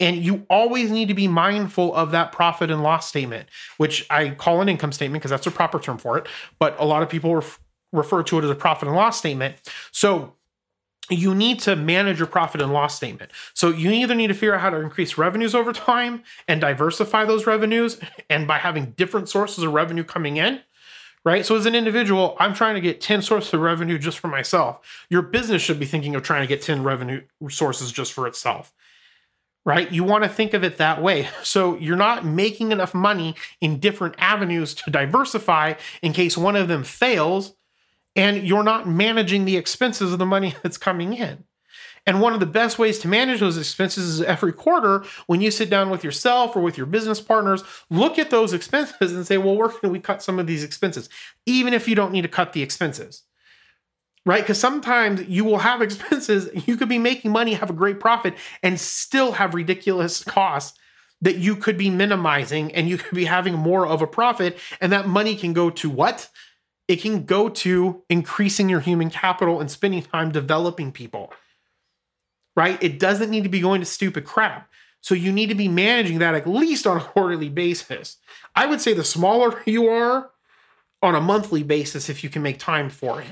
And 0.00 0.24
you 0.24 0.46
always 0.48 0.90
need 0.90 1.08
to 1.08 1.14
be 1.14 1.28
mindful 1.28 1.94
of 1.94 2.10
that 2.12 2.32
profit 2.32 2.70
and 2.70 2.82
loss 2.82 3.06
statement, 3.06 3.48
which 3.76 4.06
I 4.10 4.30
call 4.30 4.62
an 4.62 4.68
income 4.68 4.92
statement 4.92 5.20
because 5.20 5.30
that's 5.30 5.46
a 5.46 5.50
proper 5.50 5.78
term 5.78 5.98
for 5.98 6.16
it. 6.16 6.26
But 6.58 6.74
a 6.80 6.86
lot 6.86 7.02
of 7.02 7.10
people 7.10 7.36
ref- 7.36 7.60
refer 7.92 8.22
to 8.24 8.38
it 8.38 8.44
as 8.44 8.50
a 8.50 8.54
profit 8.54 8.88
and 8.88 8.96
loss 8.96 9.18
statement. 9.18 9.56
So 9.92 10.34
you 11.10 11.34
need 11.34 11.60
to 11.60 11.76
manage 11.76 12.18
your 12.18 12.26
profit 12.26 12.62
and 12.62 12.72
loss 12.72 12.94
statement. 12.94 13.30
So 13.52 13.70
you 13.70 13.90
either 13.90 14.14
need 14.14 14.28
to 14.28 14.34
figure 14.34 14.54
out 14.54 14.60
how 14.60 14.70
to 14.70 14.76
increase 14.76 15.18
revenues 15.18 15.54
over 15.54 15.72
time 15.72 16.22
and 16.48 16.60
diversify 16.60 17.24
those 17.24 17.46
revenues, 17.46 17.98
and 18.30 18.46
by 18.46 18.58
having 18.58 18.92
different 18.92 19.28
sources 19.28 19.64
of 19.64 19.72
revenue 19.72 20.04
coming 20.04 20.36
in, 20.36 20.60
right? 21.24 21.44
So 21.44 21.56
as 21.56 21.66
an 21.66 21.74
individual, 21.74 22.36
I'm 22.38 22.54
trying 22.54 22.76
to 22.76 22.80
get 22.80 23.00
10 23.00 23.22
sources 23.22 23.52
of 23.52 23.60
revenue 23.60 23.98
just 23.98 24.18
for 24.18 24.28
myself. 24.28 25.06
Your 25.10 25.22
business 25.22 25.62
should 25.62 25.80
be 25.80 25.86
thinking 25.86 26.14
of 26.14 26.22
trying 26.22 26.42
to 26.42 26.46
get 26.46 26.62
10 26.62 26.84
revenue 26.84 27.22
sources 27.48 27.92
just 27.92 28.12
for 28.12 28.26
itself 28.26 28.72
right? 29.64 29.90
You 29.92 30.04
want 30.04 30.24
to 30.24 30.30
think 30.30 30.54
of 30.54 30.64
it 30.64 30.78
that 30.78 31.02
way. 31.02 31.28
So 31.42 31.76
you're 31.78 31.96
not 31.96 32.24
making 32.24 32.70
enough 32.70 32.94
money 32.94 33.34
in 33.60 33.80
different 33.80 34.14
avenues 34.18 34.72
to 34.74 34.90
diversify 34.90 35.74
in 36.00 36.12
case 36.12 36.38
one 36.38 36.54
of 36.54 36.68
them 36.68 36.84
fails, 36.84 37.54
and 38.14 38.46
you're 38.46 38.62
not 38.62 38.88
managing 38.88 39.44
the 39.44 39.56
expenses 39.56 40.12
of 40.12 40.18
the 40.18 40.26
money 40.26 40.54
that's 40.62 40.78
coming 40.78 41.14
in. 41.14 41.44
And 42.06 42.20
one 42.20 42.32
of 42.32 42.40
the 42.40 42.46
best 42.46 42.78
ways 42.78 42.98
to 43.00 43.08
manage 43.08 43.40
those 43.40 43.58
expenses 43.58 44.08
is 44.08 44.22
every 44.22 44.52
quarter 44.52 45.04
when 45.26 45.40
you 45.40 45.50
sit 45.50 45.68
down 45.68 45.90
with 45.90 46.02
yourself 46.02 46.56
or 46.56 46.60
with 46.60 46.76
your 46.76 46.86
business 46.86 47.20
partners, 47.20 47.62
look 47.90 48.18
at 48.18 48.30
those 48.30 48.52
expenses 48.54 49.12
and 49.12 49.26
say, 49.26 49.38
well, 49.38 49.56
where 49.56 49.68
can 49.68 49.90
we 49.90 50.00
cut 50.00 50.22
some 50.22 50.38
of 50.38 50.46
these 50.46 50.64
expenses? 50.64 51.08
Even 51.46 51.74
if 51.74 51.88
you 51.88 51.94
don't 51.94 52.12
need 52.12 52.22
to 52.22 52.28
cut 52.28 52.52
the 52.52 52.62
expenses 52.62 53.24
right? 54.26 54.42
Because 54.42 54.60
sometimes 54.60 55.22
you 55.28 55.44
will 55.44 55.58
have 55.58 55.82
expenses, 55.82 56.48
you 56.66 56.76
could 56.76 56.88
be 56.88 56.98
making 56.98 57.30
money, 57.30 57.54
have 57.54 57.70
a 57.70 57.74
great 57.74 58.00
profit, 58.00 58.34
and 58.62 58.78
still 58.78 59.32
have 59.32 59.54
ridiculous 59.54 60.22
costs 60.22 60.78
that 61.22 61.36
you 61.36 61.54
could 61.54 61.76
be 61.76 61.90
minimizing 61.90 62.72
and 62.74 62.88
you 62.88 62.96
could 62.96 63.14
be 63.14 63.26
having 63.26 63.54
more 63.54 63.86
of 63.86 64.00
a 64.00 64.06
profit. 64.06 64.58
And 64.80 64.92
that 64.92 65.06
money 65.06 65.36
can 65.36 65.52
go 65.52 65.70
to 65.70 65.90
what? 65.90 66.30
It 66.88 67.02
can 67.02 67.24
go 67.24 67.48
to 67.48 68.02
increasing 68.08 68.68
your 68.68 68.80
human 68.80 69.10
capital 69.10 69.60
and 69.60 69.70
spending 69.70 70.02
time 70.02 70.32
developing 70.32 70.92
people, 70.92 71.32
right? 72.56 72.82
It 72.82 72.98
doesn't 72.98 73.30
need 73.30 73.42
to 73.44 73.50
be 73.50 73.60
going 73.60 73.80
to 73.80 73.86
stupid 73.86 74.24
crap. 74.24 74.68
So 75.02 75.14
you 75.14 75.30
need 75.30 75.48
to 75.48 75.54
be 75.54 75.68
managing 75.68 76.18
that 76.18 76.34
at 76.34 76.48
least 76.48 76.86
on 76.86 76.96
a 76.96 77.00
quarterly 77.00 77.48
basis. 77.48 78.16
I 78.54 78.66
would 78.66 78.80
say 78.80 78.92
the 78.92 79.04
smaller 79.04 79.62
you 79.66 79.88
are 79.88 80.30
on 81.02 81.14
a 81.14 81.20
monthly 81.20 81.62
basis, 81.62 82.10
if 82.10 82.22
you 82.22 82.28
can 82.28 82.42
make 82.42 82.58
time 82.58 82.90
for 82.90 83.22
it 83.22 83.28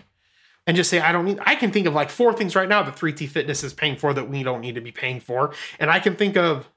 and 0.69 0.77
just 0.77 0.91
say, 0.91 1.01
I 1.01 1.13
don't 1.13 1.25
need, 1.25 1.39
I 1.41 1.55
can 1.55 1.73
think 1.73 1.87
of 1.87 1.95
like 1.95 2.11
four 2.11 2.35
things 2.35 2.55
right 2.55 2.69
now 2.69 2.83
that 2.83 2.95
3T 2.95 3.27
Fitness 3.31 3.65
is 3.65 3.73
paying 3.73 3.97
for 3.97 4.13
that 4.13 4.29
we 4.29 4.43
don't 4.43 4.61
need 4.61 4.75
to 4.75 4.83
be 4.83 4.93
paying 4.93 5.19
for. 5.19 5.55
And 5.81 5.91
I 5.91 5.99
can 5.99 6.15
think 6.15 6.37
of 6.37 6.69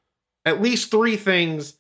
at 0.46 0.62
least 0.62 0.90
three 0.90 1.18
things 1.18 1.78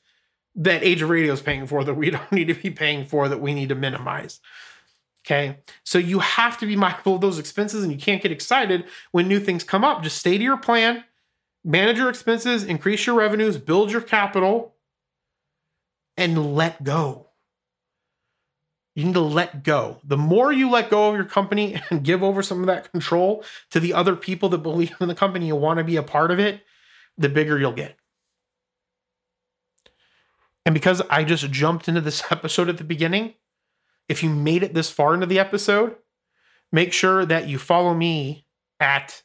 that 0.55 0.83
Age 0.83 1.01
of 1.01 1.09
Radio 1.09 1.31
is 1.31 1.41
paying 1.41 1.65
for 1.65 1.85
that 1.85 1.93
we 1.93 2.09
don't 2.11 2.31
need 2.33 2.49
to 2.49 2.53
be 2.53 2.69
paying 2.69 3.05
for 3.05 3.29
that 3.29 3.39
we 3.39 3.53
need 3.53 3.69
to 3.69 3.75
minimize. 3.75 4.41
Okay. 5.25 5.59
So 5.85 5.99
you 5.99 6.19
have 6.19 6.57
to 6.57 6.65
be 6.65 6.75
mindful 6.75 7.15
of 7.15 7.21
those 7.21 7.39
expenses 7.39 7.81
and 7.81 7.93
you 7.93 7.97
can't 7.97 8.21
get 8.21 8.31
excited 8.31 8.87
when 9.11 9.29
new 9.29 9.39
things 9.39 9.63
come 9.63 9.85
up. 9.85 10.03
Just 10.03 10.17
stay 10.17 10.37
to 10.37 10.43
your 10.43 10.57
plan, 10.57 11.05
manage 11.63 11.97
your 11.97 12.09
expenses, 12.09 12.65
increase 12.65 13.05
your 13.05 13.15
revenues, 13.15 13.57
build 13.57 13.89
your 13.89 14.01
capital, 14.01 14.75
and 16.17 16.55
let 16.55 16.83
go. 16.83 17.30
You 18.95 19.05
need 19.05 19.13
to 19.13 19.21
let 19.21 19.63
go. 19.63 19.99
The 20.03 20.17
more 20.17 20.51
you 20.51 20.69
let 20.69 20.89
go 20.89 21.09
of 21.09 21.15
your 21.15 21.25
company 21.25 21.81
and 21.89 22.03
give 22.03 22.23
over 22.23 22.43
some 22.43 22.59
of 22.61 22.67
that 22.67 22.91
control 22.91 23.43
to 23.71 23.79
the 23.79 23.93
other 23.93 24.15
people 24.15 24.49
that 24.49 24.59
believe 24.59 24.95
in 24.99 25.07
the 25.07 25.15
company 25.15 25.49
and 25.49 25.61
want 25.61 25.77
to 25.77 25.83
be 25.83 25.95
a 25.95 26.03
part 26.03 26.31
of 26.31 26.39
it, 26.39 26.61
the 27.17 27.29
bigger 27.29 27.57
you'll 27.57 27.71
get. 27.71 27.95
And 30.65 30.73
because 30.73 31.01
I 31.09 31.23
just 31.23 31.49
jumped 31.51 31.87
into 31.87 32.01
this 32.01 32.23
episode 32.31 32.69
at 32.69 32.77
the 32.77 32.83
beginning, 32.83 33.35
if 34.09 34.23
you 34.23 34.29
made 34.29 34.63
it 34.63 34.73
this 34.73 34.89
far 34.89 35.13
into 35.13 35.25
the 35.25 35.39
episode, 35.39 35.95
make 36.71 36.91
sure 36.93 37.25
that 37.25 37.47
you 37.47 37.57
follow 37.57 37.93
me 37.93 38.45
at 38.79 39.23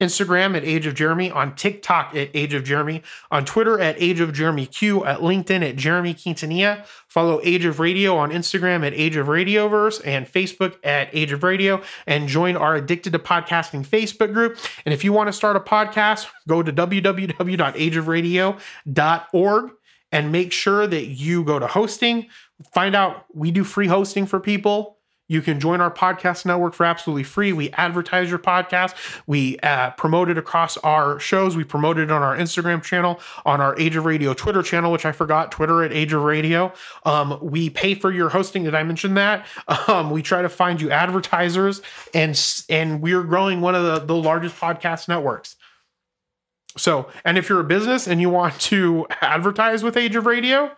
Instagram 0.00 0.56
at 0.56 0.64
Age 0.64 0.86
of 0.86 0.94
Jeremy, 0.94 1.30
on 1.30 1.54
TikTok 1.54 2.16
at 2.16 2.30
Age 2.34 2.54
of 2.54 2.64
Jeremy, 2.64 3.02
on 3.30 3.44
Twitter 3.44 3.78
at 3.78 3.94
Age 3.98 4.20
of 4.20 4.32
Jeremy 4.32 4.64
Q, 4.66 5.04
at 5.04 5.20
LinkedIn 5.20 5.68
at 5.68 5.76
Jeremy 5.76 6.14
Quintanilla. 6.14 6.86
Follow 7.06 7.40
Age 7.42 7.64
of 7.64 7.80
Radio 7.80 8.16
on 8.16 8.30
Instagram 8.30 8.86
at 8.86 8.94
Age 8.94 9.16
of 9.16 9.26
Radioverse 9.26 10.00
and 10.04 10.26
Facebook 10.26 10.76
at 10.84 11.08
Age 11.12 11.32
of 11.32 11.42
Radio, 11.42 11.82
and 12.06 12.28
join 12.28 12.56
our 12.56 12.76
Addicted 12.76 13.12
to 13.12 13.18
Podcasting 13.18 13.86
Facebook 13.86 14.32
group. 14.32 14.58
And 14.84 14.94
if 14.94 15.04
you 15.04 15.12
want 15.12 15.28
to 15.28 15.32
start 15.32 15.56
a 15.56 15.60
podcast, 15.60 16.26
go 16.48 16.62
to 16.62 16.72
www.ageofradio.org 16.72 19.70
and 20.12 20.32
make 20.32 20.52
sure 20.52 20.86
that 20.86 21.06
you 21.06 21.44
go 21.44 21.58
to 21.58 21.66
hosting. 21.66 22.26
Find 22.72 22.94
out 22.94 23.24
we 23.34 23.50
do 23.50 23.64
free 23.64 23.86
hosting 23.86 24.26
for 24.26 24.40
people 24.40 24.98
you 25.30 25.40
can 25.40 25.60
join 25.60 25.80
our 25.80 25.92
podcast 25.92 26.44
network 26.44 26.74
for 26.74 26.84
absolutely 26.84 27.22
free. 27.22 27.52
We 27.52 27.70
advertise 27.70 28.28
your 28.30 28.40
podcast. 28.40 28.96
We 29.28 29.60
uh, 29.60 29.90
promote 29.90 30.28
it 30.28 30.36
across 30.36 30.76
our 30.78 31.20
shows. 31.20 31.56
We 31.56 31.62
promote 31.62 32.00
it 32.00 32.10
on 32.10 32.20
our 32.20 32.36
Instagram 32.36 32.82
channel, 32.82 33.20
on 33.46 33.60
our 33.60 33.78
Age 33.78 33.94
of 33.94 34.04
Radio 34.04 34.34
Twitter 34.34 34.60
channel, 34.60 34.90
which 34.90 35.06
I 35.06 35.12
forgot, 35.12 35.52
Twitter 35.52 35.84
at 35.84 35.92
Age 35.92 36.12
of 36.12 36.22
Radio. 36.22 36.72
Um, 37.04 37.38
we 37.40 37.70
pay 37.70 37.94
for 37.94 38.10
your 38.10 38.28
hosting. 38.28 38.64
Did 38.64 38.74
I 38.74 38.82
mention 38.82 39.14
that? 39.14 39.46
Um, 39.88 40.10
we 40.10 40.22
try 40.22 40.42
to 40.42 40.48
find 40.48 40.80
you 40.80 40.90
advertisers, 40.90 41.80
and 42.14 42.38
and 42.68 43.00
we're 43.00 43.22
growing 43.22 43.60
one 43.60 43.74
of 43.74 43.84
the, 43.84 43.98
the 44.00 44.14
largest 44.14 44.56
podcast 44.56 45.08
networks. 45.08 45.56
So, 46.76 47.08
and 47.24 47.36
if 47.36 47.48
you're 47.48 47.60
a 47.60 47.64
business 47.64 48.06
and 48.06 48.20
you 48.20 48.30
want 48.30 48.58
to 48.62 49.06
advertise 49.20 49.82
with 49.82 49.96
Age 49.96 50.16
of 50.16 50.26
Radio, 50.26 50.70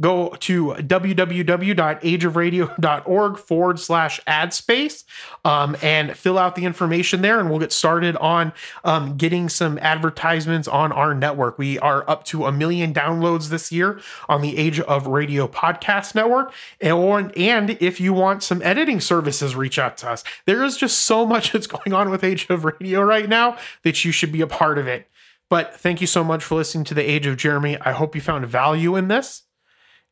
go 0.00 0.30
to 0.40 0.74
www.ageofradio.org 0.74 3.38
forward 3.38 3.80
slash 3.80 4.20
ad 4.26 4.52
space 4.54 5.04
um, 5.44 5.76
and 5.82 6.16
fill 6.16 6.38
out 6.38 6.54
the 6.54 6.64
information 6.64 7.20
there 7.22 7.40
and 7.40 7.50
we'll 7.50 7.58
get 7.58 7.72
started 7.72 8.16
on 8.18 8.52
um, 8.84 9.16
getting 9.16 9.48
some 9.48 9.76
advertisements 9.78 10.68
on 10.68 10.92
our 10.92 11.12
network. 11.14 11.58
We 11.58 11.80
are 11.80 12.08
up 12.08 12.22
to 12.26 12.46
a 12.46 12.52
million 12.52 12.94
downloads 12.94 13.48
this 13.48 13.72
year 13.72 14.00
on 14.28 14.42
the 14.42 14.56
age 14.56 14.78
of 14.80 15.08
radio 15.08 15.48
podcast 15.48 16.14
network 16.14 16.52
and, 16.80 17.36
and 17.36 17.70
if 17.80 18.00
you 18.00 18.12
want 18.12 18.42
some 18.42 18.62
editing 18.62 19.00
services 19.00 19.56
reach 19.56 19.78
out 19.78 19.96
to 19.98 20.10
us. 20.10 20.24
There 20.46 20.64
is 20.64 20.76
just 20.76 21.00
so 21.00 21.26
much 21.26 21.52
that's 21.58 21.66
going 21.66 21.92
on 21.92 22.10
with 22.10 22.22
age 22.22 22.46
of 22.48 22.64
radio 22.64 23.02
right 23.02 23.28
now 23.28 23.58
that 23.82 24.04
you 24.04 24.12
should 24.12 24.30
be 24.32 24.40
a 24.40 24.46
part 24.46 24.78
of 24.78 24.86
it. 24.86 25.08
But 25.50 25.74
thank 25.74 26.00
you 26.00 26.06
so 26.06 26.22
much 26.22 26.44
for 26.44 26.54
listening 26.56 26.84
to 26.84 26.94
the 26.94 27.02
age 27.02 27.26
of 27.26 27.38
jeremy. 27.38 27.78
I 27.80 27.92
hope 27.92 28.14
you 28.14 28.20
found 28.20 28.46
value 28.46 28.96
in 28.96 29.08
this 29.08 29.44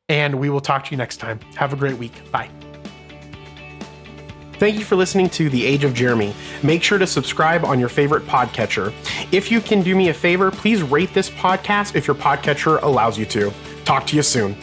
and 0.08 0.38
we 0.38 0.50
will 0.50 0.60
talk 0.60 0.84
to 0.86 0.90
you 0.90 0.96
next 0.96 1.16
time. 1.18 1.40
Have 1.56 1.72
a 1.72 1.76
great 1.76 1.98
week. 1.98 2.30
Bye. 2.30 2.50
Thank 4.54 4.78
you 4.78 4.84
for 4.84 4.96
listening 4.96 5.28
to 5.30 5.50
The 5.50 5.66
Age 5.66 5.84
of 5.84 5.92
Jeremy. 5.92 6.34
Make 6.62 6.82
sure 6.82 6.96
to 6.96 7.06
subscribe 7.06 7.62
on 7.64 7.78
your 7.78 7.90
favorite 7.90 8.24
podcatcher. 8.24 8.92
If 9.30 9.50
you 9.50 9.60
can 9.60 9.82
do 9.82 9.94
me 9.94 10.08
a 10.08 10.14
favor, 10.14 10.50
please 10.50 10.82
rate 10.82 11.12
this 11.12 11.28
podcast 11.28 11.94
if 11.94 12.06
your 12.06 12.16
podcatcher 12.16 12.82
allows 12.82 13.18
you 13.18 13.26
to. 13.26 13.52
Talk 13.84 14.06
to 14.06 14.16
you 14.16 14.22
soon. 14.22 14.56